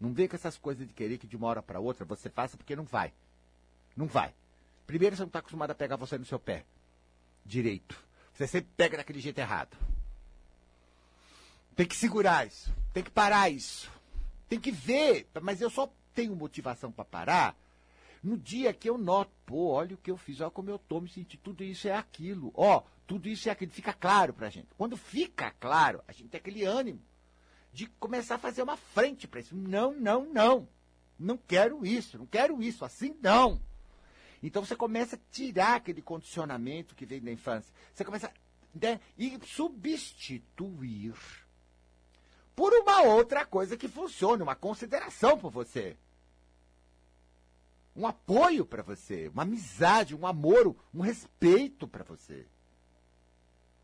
Não 0.00 0.12
vem 0.12 0.28
com 0.28 0.36
essas 0.36 0.56
coisas 0.56 0.86
de 0.86 0.92
querer 0.92 1.18
que 1.18 1.26
de 1.26 1.36
uma 1.36 1.48
hora 1.48 1.62
para 1.62 1.80
outra 1.80 2.04
você 2.04 2.28
faça, 2.28 2.56
porque 2.56 2.76
não 2.76 2.84
vai. 2.84 3.12
Não 3.96 4.06
vai. 4.06 4.32
Primeiro, 4.86 5.16
você 5.16 5.22
não 5.22 5.26
está 5.28 5.40
acostumado 5.40 5.70
a 5.70 5.74
pegar 5.74 5.96
você 5.96 6.16
no 6.16 6.24
seu 6.24 6.38
pé 6.38 6.64
direito. 7.44 7.98
Você 8.34 8.46
sempre 8.46 8.70
pega 8.76 8.96
daquele 8.98 9.18
jeito 9.20 9.38
errado. 9.38 9.76
Tem 11.74 11.86
que 11.86 11.96
segurar 11.96 12.46
isso. 12.46 12.72
Tem 12.92 13.02
que 13.02 13.10
parar 13.10 13.48
isso. 13.50 13.90
Tem 14.48 14.60
que 14.60 14.70
ver. 14.70 15.26
Mas 15.42 15.60
eu 15.60 15.70
só 15.70 15.90
tenho 16.14 16.36
motivação 16.36 16.92
para 16.92 17.04
parar 17.04 17.56
no 18.22 18.36
dia 18.36 18.72
que 18.72 18.88
eu 18.88 18.98
noto, 18.98 19.30
pô, 19.46 19.68
olha 19.68 19.94
o 19.94 19.98
que 19.98 20.10
eu 20.10 20.16
fiz, 20.16 20.40
olha 20.40 20.50
como 20.50 20.70
eu 20.70 20.78
tô 20.78 21.00
me 21.00 21.08
sentindo, 21.08 21.40
tudo 21.42 21.62
isso 21.64 21.88
é 21.88 21.92
aquilo. 21.92 22.52
Ó, 22.54 22.82
tudo 23.06 23.28
isso 23.28 23.48
é 23.48 23.52
aquilo. 23.52 23.70
Fica 23.70 23.92
claro 23.92 24.32
pra 24.32 24.50
gente. 24.50 24.68
Quando 24.76 24.96
fica 24.96 25.50
claro, 25.52 26.02
a 26.06 26.12
gente 26.12 26.28
tem 26.28 26.38
aquele 26.38 26.64
ânimo 26.64 27.00
de 27.72 27.86
começar 27.86 28.36
a 28.36 28.38
fazer 28.38 28.62
uma 28.62 28.76
frente 28.76 29.26
para 29.26 29.40
isso. 29.40 29.54
Não, 29.54 29.92
não, 29.92 30.24
não. 30.24 30.68
Não 31.18 31.36
quero 31.36 31.84
isso, 31.84 32.18
não 32.18 32.26
quero 32.26 32.62
isso, 32.62 32.84
assim 32.84 33.16
não. 33.20 33.60
Então 34.42 34.64
você 34.64 34.76
começa 34.76 35.16
a 35.16 35.18
tirar 35.32 35.76
aquele 35.76 36.00
condicionamento 36.00 36.94
que 36.94 37.04
vem 37.04 37.20
da 37.20 37.32
infância. 37.32 37.72
Você 37.92 38.04
começa 38.04 38.32
né, 38.74 39.00
e 39.16 39.38
substituir 39.44 41.14
por 42.54 42.72
uma 42.72 43.02
outra 43.02 43.44
coisa 43.44 43.76
que 43.76 43.88
funcione, 43.88 44.42
uma 44.42 44.54
consideração 44.54 45.38
por 45.38 45.50
você. 45.50 45.96
Um 47.98 48.06
apoio 48.06 48.64
para 48.64 48.80
você, 48.80 49.26
uma 49.26 49.42
amizade, 49.42 50.14
um 50.14 50.24
amor, 50.24 50.76
um 50.94 51.00
respeito 51.00 51.88
para 51.88 52.04
você. 52.04 52.46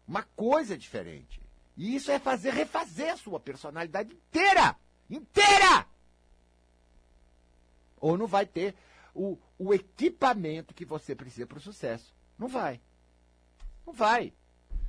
Uma 0.07 0.23
coisa 0.23 0.79
diferente. 0.79 1.43
E 1.77 1.97
isso 1.97 2.13
é 2.13 2.21
fazer 2.21 2.53
refazer 2.55 3.13
a 3.13 3.17
sua 3.17 3.41
personalidade 3.41 4.15
inteira. 4.15 4.77
Inteira! 5.11 5.85
Ou 7.99 8.17
não 8.17 8.29
vai 8.29 8.47
ter 8.47 8.77
o, 9.13 9.37
o 9.59 9.75
equipamento 9.75 10.75
que 10.75 10.85
você 10.85 11.17
precisa 11.17 11.49
para 11.49 11.59
o 11.59 11.61
sucesso. 11.61 12.15
Não 12.39 12.47
vai. 12.47 12.81
Não 13.85 13.93
vai. 13.93 14.33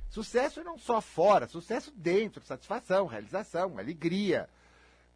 Sucesso 0.08 0.62
não 0.62 0.78
só 0.78 1.00
fora, 1.00 1.48
sucesso 1.48 1.90
dentro, 1.90 2.44
satisfação, 2.44 3.08
realização, 3.08 3.76
alegria, 3.76 4.48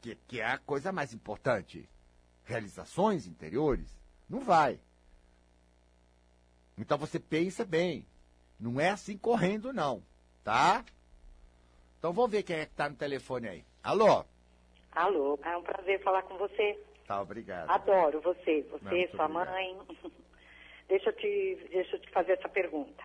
que, 0.01 0.17
que 0.27 0.41
é 0.41 0.47
a 0.47 0.59
coisa 0.59 0.91
mais 0.91 1.15
importante. 1.15 1.89
Realizações 2.43 3.29
interiores, 3.29 4.00
não 4.31 4.41
vai. 4.41 4.79
Então 6.79 6.97
você 6.97 7.19
pensa 7.19 7.65
bem. 7.65 8.07
Não 8.59 8.81
é 8.81 8.91
assim 8.91 9.19
correndo, 9.19 9.73
não. 9.73 10.03
Tá? 10.45 10.85
Então 11.99 12.13
vamos 12.13 12.31
ver 12.31 12.43
quem 12.43 12.57
é 12.57 12.67
que 12.67 12.75
tá 12.75 12.89
no 12.89 12.97
telefone 12.97 13.49
aí. 13.49 13.65
Alô? 13.83 14.25
Alô, 14.93 15.39
é 15.45 15.57
um 15.57 15.63
prazer 15.63 16.03
falar 16.03 16.23
com 16.23 16.37
você. 16.39 16.79
Tá, 17.07 17.21
obrigado. 17.21 17.69
Adoro 17.71 18.21
você, 18.21 18.63
você, 18.71 18.85
Muito 18.89 19.17
sua 19.17 19.27
obrigado. 19.27 19.51
mãe. 19.53 19.79
deixa, 20.89 21.11
eu 21.11 21.17
te, 21.17 21.69
deixa 21.71 21.97
eu 21.97 22.01
te 22.01 22.11
fazer 22.11 22.33
essa 22.33 22.49
pergunta. 22.49 23.03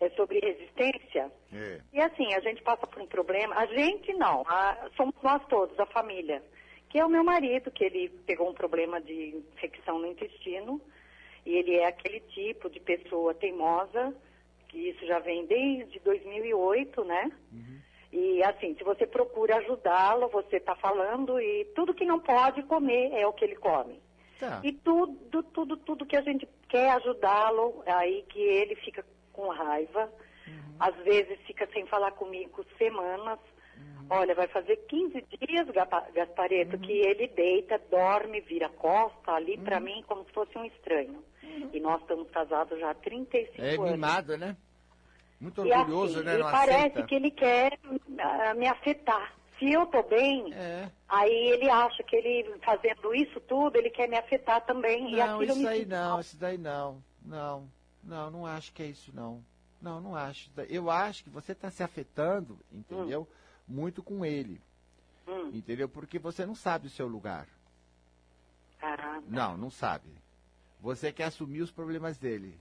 É 0.00 0.08
sobre 0.10 0.38
resistência. 0.38 1.30
É. 1.52 1.80
E 1.92 2.00
assim, 2.00 2.32
a 2.34 2.40
gente 2.40 2.62
passa 2.62 2.86
por 2.86 3.02
um 3.02 3.06
problema. 3.06 3.56
A 3.56 3.66
gente 3.66 4.12
não, 4.14 4.42
a- 4.46 4.88
somos 4.96 5.14
nós 5.22 5.44
todos, 5.48 5.78
a 5.80 5.86
família. 5.86 6.42
Que 6.88 6.98
é 6.98 7.04
o 7.04 7.08
meu 7.08 7.22
marido, 7.22 7.70
que 7.70 7.84
ele 7.84 8.08
pegou 8.26 8.48
um 8.48 8.54
problema 8.54 9.00
de 9.00 9.36
infecção 9.54 9.98
no 9.98 10.06
intestino. 10.06 10.80
E 11.44 11.56
ele 11.56 11.74
é 11.74 11.86
aquele 11.86 12.20
tipo 12.20 12.68
de 12.68 12.80
pessoa 12.80 13.34
teimosa, 13.34 14.14
que 14.68 14.90
isso 14.90 15.06
já 15.06 15.18
vem 15.18 15.46
desde 15.46 15.98
2008, 16.00 17.04
né? 17.04 17.30
E 18.12 18.42
assim, 18.42 18.74
se 18.74 18.84
você 18.84 19.06
procura 19.06 19.56
ajudá-lo, 19.56 20.28
você 20.28 20.56
está 20.56 20.74
falando 20.74 21.38
e 21.40 21.66
tudo 21.74 21.94
que 21.94 22.06
não 22.06 22.18
pode 22.18 22.62
comer 22.62 23.12
é 23.12 23.26
o 23.26 23.32
que 23.32 23.44
ele 23.44 23.56
come. 23.56 24.00
Tá. 24.38 24.60
E 24.62 24.72
tudo, 24.72 25.42
tudo, 25.42 25.76
tudo 25.76 26.06
que 26.06 26.16
a 26.16 26.22
gente 26.22 26.48
quer 26.68 26.90
ajudá-lo, 26.92 27.82
aí 27.86 28.24
que 28.28 28.40
ele 28.40 28.76
fica 28.76 29.04
com 29.32 29.48
raiva. 29.48 30.10
Às 30.78 30.94
vezes 30.96 31.38
fica 31.46 31.68
sem 31.72 31.86
falar 31.86 32.12
comigo 32.12 32.64
semanas. 32.78 33.38
Olha, 34.10 34.34
vai 34.34 34.48
fazer 34.48 34.76
15 34.88 35.24
dias, 35.40 35.66
Gaspareto, 36.14 36.78
que 36.78 36.92
ele 36.92 37.28
deita, 37.28 37.80
dorme, 37.90 38.40
vira 38.40 38.68
costa 38.70 39.32
ali 39.32 39.58
pra 39.58 39.78
mim 39.80 40.02
como 40.06 40.24
se 40.24 40.32
fosse 40.32 40.56
um 40.56 40.64
estranho. 40.64 41.22
E 41.72 41.80
nós 41.80 42.00
estamos 42.00 42.30
casados 42.30 42.78
já 42.78 42.90
há 42.90 42.94
35 42.94 43.60
É 43.62 43.74
anos. 43.74 43.90
mimado, 43.92 44.36
né? 44.38 44.56
Muito 45.40 45.64
E 45.66 45.72
orgulhoso, 45.72 46.16
assim, 46.16 46.26
né? 46.26 46.34
e 46.34 46.38
Não 46.38 46.50
parece 46.50 46.74
aceita. 46.78 47.02
que 47.04 47.14
ele 47.14 47.30
quer 47.30 47.78
ah, 48.18 48.54
me 48.54 48.66
afetar. 48.66 49.34
Se 49.58 49.70
eu 49.72 49.86
tô 49.86 50.02
bem, 50.04 50.52
É. 50.54 50.88
aí 51.08 51.48
ele 51.50 51.68
acha 51.68 52.02
que 52.02 52.14
ele 52.16 52.58
fazendo 52.64 53.14
isso 53.14 53.40
tudo, 53.40 53.76
ele 53.76 53.90
quer 53.90 54.08
me 54.08 54.16
afetar 54.16 54.64
também. 54.64 55.12
Não, 55.16 55.42
isso 55.42 55.66
aí 55.68 55.84
não, 55.84 56.10
mal. 56.10 56.20
isso 56.20 56.36
daí 56.38 56.56
não. 56.58 57.02
Não, 57.24 57.68
não, 58.02 58.30
não 58.30 58.46
acho 58.46 58.72
que 58.72 58.82
é 58.82 58.86
isso 58.86 59.10
não. 59.14 59.42
Não, 59.80 60.00
não 60.00 60.14
acho. 60.16 60.50
Eu 60.68 60.90
acho 60.90 61.22
que 61.24 61.30
você 61.30 61.52
está 61.52 61.70
se 61.70 61.82
afetando, 61.82 62.58
entendeu? 62.72 63.28
Muito 63.68 64.02
com 64.02 64.24
ele, 64.24 64.60
Hum. 65.26 65.50
entendeu? 65.52 65.88
Porque 65.88 66.18
você 66.18 66.46
não 66.46 66.54
sabe 66.54 66.86
o 66.86 66.90
seu 66.90 67.06
lugar. 67.06 67.46
Ah, 68.80 69.20
Não, 69.26 69.56
não 69.56 69.70
sabe. 69.70 70.08
Você 70.80 71.12
quer 71.12 71.24
assumir 71.24 71.60
os 71.60 71.70
problemas 71.70 72.16
dele. 72.16 72.58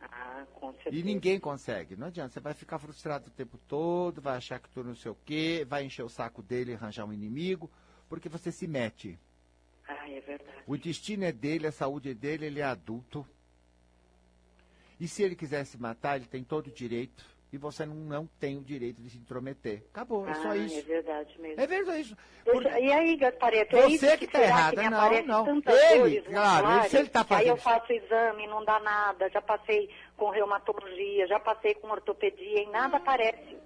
ah, 0.00 0.44
com 0.54 0.72
certeza. 0.72 0.96
E 0.96 1.02
ninguém 1.02 1.38
consegue. 1.38 1.94
Não 1.94 2.08
adianta. 2.08 2.30
Você 2.32 2.40
vai 2.40 2.54
ficar 2.54 2.78
frustrado 2.78 3.28
o 3.28 3.30
tempo 3.30 3.56
todo, 3.68 4.20
vai 4.20 4.36
achar 4.36 4.58
que 4.58 4.68
tu 4.70 4.82
não 4.82 4.96
sei 4.96 5.12
o 5.12 5.16
quê, 5.24 5.64
vai 5.68 5.84
encher 5.84 6.02
o 6.02 6.08
saco 6.08 6.42
dele 6.42 6.72
e 6.72 6.74
arranjar 6.74 7.04
um 7.04 7.12
inimigo, 7.12 7.70
porque 8.08 8.28
você 8.28 8.50
se 8.50 8.66
mete. 8.66 9.16
Ah, 9.86 10.10
é 10.10 10.20
verdade. 10.20 10.62
O 10.66 10.76
destino 10.76 11.24
é 11.24 11.30
dele, 11.32 11.66
a 11.68 11.72
saúde 11.72 12.10
é 12.10 12.14
dele, 12.14 12.46
ele 12.46 12.58
é 12.60 12.64
adulto. 12.64 13.24
E 14.98 15.06
se 15.06 15.22
ele 15.22 15.36
quiser 15.36 15.64
se 15.66 15.76
matar, 15.78 16.16
ele 16.16 16.26
tem 16.26 16.42
todo 16.42 16.68
o 16.68 16.72
direito. 16.72 17.24
E 17.52 17.58
você 17.58 17.84
não, 17.84 17.94
não 17.94 18.26
tem 18.40 18.56
o 18.56 18.62
direito 18.62 19.02
de 19.02 19.10
se 19.10 19.18
intrometer. 19.18 19.84
Acabou, 19.92 20.26
é 20.26 20.32
só 20.36 20.48
ah, 20.48 20.56
isso. 20.56 20.78
é 20.78 20.82
verdade 20.82 21.38
mesmo. 21.38 21.60
É 21.60 21.66
verdade 21.66 22.00
isso. 22.00 22.16
Deixa- 22.44 22.60
Porque- 22.62 22.80
E 22.80 22.90
aí, 22.92 23.16
Gaspareto, 23.16 23.76
é 23.76 23.88
isso 23.88 24.06
Você 24.06 24.16
que 24.16 24.26
tá 24.26 24.38
será 24.38 24.48
errada. 24.48 24.90
Não, 25.26 25.44
não. 25.44 25.62
Ele, 25.66 26.22
claro, 26.22 26.88
se 26.88 26.96
ele 26.96 27.08
tá 27.10 27.24
que 27.24 27.34
Aí 27.34 27.48
eu 27.48 27.56
fazendo- 27.58 27.80
faço 27.80 27.92
exame, 27.92 28.46
não 28.46 28.64
dá 28.64 28.80
nada. 28.80 29.28
Já 29.28 29.42
passei 29.42 29.90
com 30.16 30.30
reumatologia, 30.30 31.26
já 31.26 31.38
passei 31.38 31.74
com 31.74 31.88
ortopedia 31.90 32.62
e 32.62 32.70
nada 32.70 32.96
aparece. 32.96 33.58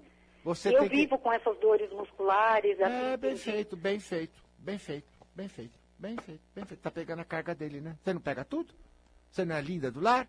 Você 0.43 0.69
eu 0.75 0.79
tem 0.81 0.89
que... 0.89 0.95
vivo 0.97 1.17
com 1.17 1.31
essas 1.31 1.57
dores 1.59 1.89
musculares. 1.91 2.77
É, 2.81 2.83
assim, 2.83 3.17
bem 3.17 3.33
de- 3.35 3.39
feito, 3.41 3.75
bem 3.77 3.99
feito, 3.99 4.43
bem 4.59 4.77
feito, 4.77 5.07
bem 5.33 5.47
feito, 5.47 5.79
bem 5.97 6.17
feito, 6.17 6.41
bem 6.53 6.65
feito. 6.65 6.81
Tá 6.81 6.91
pegando 6.91 7.21
a 7.21 7.25
carga 7.25 7.55
dele, 7.55 7.79
né? 7.79 7.95
Você 8.03 8.13
não 8.13 8.21
pega 8.21 8.43
tudo? 8.43 8.73
Você 9.31 9.45
não 9.45 9.55
é 9.55 9.61
linda 9.61 9.89
do 9.89 10.01
lar? 10.01 10.27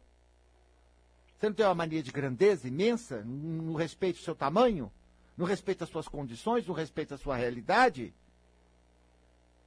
Você 1.38 1.46
não 1.48 1.54
tem 1.54 1.64
uma 1.64 1.74
mania 1.74 2.02
de 2.02 2.10
grandeza 2.10 2.66
imensa? 2.66 3.22
Não 3.24 3.62
não 3.62 3.74
respeita 3.74 4.18
o 4.18 4.22
seu 4.22 4.34
tamanho? 4.34 4.90
Não 5.36 5.46
respeita 5.46 5.84
as 5.84 5.90
suas 5.90 6.08
condições? 6.08 6.66
Não 6.66 6.74
respeita 6.74 7.14
a 7.14 7.18
sua 7.18 7.36
realidade? 7.36 8.12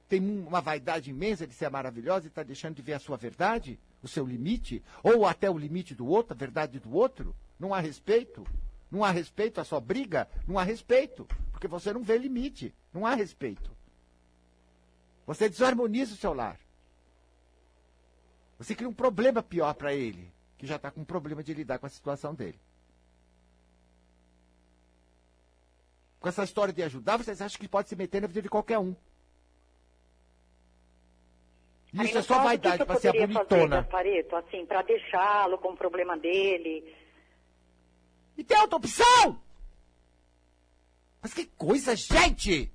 Tem 0.06 0.20
um- 0.20 0.46
uma 0.46 0.60
vaidade 0.60 1.08
imensa 1.08 1.46
de 1.46 1.54
ser 1.54 1.70
maravilhosa 1.70 2.26
e 2.26 2.28
está 2.28 2.42
deixando 2.42 2.74
de 2.74 2.82
ver 2.82 2.92
a 2.92 2.98
sua 2.98 3.16
verdade? 3.16 3.78
O 4.02 4.08
seu 4.08 4.26
limite? 4.26 4.82
Ou 5.02 5.24
até 5.24 5.50
o 5.50 5.56
limite 5.56 5.94
do 5.94 6.06
outro, 6.06 6.34
a 6.34 6.36
verdade 6.36 6.78
do 6.78 6.94
outro? 6.94 7.34
Não 7.58 7.72
há 7.72 7.80
respeito? 7.80 8.46
Não 8.90 9.02
há 9.02 9.10
respeito, 9.10 9.58
a 9.58 9.64
sua 9.64 9.80
briga? 9.80 10.28
Não 10.46 10.58
há 10.58 10.62
respeito. 10.62 11.26
Porque 11.50 11.66
você 11.66 11.90
não 11.90 12.02
vê 12.02 12.18
limite. 12.18 12.74
Não 12.92 13.06
há 13.06 13.14
respeito. 13.14 13.70
Você 15.26 15.48
desarmoniza 15.48 16.12
o 16.12 16.18
seu 16.18 16.34
lar. 16.34 16.60
Você 18.58 18.74
cria 18.74 18.88
um 18.88 18.92
problema 18.92 19.42
pior 19.42 19.72
para 19.72 19.94
ele, 19.94 20.30
que 20.62 20.66
já 20.68 20.76
está 20.76 20.92
com 20.92 21.04
problema 21.04 21.42
de 21.42 21.52
lidar 21.52 21.80
com 21.80 21.86
a 21.86 21.88
situação 21.88 22.32
dele. 22.36 22.56
Com 26.20 26.28
essa 26.28 26.44
história 26.44 26.72
de 26.72 26.84
ajudar, 26.84 27.16
vocês 27.16 27.42
acham 27.42 27.60
que 27.60 27.66
pode 27.66 27.88
se 27.88 27.96
meter 27.96 28.22
na 28.22 28.28
vida 28.28 28.42
de 28.42 28.48
qualquer 28.48 28.78
um. 28.78 28.94
Aí, 31.98 32.06
Isso 32.06 32.16
é 32.16 32.20
no 32.20 32.22
só 32.22 32.40
vaidade 32.44 32.84
para 32.84 33.00
ser 33.00 33.08
a 33.08 33.10
poderia 33.10 33.34
fazer, 33.34 33.48
bonitona. 33.48 33.82
Gaspareto, 33.82 34.36
assim, 34.36 34.64
para 34.64 34.82
deixá-lo 34.82 35.58
com 35.58 35.70
o 35.70 35.76
problema 35.76 36.16
dele. 36.16 36.94
E 38.38 38.44
tem 38.44 38.56
outra 38.60 38.76
opção! 38.76 39.42
Mas 41.20 41.34
que 41.34 41.44
coisa, 41.44 41.96
gente! 41.96 42.72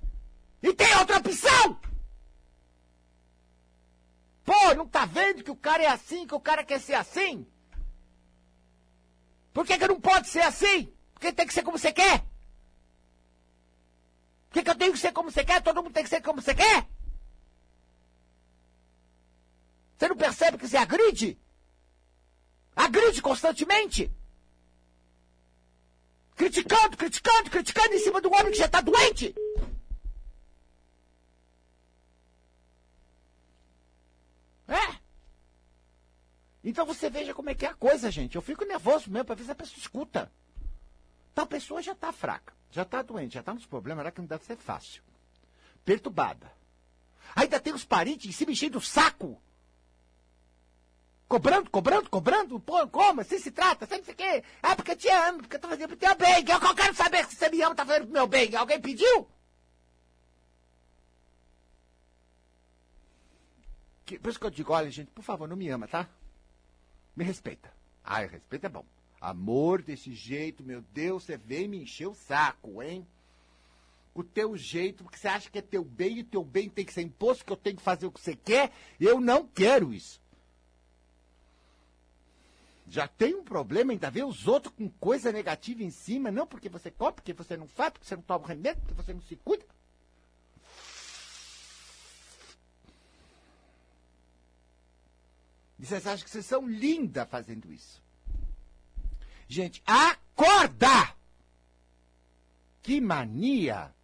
E 0.62 0.74
tem 0.74 0.94
outra 0.98 1.16
opção! 1.16 1.80
Pô, 4.44 4.74
não 4.76 4.86
tá 4.86 5.06
vendo 5.06 5.42
que 5.42 5.50
o 5.50 5.56
cara 5.56 5.84
é 5.84 5.86
assim, 5.86 6.26
que 6.26 6.34
o 6.34 6.40
cara 6.40 6.62
quer 6.62 6.80
ser 6.80 6.94
assim? 6.94 7.46
Por 9.58 9.66
que, 9.66 9.76
que 9.76 9.88
não 9.88 10.00
pode 10.00 10.28
ser 10.28 10.42
assim? 10.42 10.88
Porque 11.12 11.32
tem 11.32 11.44
que 11.44 11.52
ser 11.52 11.64
como 11.64 11.76
você 11.76 11.92
quer? 11.92 12.20
Por 14.46 14.52
que, 14.52 14.62
que 14.62 14.70
eu 14.70 14.74
tenho 14.76 14.92
que 14.92 15.00
ser 15.00 15.10
como 15.10 15.32
você 15.32 15.44
quer? 15.44 15.60
Todo 15.60 15.82
mundo 15.82 15.92
tem 15.92 16.04
que 16.04 16.08
ser 16.08 16.22
como 16.22 16.40
você 16.40 16.54
quer? 16.54 16.86
Você 19.96 20.06
não 20.06 20.16
percebe 20.16 20.58
que 20.58 20.68
você 20.68 20.76
agride? 20.76 21.36
Agride 22.76 23.20
constantemente. 23.20 24.08
Criticando, 26.36 26.96
criticando, 26.96 27.50
criticando 27.50 27.94
em 27.94 27.98
cima 27.98 28.20
do 28.20 28.32
homem 28.32 28.52
que 28.52 28.58
já 28.58 28.66
está 28.66 28.80
doente. 28.80 29.34
É? 34.68 34.98
Então 36.68 36.84
você 36.84 37.08
veja 37.08 37.32
como 37.32 37.48
é 37.48 37.54
que 37.54 37.64
é 37.64 37.70
a 37.70 37.74
coisa, 37.74 38.10
gente. 38.10 38.36
Eu 38.36 38.42
fico 38.42 38.62
nervoso 38.62 39.10
mesmo 39.10 39.24
para 39.24 39.36
ver 39.36 39.44
se 39.44 39.50
a 39.50 39.54
pessoa 39.54 39.78
escuta. 39.78 40.30
Então 41.32 41.44
a 41.44 41.46
pessoa 41.46 41.80
já 41.80 41.92
está 41.92 42.12
fraca, 42.12 42.52
já 42.70 42.82
está 42.82 43.00
doente, 43.00 43.32
já 43.32 43.40
está 43.40 43.54
nos 43.54 43.64
problemas, 43.64 44.02
era 44.02 44.12
que 44.12 44.20
não 44.20 44.28
deve 44.28 44.44
ser 44.44 44.58
fácil. 44.58 45.02
Perturbada. 45.82 46.52
Ainda 47.34 47.58
tem 47.58 47.72
os 47.72 47.86
parentes 47.86 48.36
cima 48.36 48.52
enchendo 48.52 48.76
o 48.76 48.82
saco. 48.82 49.40
Cobrando, 51.26 51.70
cobrando, 51.70 52.10
cobrando. 52.10 52.60
Pô, 52.60 52.86
como? 52.88 53.22
Assim 53.22 53.38
se 53.38 53.50
trata, 53.50 53.86
sempre 53.86 54.04
sei 54.04 54.12
o 54.12 54.16
quê. 54.18 54.44
Ah, 54.62 54.76
porque 54.76 54.90
eu 54.90 54.96
te 54.96 55.08
amo, 55.08 55.38
porque 55.38 55.56
eu 55.56 55.60
tô 55.60 55.68
fazendo 55.68 55.88
pro 55.88 55.96
teu 55.96 56.14
bem. 56.16 56.44
Eu 56.46 56.74
quero 56.74 56.94
saber 56.94 57.24
se 57.24 57.36
você 57.36 57.48
me 57.48 57.62
ama, 57.62 57.74
tá 57.74 57.86
fazendo 57.86 58.04
pro 58.04 58.12
meu 58.12 58.26
bem. 58.26 58.54
Alguém 58.54 58.78
pediu? 58.78 59.26
Que, 64.04 64.18
por 64.18 64.28
isso 64.28 64.38
que 64.38 64.44
eu 64.44 64.50
digo, 64.50 64.70
olha, 64.74 64.90
gente, 64.90 65.10
por 65.12 65.22
favor, 65.22 65.48
não 65.48 65.56
me 65.56 65.70
ama, 65.70 65.88
tá? 65.88 66.06
Me 67.18 67.24
respeita. 67.24 67.68
Ah, 68.04 68.20
respeito 68.20 68.66
é 68.66 68.68
bom. 68.68 68.84
Amor 69.20 69.82
desse 69.82 70.14
jeito, 70.14 70.62
meu 70.62 70.80
Deus, 70.80 71.24
você 71.24 71.36
vem 71.36 71.66
me 71.66 71.82
encher 71.82 72.06
o 72.06 72.14
saco, 72.14 72.80
hein? 72.80 73.04
O 74.14 74.22
teu 74.22 74.56
jeito, 74.56 75.02
porque 75.02 75.18
você 75.18 75.26
acha 75.26 75.50
que 75.50 75.58
é 75.58 75.62
teu 75.62 75.84
bem 75.84 76.20
e 76.20 76.22
teu 76.22 76.44
bem 76.44 76.68
tem 76.68 76.84
que 76.84 76.92
ser 76.92 77.02
imposto, 77.02 77.44
que 77.44 77.50
eu 77.50 77.56
tenho 77.56 77.74
que 77.74 77.82
fazer 77.82 78.06
o 78.06 78.12
que 78.12 78.20
você 78.20 78.36
quer. 78.36 78.70
Eu 79.00 79.20
não 79.20 79.48
quero 79.48 79.92
isso. 79.92 80.20
Já 82.86 83.08
tem 83.08 83.34
um 83.34 83.42
problema, 83.42 83.90
ainda 83.90 84.12
ver 84.12 84.24
os 84.24 84.46
outros 84.46 84.72
com 84.72 84.88
coisa 84.88 85.32
negativa 85.32 85.82
em 85.82 85.90
cima, 85.90 86.30
não 86.30 86.46
porque 86.46 86.68
você 86.68 86.88
come, 86.88 87.14
porque 87.14 87.32
você 87.32 87.56
não 87.56 87.66
faz, 87.66 87.94
porque 87.94 88.06
você 88.06 88.14
não 88.14 88.22
toma 88.22 88.46
remédio, 88.46 88.80
porque 88.82 88.94
você 88.94 89.12
não 89.12 89.22
se 89.22 89.34
cuida. 89.34 89.66
E 95.78 95.86
vocês 95.86 96.06
acham 96.06 96.24
que 96.24 96.30
vocês 96.30 96.46
são 96.46 96.66
linda 96.66 97.24
fazendo 97.24 97.72
isso. 97.72 98.02
Gente, 99.46 99.82
acorda! 99.86 101.14
Que 102.82 103.00
mania! 103.00 103.94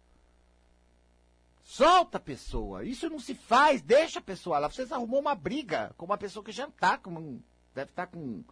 Solta 1.63 2.17
a 2.17 2.21
pessoa. 2.21 2.85
Isso 2.85 3.09
não 3.09 3.19
se 3.19 3.35
faz. 3.35 3.81
Deixa 3.81 4.19
a 4.19 4.21
pessoa 4.21 4.59
lá. 4.59 4.69
Vocês 4.69 4.91
arrumou 4.91 5.19
uma 5.19 5.35
briga 5.35 5.93
com 5.97 6.05
uma 6.05 6.17
pessoa 6.17 6.43
que 6.43 6.51
já 6.51 6.67
está 6.67 6.97
com. 6.97 7.41
Deve 7.73 7.89
estar 7.89 8.05
tá 8.05 8.11
com 8.11 8.43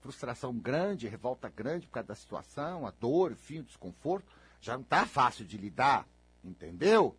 frustração 0.00 0.56
grande, 0.56 1.08
revolta 1.08 1.48
grande 1.48 1.86
por 1.86 1.94
causa 1.94 2.08
da 2.08 2.14
situação, 2.14 2.86
a 2.86 2.90
dor, 2.90 3.32
enfim, 3.32 3.60
o 3.60 3.64
desconforto. 3.64 4.32
Já 4.60 4.74
não 4.74 4.82
está 4.82 5.04
fácil 5.04 5.44
de 5.44 5.58
lidar. 5.58 6.06
Entendeu? 6.42 7.16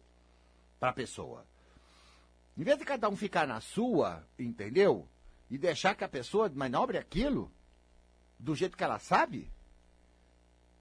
Para 0.80 0.90
a 0.90 0.94
pessoa. 0.94 1.46
Em 2.58 2.64
vez 2.64 2.78
de 2.78 2.86
cada 2.86 3.10
um 3.10 3.16
ficar 3.16 3.46
na 3.46 3.60
sua, 3.60 4.26
entendeu? 4.40 5.08
E 5.50 5.58
deixar 5.58 5.96
que 5.96 6.04
a 6.04 6.10
pessoa 6.10 6.52
manobre 6.54 6.98
aquilo 6.98 7.52
do 8.40 8.56
jeito 8.56 8.78
que 8.78 8.84
ela 8.84 9.00
sabe? 9.00 9.52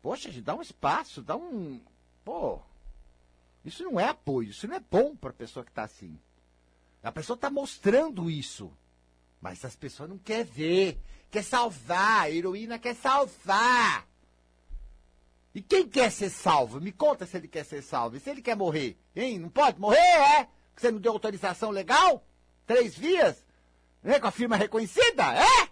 Poxa, 0.02 0.30
dá 0.42 0.54
um 0.54 0.62
espaço, 0.62 1.22
dá 1.22 1.36
um. 1.36 1.80
Pô, 2.24 2.60
isso 3.64 3.82
não 3.82 3.98
é 3.98 4.08
apoio, 4.08 4.50
isso 4.50 4.66
não 4.68 4.76
é 4.76 4.80
bom 4.80 5.16
para 5.16 5.30
a 5.30 5.34
pessoa 5.34 5.64
que 5.64 5.70
está 5.70 5.84
assim. 5.84 6.18
A 7.02 7.12
pessoa 7.12 7.34
está 7.34 7.50
mostrando 7.50 8.30
isso, 8.30 8.72
mas 9.40 9.64
as 9.64 9.76
pessoas 9.76 10.08
não 10.08 10.18
querem 10.18 10.44
ver, 10.44 11.00
quer 11.30 11.42
salvar, 11.42 12.22
a 12.22 12.30
heroína 12.30 12.78
quer 12.78 12.94
salvar. 12.94 14.06
E 15.54 15.62
quem 15.62 15.88
quer 15.88 16.10
ser 16.10 16.30
salvo? 16.30 16.80
Me 16.80 16.90
conta 16.90 17.26
se 17.26 17.36
ele 17.36 17.46
quer 17.46 17.64
ser 17.64 17.82
salvo. 17.82 18.16
E 18.16 18.20
se 18.20 18.28
ele 18.28 18.42
quer 18.42 18.56
morrer? 18.56 18.98
Hein? 19.14 19.38
Não 19.38 19.48
pode 19.48 19.78
morrer, 19.78 19.98
é? 19.98 20.44
Porque 20.44 20.80
você 20.80 20.90
não 20.90 20.98
deu 20.98 21.12
autorização 21.12 21.70
legal? 21.70 22.26
Três 22.66 22.96
vias? 22.96 23.43
Né? 24.04 24.20
Com 24.20 24.26
a 24.28 24.30
firma 24.30 24.54
reconhecida, 24.54 25.34
é? 25.34 25.68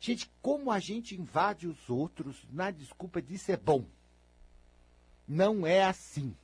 Gente, 0.00 0.28
como 0.40 0.72
a 0.72 0.80
gente 0.80 1.14
invade 1.14 1.68
os 1.68 1.88
outros 1.88 2.44
na 2.50 2.72
desculpa 2.72 3.22
de 3.22 3.38
ser 3.38 3.58
bom. 3.58 3.84
Não 5.28 5.64
é 5.64 5.84
assim. 5.84 6.34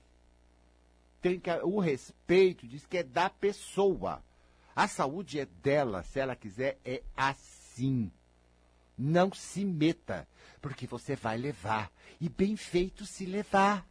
Tem 1.21 1.41
que, 1.41 1.51
o 1.65 1.81
respeito 1.81 2.69
diz 2.69 2.87
que 2.87 2.99
é 2.99 3.03
da 3.03 3.29
pessoa. 3.29 4.23
A 4.77 4.87
saúde 4.87 5.41
é 5.41 5.47
dela, 5.47 6.05
se 6.05 6.21
ela 6.21 6.37
quiser, 6.37 6.79
é 6.85 7.03
assim. 7.17 8.13
Não 8.97 9.33
se 9.33 9.65
meta, 9.65 10.29
porque 10.61 10.87
você 10.87 11.17
vai 11.17 11.37
levar. 11.37 11.91
E 12.21 12.29
bem 12.29 12.55
feito 12.55 13.05
se 13.05 13.27
levar. 13.27 13.85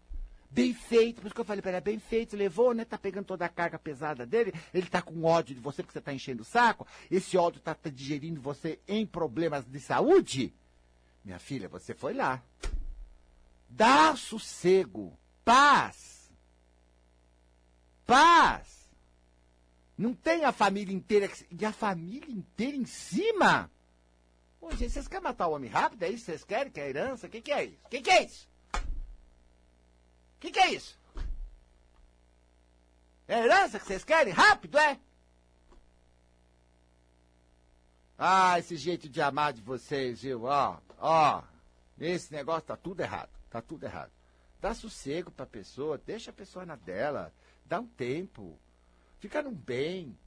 Bem 0.49 0.73
feito, 0.73 1.21
por 1.21 1.27
isso 1.27 1.35
que 1.35 1.41
eu 1.41 1.45
falei 1.45 1.61
para 1.61 1.71
ele, 1.71 1.81
bem 1.81 1.99
feito, 1.99 2.35
levou, 2.35 2.73
né? 2.73 2.85
Tá 2.85 2.97
pegando 2.97 3.25
toda 3.25 3.45
a 3.45 3.49
carga 3.49 3.77
pesada 3.77 4.25
dele, 4.25 4.53
ele 4.73 4.87
tá 4.87 5.01
com 5.01 5.23
ódio 5.23 5.53
de 5.53 5.61
você 5.61 5.83
porque 5.83 5.93
você 5.93 6.01
tá 6.01 6.13
enchendo 6.13 6.41
o 6.41 6.45
saco, 6.45 6.87
esse 7.11 7.37
ódio 7.37 7.59
tá, 7.59 7.75
tá 7.75 7.89
digerindo 7.89 8.41
você 8.41 8.79
em 8.87 9.05
problemas 9.05 9.65
de 9.65 9.79
saúde. 9.79 10.53
Minha 11.23 11.39
filha, 11.39 11.67
você 11.67 11.93
foi 11.93 12.13
lá. 12.13 12.41
Dá 13.69 14.15
sossego, 14.15 15.17
paz. 15.43 16.31
Paz. 18.05 18.89
Não 19.97 20.13
tem 20.13 20.45
a 20.45 20.53
família 20.53 20.95
inteira, 20.95 21.29
e 21.51 21.65
a 21.65 21.73
família 21.73 22.31
inteira 22.31 22.77
em 22.77 22.85
cima. 22.85 23.69
Pô, 24.59 24.71
gente, 24.71 24.91
vocês 24.91 25.07
querem 25.07 25.23
matar 25.23 25.47
o 25.47 25.53
homem 25.53 25.69
rápido? 25.69 26.03
É 26.03 26.09
isso 26.09 26.25
que 26.25 26.31
vocês 26.31 26.43
querem? 26.43 26.71
Que 26.71 26.79
é 26.79 26.89
herança? 26.89 27.27
O 27.27 27.29
que, 27.29 27.41
que 27.41 27.51
é 27.51 27.65
isso? 27.65 27.79
O 27.83 27.89
que, 27.89 28.01
que 28.01 28.09
é 28.09 28.23
isso? 28.23 28.47
O 30.37 30.39
que, 30.39 30.51
que 30.51 30.59
é 30.59 30.71
isso? 30.71 30.97
É 33.27 33.39
herança 33.43 33.79
que 33.79 33.85
vocês 33.85 34.03
querem? 34.03 34.31
Rápido, 34.31 34.77
é? 34.77 34.99
Ah, 38.17 38.57
esse 38.57 38.77
jeito 38.77 39.09
de 39.09 39.21
amar 39.21 39.51
de 39.51 39.61
vocês, 39.61 40.21
viu? 40.21 40.43
Ó, 40.43 40.77
ó. 40.99 41.43
Esse 41.99 42.31
negócio 42.31 42.67
tá 42.67 42.77
tudo 42.77 43.01
errado. 43.01 43.29
Tá 43.49 43.61
tudo 43.61 43.83
errado. 43.83 44.11
Dá 44.61 44.73
sossego 44.73 45.31
pra 45.31 45.45
pessoa, 45.45 45.97
deixa 45.97 46.29
a 46.29 46.33
pessoa 46.33 46.65
na 46.65 46.75
dela. 46.75 47.33
Dá 47.65 47.79
um 47.79 47.87
tempo. 47.87 48.57
Fica 49.19 49.41
num 49.41 49.53
bem. 49.53 50.17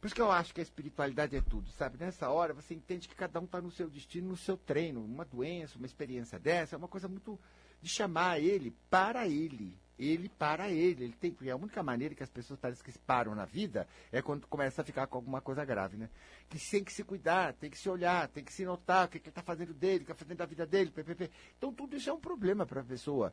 Por 0.00 0.06
isso 0.06 0.16
que 0.16 0.20
eu 0.20 0.32
acho 0.32 0.52
que 0.52 0.60
a 0.60 0.64
espiritualidade 0.64 1.36
é 1.36 1.40
tudo, 1.40 1.70
sabe? 1.70 1.96
Nessa 1.96 2.28
hora 2.28 2.52
você 2.52 2.74
entende 2.74 3.08
que 3.08 3.14
cada 3.14 3.38
um 3.38 3.44
está 3.44 3.60
no 3.60 3.70
seu 3.70 3.88
destino, 3.88 4.30
no 4.30 4.36
seu 4.36 4.56
treino. 4.56 5.00
Uma 5.04 5.24
doença, 5.24 5.78
uma 5.78 5.86
experiência 5.86 6.40
dessa 6.40 6.74
é 6.74 6.78
uma 6.78 6.88
coisa 6.88 7.06
muito 7.06 7.38
de 7.82 7.90
chamar 7.90 8.40
ele 8.40 8.74
para 8.88 9.26
ele. 9.26 9.76
Ele 9.98 10.28
para 10.28 10.70
ele. 10.70 11.04
ele 11.04 11.12
tem, 11.12 11.30
porque 11.30 11.50
a 11.50 11.56
única 11.56 11.82
maneira 11.82 12.14
que 12.14 12.22
as 12.22 12.30
pessoas 12.30 12.58
parecem 12.58 12.84
que 12.84 12.98
param 13.00 13.34
na 13.34 13.44
vida 13.44 13.86
é 14.10 14.22
quando 14.22 14.46
começa 14.46 14.82
a 14.82 14.84
ficar 14.84 15.06
com 15.06 15.18
alguma 15.18 15.40
coisa 15.40 15.64
grave, 15.64 15.96
né? 15.96 16.08
Que 16.48 16.58
tem 16.58 16.82
que 16.82 16.92
se 16.92 17.04
cuidar, 17.04 17.52
tem 17.54 17.70
que 17.70 17.78
se 17.78 17.88
olhar, 17.88 18.26
tem 18.28 18.42
que 18.42 18.52
se 18.52 18.64
notar 18.64 19.06
o 19.06 19.08
que, 19.08 19.18
que 19.18 19.26
ele 19.26 19.30
está 19.30 19.42
fazendo 19.42 19.74
dele, 19.74 20.02
o 20.02 20.06
que 20.06 20.12
está 20.12 20.24
fazendo 20.24 20.38
da 20.38 20.46
vida 20.46 20.66
dele, 20.66 20.90
ppp. 20.90 21.30
Então 21.58 21.72
tudo 21.72 21.96
isso 21.96 22.10
é 22.10 22.12
um 22.12 22.20
problema 22.20 22.66
para 22.66 22.80
a 22.80 22.84
pessoa. 22.84 23.32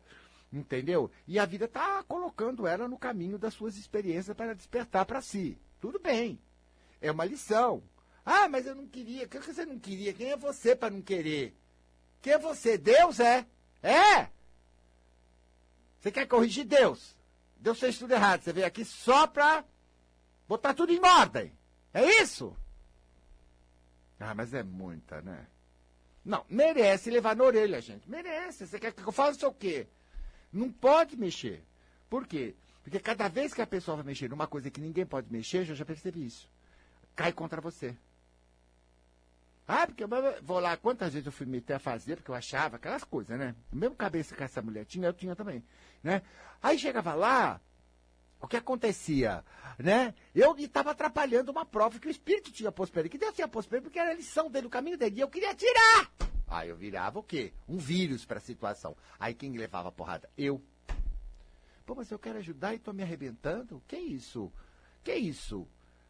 Entendeu? 0.52 1.12
E 1.28 1.38
a 1.40 1.46
vida 1.46 1.66
está 1.66 2.04
colocando 2.04 2.68
ela 2.68 2.88
no 2.88 2.98
caminho 2.98 3.38
das 3.38 3.54
suas 3.54 3.78
experiências 3.78 4.36
para 4.36 4.56
despertar 4.56 5.06
para 5.06 5.22
si. 5.22 5.58
Tudo 5.80 6.00
bem. 6.00 6.40
É 7.02 7.12
uma 7.12 7.26
lição. 7.26 7.82
Ah, 8.26 8.50
mas 8.50 8.66
eu 8.66 8.76
não 8.76 8.88
queria. 8.88 9.26
O 9.26 9.30
que 9.30 9.40
você 9.40 9.66
não 9.66 9.80
queria? 9.80 10.14
Quem 10.14 10.32
é 10.32 10.38
você 10.38 10.76
para 10.76 10.90
não 10.90 11.02
querer? 11.02 11.56
Quem 12.22 12.34
é 12.34 12.38
você? 12.38 12.78
Deus 12.78 13.20
é? 13.20 13.46
É! 13.82 14.39
Você 16.00 16.12
quer 16.12 16.26
corrigir 16.28 16.66
Deus. 16.66 17.16
Deus 17.58 17.80
fez 17.80 17.98
tudo 17.98 18.14
errado. 18.14 18.42
Você 18.42 18.54
veio 18.54 18.68
aqui 18.68 18.86
só 18.86 19.28
para 19.28 19.64
botar 20.48 20.74
tudo 20.74 20.92
em 20.94 21.04
ordem. 21.04 21.52
É 21.94 22.06
isso? 22.22 22.56
Ah, 24.20 24.34
mas 24.34 24.54
é 24.54 24.64
muita, 24.64 25.22
né? 25.22 25.48
Não, 26.24 26.46
merece 26.50 27.10
levar 27.10 27.36
na 27.36 27.44
orelha, 27.44 27.82
gente. 27.82 28.10
Merece. 28.10 28.68
Você 28.68 28.80
quer 28.80 28.94
que 28.94 29.02
eu 29.02 29.12
faça 29.12 29.48
o 29.48 29.54
quê? 29.54 29.88
Não 30.52 30.72
pode 30.72 31.16
mexer. 31.18 31.64
Por 32.10 32.28
quê? 32.28 32.56
Porque 32.84 33.00
cada 33.00 33.28
vez 33.28 33.54
que 33.54 33.62
a 33.62 33.68
pessoa 33.68 33.98
vai 33.98 34.06
mexer 34.06 34.30
numa 34.30 34.48
coisa 34.48 34.72
que 34.72 34.82
ninguém 34.82 35.06
pode 35.06 35.32
mexer, 35.32 35.70
eu 35.70 35.76
já 35.76 35.86
percebi 35.86 36.26
isso. 36.26 36.50
Cai 37.16 37.32
contra 37.32 37.62
você. 37.62 37.96
Ah, 39.72 39.86
porque 39.86 40.04
eu 40.04 40.10
vou 40.42 40.60
lá, 40.60 40.76
quantas 40.76 41.14
vezes 41.14 41.28
eu 41.28 41.32
fui 41.32 41.46
meter 41.46 41.74
a 41.74 41.80
fazer, 41.80 42.16
porque 42.16 42.32
eu 42.32 42.36
achava 42.36 42.78
aquelas 42.78 43.04
coisas, 43.04 43.38
né? 43.38 43.54
Mesmo 43.72 43.96
cabeça 43.96 44.36
que 44.36 44.42
essa 44.42 44.64
mulher 44.64 44.84
tinha, 44.84 45.08
eu 45.08 45.14
tinha 45.14 45.36
também, 45.36 45.64
né? 46.02 46.24
Aí 46.60 46.80
chegava 46.80 47.14
lá, 47.14 47.62
o 48.42 48.48
que 48.48 48.58
acontecia, 48.58 49.46
né? 49.78 50.16
Eu 50.34 50.58
estava 50.58 50.90
atrapalhando 50.90 51.52
uma 51.52 51.68
prova 51.68 52.00
que 52.00 52.08
o 52.08 52.10
Espírito 52.10 52.52
tinha 52.52 52.72
posto 52.72 52.94
para 52.94 53.02
ele, 53.02 53.10
que 53.10 53.20
Deus 53.20 53.36
tinha 53.36 53.48
posto 53.48 53.70
para 53.70 53.78
ele, 53.78 53.84
porque 53.84 54.00
era 54.00 54.10
a 54.10 54.16
lição 54.16 54.50
dele, 54.50 54.66
o 54.66 54.72
caminho 54.72 54.98
dele, 54.98 55.18
e 55.18 55.22
eu 55.22 55.30
queria 55.30 55.54
tirar! 55.54 56.12
Aí 56.48 56.70
eu 56.70 56.76
virava 56.76 57.20
o 57.20 57.24
quê? 57.24 57.54
Um 57.68 57.78
vírus 57.78 58.26
para 58.26 58.40
a 58.40 58.42
situação. 58.42 58.98
Aí 59.20 59.36
quem 59.36 59.56
levava 59.56 59.90
a 59.90 59.92
porrada? 59.92 60.28
Eu. 60.36 60.60
Pô, 61.86 61.94
mas 61.94 62.10
eu 62.10 62.18
quero 62.18 62.40
ajudar 62.40 62.74
e 62.74 62.78
estou 62.78 62.92
me 62.92 63.04
arrebentando? 63.04 63.84
Que 63.88 63.98
isso? 63.98 64.52
Que 65.04 65.14
isso? 65.14 65.68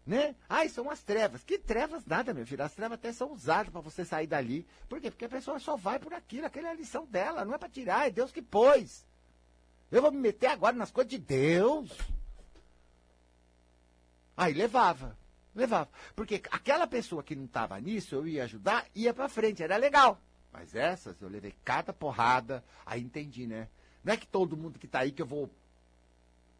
Né? 0.10 0.34
Ai, 0.50 0.68
são 0.70 0.90
as 0.90 1.04
trevas. 1.04 1.44
Que 1.44 1.60
trevas 1.60 2.04
nada, 2.04 2.34
meu 2.34 2.44
filho. 2.44 2.64
As 2.64 2.74
trevas 2.74 2.98
até 2.98 3.14
são 3.14 3.32
usadas 3.32 3.72
para 3.72 3.80
você 3.80 4.04
sair 4.04 4.26
dali. 4.26 4.66
Por 4.90 5.00
quê? 5.00 5.12
Porque 5.12 5.26
a 5.26 5.30
pessoa 5.30 5.60
só 5.60 5.76
vai 5.78 6.00
por 6.00 6.16
aquilo, 6.16 6.48
aquela 6.48 6.70
é 6.70 6.72
a 6.72 6.74
lição 6.74 7.06
dela, 7.06 7.46
não 7.46 7.54
é 7.54 7.60
para 7.60 7.70
tirar, 7.70 8.08
é 8.08 8.10
Deus 8.10 8.32
que 8.32 8.42
pôs. 8.42 9.06
Eu 9.92 10.02
vou 10.02 10.12
me 10.12 10.18
meter 10.18 10.48
agora 10.48 10.76
nas 10.76 10.90
coisas 10.90 11.12
de 11.12 11.20
Deus. 11.20 11.96
Aí 14.36 14.52
levava, 14.52 15.16
levava. 15.54 15.88
Porque 16.16 16.42
aquela 16.50 16.88
pessoa 16.88 17.22
que 17.22 17.36
não 17.36 17.46
estava 17.46 17.80
nisso, 17.80 18.16
eu 18.16 18.28
ia 18.28 18.46
ajudar, 18.46 18.88
ia 18.96 19.14
para 19.14 19.30
frente, 19.30 19.62
era 19.62 19.78
legal. 19.78 20.20
Mas 20.52 20.74
essas, 20.74 21.22
eu 21.22 21.30
levei 21.30 21.54
cada 21.64 21.94
porrada, 21.94 22.64
aí 22.84 23.00
entendi, 23.00 23.46
né? 23.46 23.68
Não 24.04 24.12
é 24.12 24.18
que 24.18 24.26
todo 24.26 24.58
mundo 24.58 24.80
que 24.80 24.88
está 24.88 25.02
aí 25.02 25.12
que 25.12 25.22
eu 25.22 25.28
vou 25.28 25.52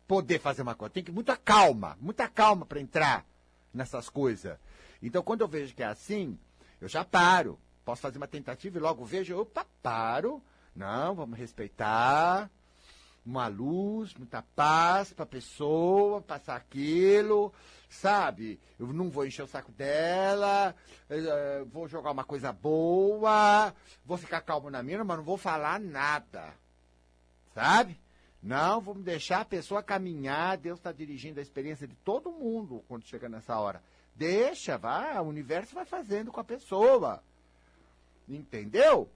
poder 0.08 0.40
fazer 0.40 0.62
uma 0.62 0.76
coisa. 0.76 0.94
Tem 0.94 1.04
que 1.04 1.12
muita 1.12 1.36
calma, 1.36 1.98
muita 2.00 2.28
calma 2.28 2.64
para 2.64 2.80
entrar 2.80 3.26
nessas 3.74 4.10
coisas. 4.10 4.58
Então, 5.02 5.24
quando 5.24 5.42
eu 5.42 5.48
vejo 5.48 5.74
que 5.74 5.84
é 5.84 5.88
assim, 5.88 6.38
eu 6.82 6.88
já 6.88 7.04
paro. 7.04 7.60
Posso 7.86 8.02
fazer 8.02 8.18
uma 8.18 8.28
tentativa 8.28 8.78
e 8.78 8.82
logo 8.82 9.06
vejo, 9.06 9.38
opa, 9.38 9.66
paro. 9.82 10.42
Não, 10.76 11.16
vamos 11.16 11.38
respeitar. 11.38 12.50
Uma 13.26 13.48
luz, 13.48 14.14
muita 14.16 14.42
paz 14.42 15.14
para 15.14 15.24
a 15.24 15.28
pessoa, 15.28 16.22
passar 16.22 16.56
aquilo, 16.56 17.54
sabe? 17.90 18.60
Eu 18.80 18.88
não 18.88 19.10
vou 19.10 19.26
encher 19.26 19.44
o 19.44 19.48
saco 19.48 19.72
dela, 19.72 20.74
eh, 21.10 21.64
vou 21.70 21.88
jogar 21.88 22.12
uma 22.12 22.24
coisa 22.24 22.52
boa, 22.52 23.74
vou 24.06 24.18
ficar 24.18 24.42
calmo 24.42 24.70
na 24.70 24.82
minha, 24.82 25.04
mas 25.04 25.18
não 25.18 25.24
vou 25.24 25.38
falar 25.38 25.80
nada, 25.80 26.54
sabe? 27.54 28.00
Não, 28.42 28.80
vamos 28.80 29.04
deixar 29.04 29.42
a 29.42 29.46
pessoa 29.46 29.84
caminhar. 29.84 30.58
Deus 30.58 30.80
está 30.80 30.92
dirigindo 30.92 31.40
a 31.40 31.44
experiência 31.44 31.88
de 31.88 31.96
todo 31.98 32.32
mundo 32.32 32.84
quando 32.88 33.06
chega 33.06 33.28
nessa 33.28 33.60
hora. 33.60 33.84
Deixa, 34.16 34.78
vai, 34.78 35.18
o 35.20 35.24
universo 35.24 35.76
vai 35.76 35.86
fazendo 35.86 36.32
com 36.32 36.40
a 36.40 36.44
pessoa. 36.44 37.22
Entendeu? 38.28 39.10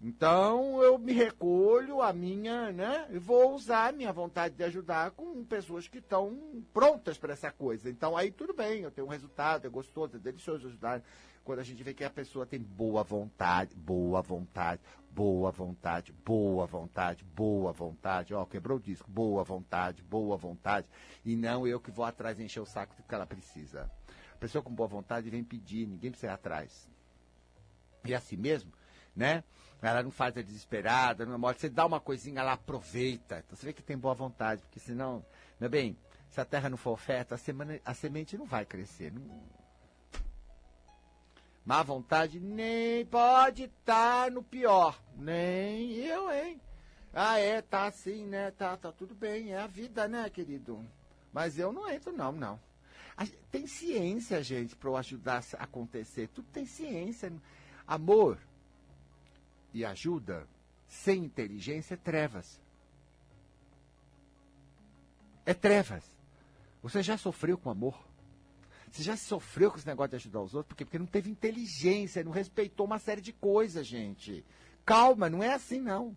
Então 0.00 0.80
eu 0.80 0.96
me 0.96 1.12
recolho 1.12 2.00
a 2.00 2.12
minha, 2.12 2.70
né? 2.70 3.08
E 3.10 3.18
vou 3.18 3.54
usar 3.54 3.88
a 3.88 3.92
minha 3.92 4.12
vontade 4.12 4.54
de 4.54 4.62
ajudar 4.62 5.10
com 5.10 5.44
pessoas 5.44 5.88
que 5.88 5.98
estão 5.98 6.38
prontas 6.72 7.18
para 7.18 7.32
essa 7.32 7.50
coisa. 7.50 7.90
Então 7.90 8.16
aí 8.16 8.30
tudo 8.30 8.54
bem, 8.54 8.82
eu 8.82 8.92
tenho 8.92 9.08
um 9.08 9.10
resultado, 9.10 9.66
é 9.66 9.70
gostoso, 9.70 10.16
é 10.16 10.20
delicioso 10.20 10.68
ajudar. 10.68 11.02
Quando 11.48 11.60
a 11.60 11.64
gente 11.64 11.82
vê 11.82 11.94
que 11.94 12.04
a 12.04 12.10
pessoa 12.10 12.44
tem 12.44 12.60
boa 12.60 13.02
vontade, 13.02 13.74
boa 13.74 14.20
vontade, 14.20 14.82
boa 15.10 15.50
vontade, 15.50 16.12
boa 16.12 16.66
vontade, 16.66 17.24
boa 17.24 17.72
vontade, 17.72 18.34
ó, 18.34 18.44
quebrou 18.44 18.76
o 18.76 18.80
disco, 18.82 19.10
boa 19.10 19.42
vontade, 19.42 20.02
boa 20.02 20.36
vontade, 20.36 20.86
e 21.24 21.34
não 21.34 21.66
eu 21.66 21.80
que 21.80 21.90
vou 21.90 22.04
atrás 22.04 22.38
encher 22.38 22.60
o 22.60 22.66
saco 22.66 22.94
do 22.94 23.02
que 23.02 23.14
ela 23.14 23.24
precisa. 23.24 23.90
A 24.34 24.36
pessoa 24.36 24.62
com 24.62 24.70
boa 24.74 24.86
vontade 24.86 25.30
vem 25.30 25.42
pedir, 25.42 25.86
ninguém 25.86 26.10
precisa 26.10 26.32
ir 26.32 26.34
atrás. 26.34 26.86
E 28.04 28.14
assim 28.14 28.36
mesmo, 28.36 28.70
né? 29.16 29.42
Ela 29.80 30.02
não 30.02 30.10
faz 30.10 30.36
a 30.36 30.42
desesperada, 30.42 31.24
não 31.24 31.38
morre. 31.38 31.54
Você 31.54 31.70
dá 31.70 31.86
uma 31.86 31.98
coisinha, 31.98 32.40
ela 32.40 32.52
aproveita. 32.52 33.38
Então 33.38 33.56
você 33.56 33.64
vê 33.64 33.72
que 33.72 33.82
tem 33.82 33.96
boa 33.96 34.12
vontade, 34.12 34.60
porque 34.60 34.80
senão, 34.80 35.24
meu 35.58 35.70
bem, 35.70 35.96
se 36.28 36.42
a 36.42 36.44
terra 36.44 36.68
não 36.68 36.76
for 36.76 36.90
oferta, 36.90 37.36
a, 37.36 37.38
semana, 37.38 37.80
a 37.86 37.94
semente 37.94 38.36
não 38.36 38.44
vai 38.44 38.66
crescer. 38.66 39.10
Não, 39.10 39.57
Má 41.68 41.82
vontade 41.82 42.40
nem 42.40 43.04
pode 43.04 43.64
estar 43.64 44.24
tá 44.24 44.30
no 44.30 44.42
pior. 44.42 44.98
Nem 45.14 45.96
eu, 45.96 46.32
hein? 46.32 46.58
Ah, 47.12 47.38
é, 47.38 47.60
tá 47.60 47.84
assim, 47.84 48.24
né? 48.24 48.50
Tá, 48.52 48.74
tá 48.74 48.90
tudo 48.90 49.14
bem, 49.14 49.52
é 49.52 49.58
a 49.58 49.66
vida, 49.66 50.08
né, 50.08 50.30
querido? 50.30 50.82
Mas 51.30 51.58
eu 51.58 51.70
não 51.70 51.86
entro, 51.86 52.10
não, 52.10 52.32
não. 52.32 52.58
Tem 53.50 53.66
ciência, 53.66 54.42
gente, 54.42 54.74
para 54.74 54.88
eu 54.88 54.96
ajudar 54.96 55.44
a 55.58 55.64
acontecer. 55.64 56.28
Tudo 56.28 56.48
tem 56.50 56.64
ciência. 56.64 57.30
Amor 57.86 58.38
e 59.74 59.84
ajuda 59.84 60.48
sem 60.86 61.22
inteligência 61.22 61.92
é 61.92 61.98
trevas. 61.98 62.58
É 65.44 65.52
trevas. 65.52 66.16
Você 66.82 67.02
já 67.02 67.18
sofreu 67.18 67.58
com 67.58 67.68
amor? 67.68 68.07
Você 68.90 69.02
já 69.02 69.16
sofreu 69.16 69.70
com 69.70 69.76
esse 69.78 69.86
negócio 69.86 70.10
de 70.10 70.16
ajudar 70.16 70.40
os 70.40 70.54
outros? 70.54 70.68
Por 70.70 70.76
quê? 70.76 70.84
Porque 70.84 70.98
não 70.98 71.06
teve 71.06 71.30
inteligência, 71.30 72.24
não 72.24 72.32
respeitou 72.32 72.86
uma 72.86 72.98
série 72.98 73.20
de 73.20 73.32
coisas, 73.32 73.86
gente. 73.86 74.44
Calma, 74.84 75.28
não 75.28 75.42
é 75.42 75.52
assim 75.54 75.80
não. 75.80 76.16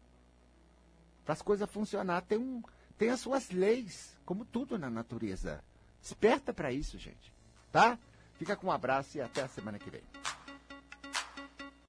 Para 1.26 1.34
as 1.34 1.42
coisas 1.42 1.70
funcionar, 1.70 2.22
tem, 2.22 2.38
um, 2.38 2.64
tem 2.98 3.10
as 3.10 3.20
suas 3.20 3.50
leis, 3.52 4.18
como 4.26 4.46
tudo 4.46 4.78
na 4.78 4.90
natureza. 4.90 5.64
Desperta 6.02 6.54
para 6.54 6.72
isso, 6.72 6.98
gente. 6.98 7.32
Tá? 7.72 7.98
Fica 8.36 8.56
com 8.56 8.68
um 8.68 8.72
abraço 8.72 9.18
e 9.18 9.22
até 9.22 9.44
a 9.44 9.48
semana 9.48 9.78
que 9.78 9.90
vem. 9.90 10.02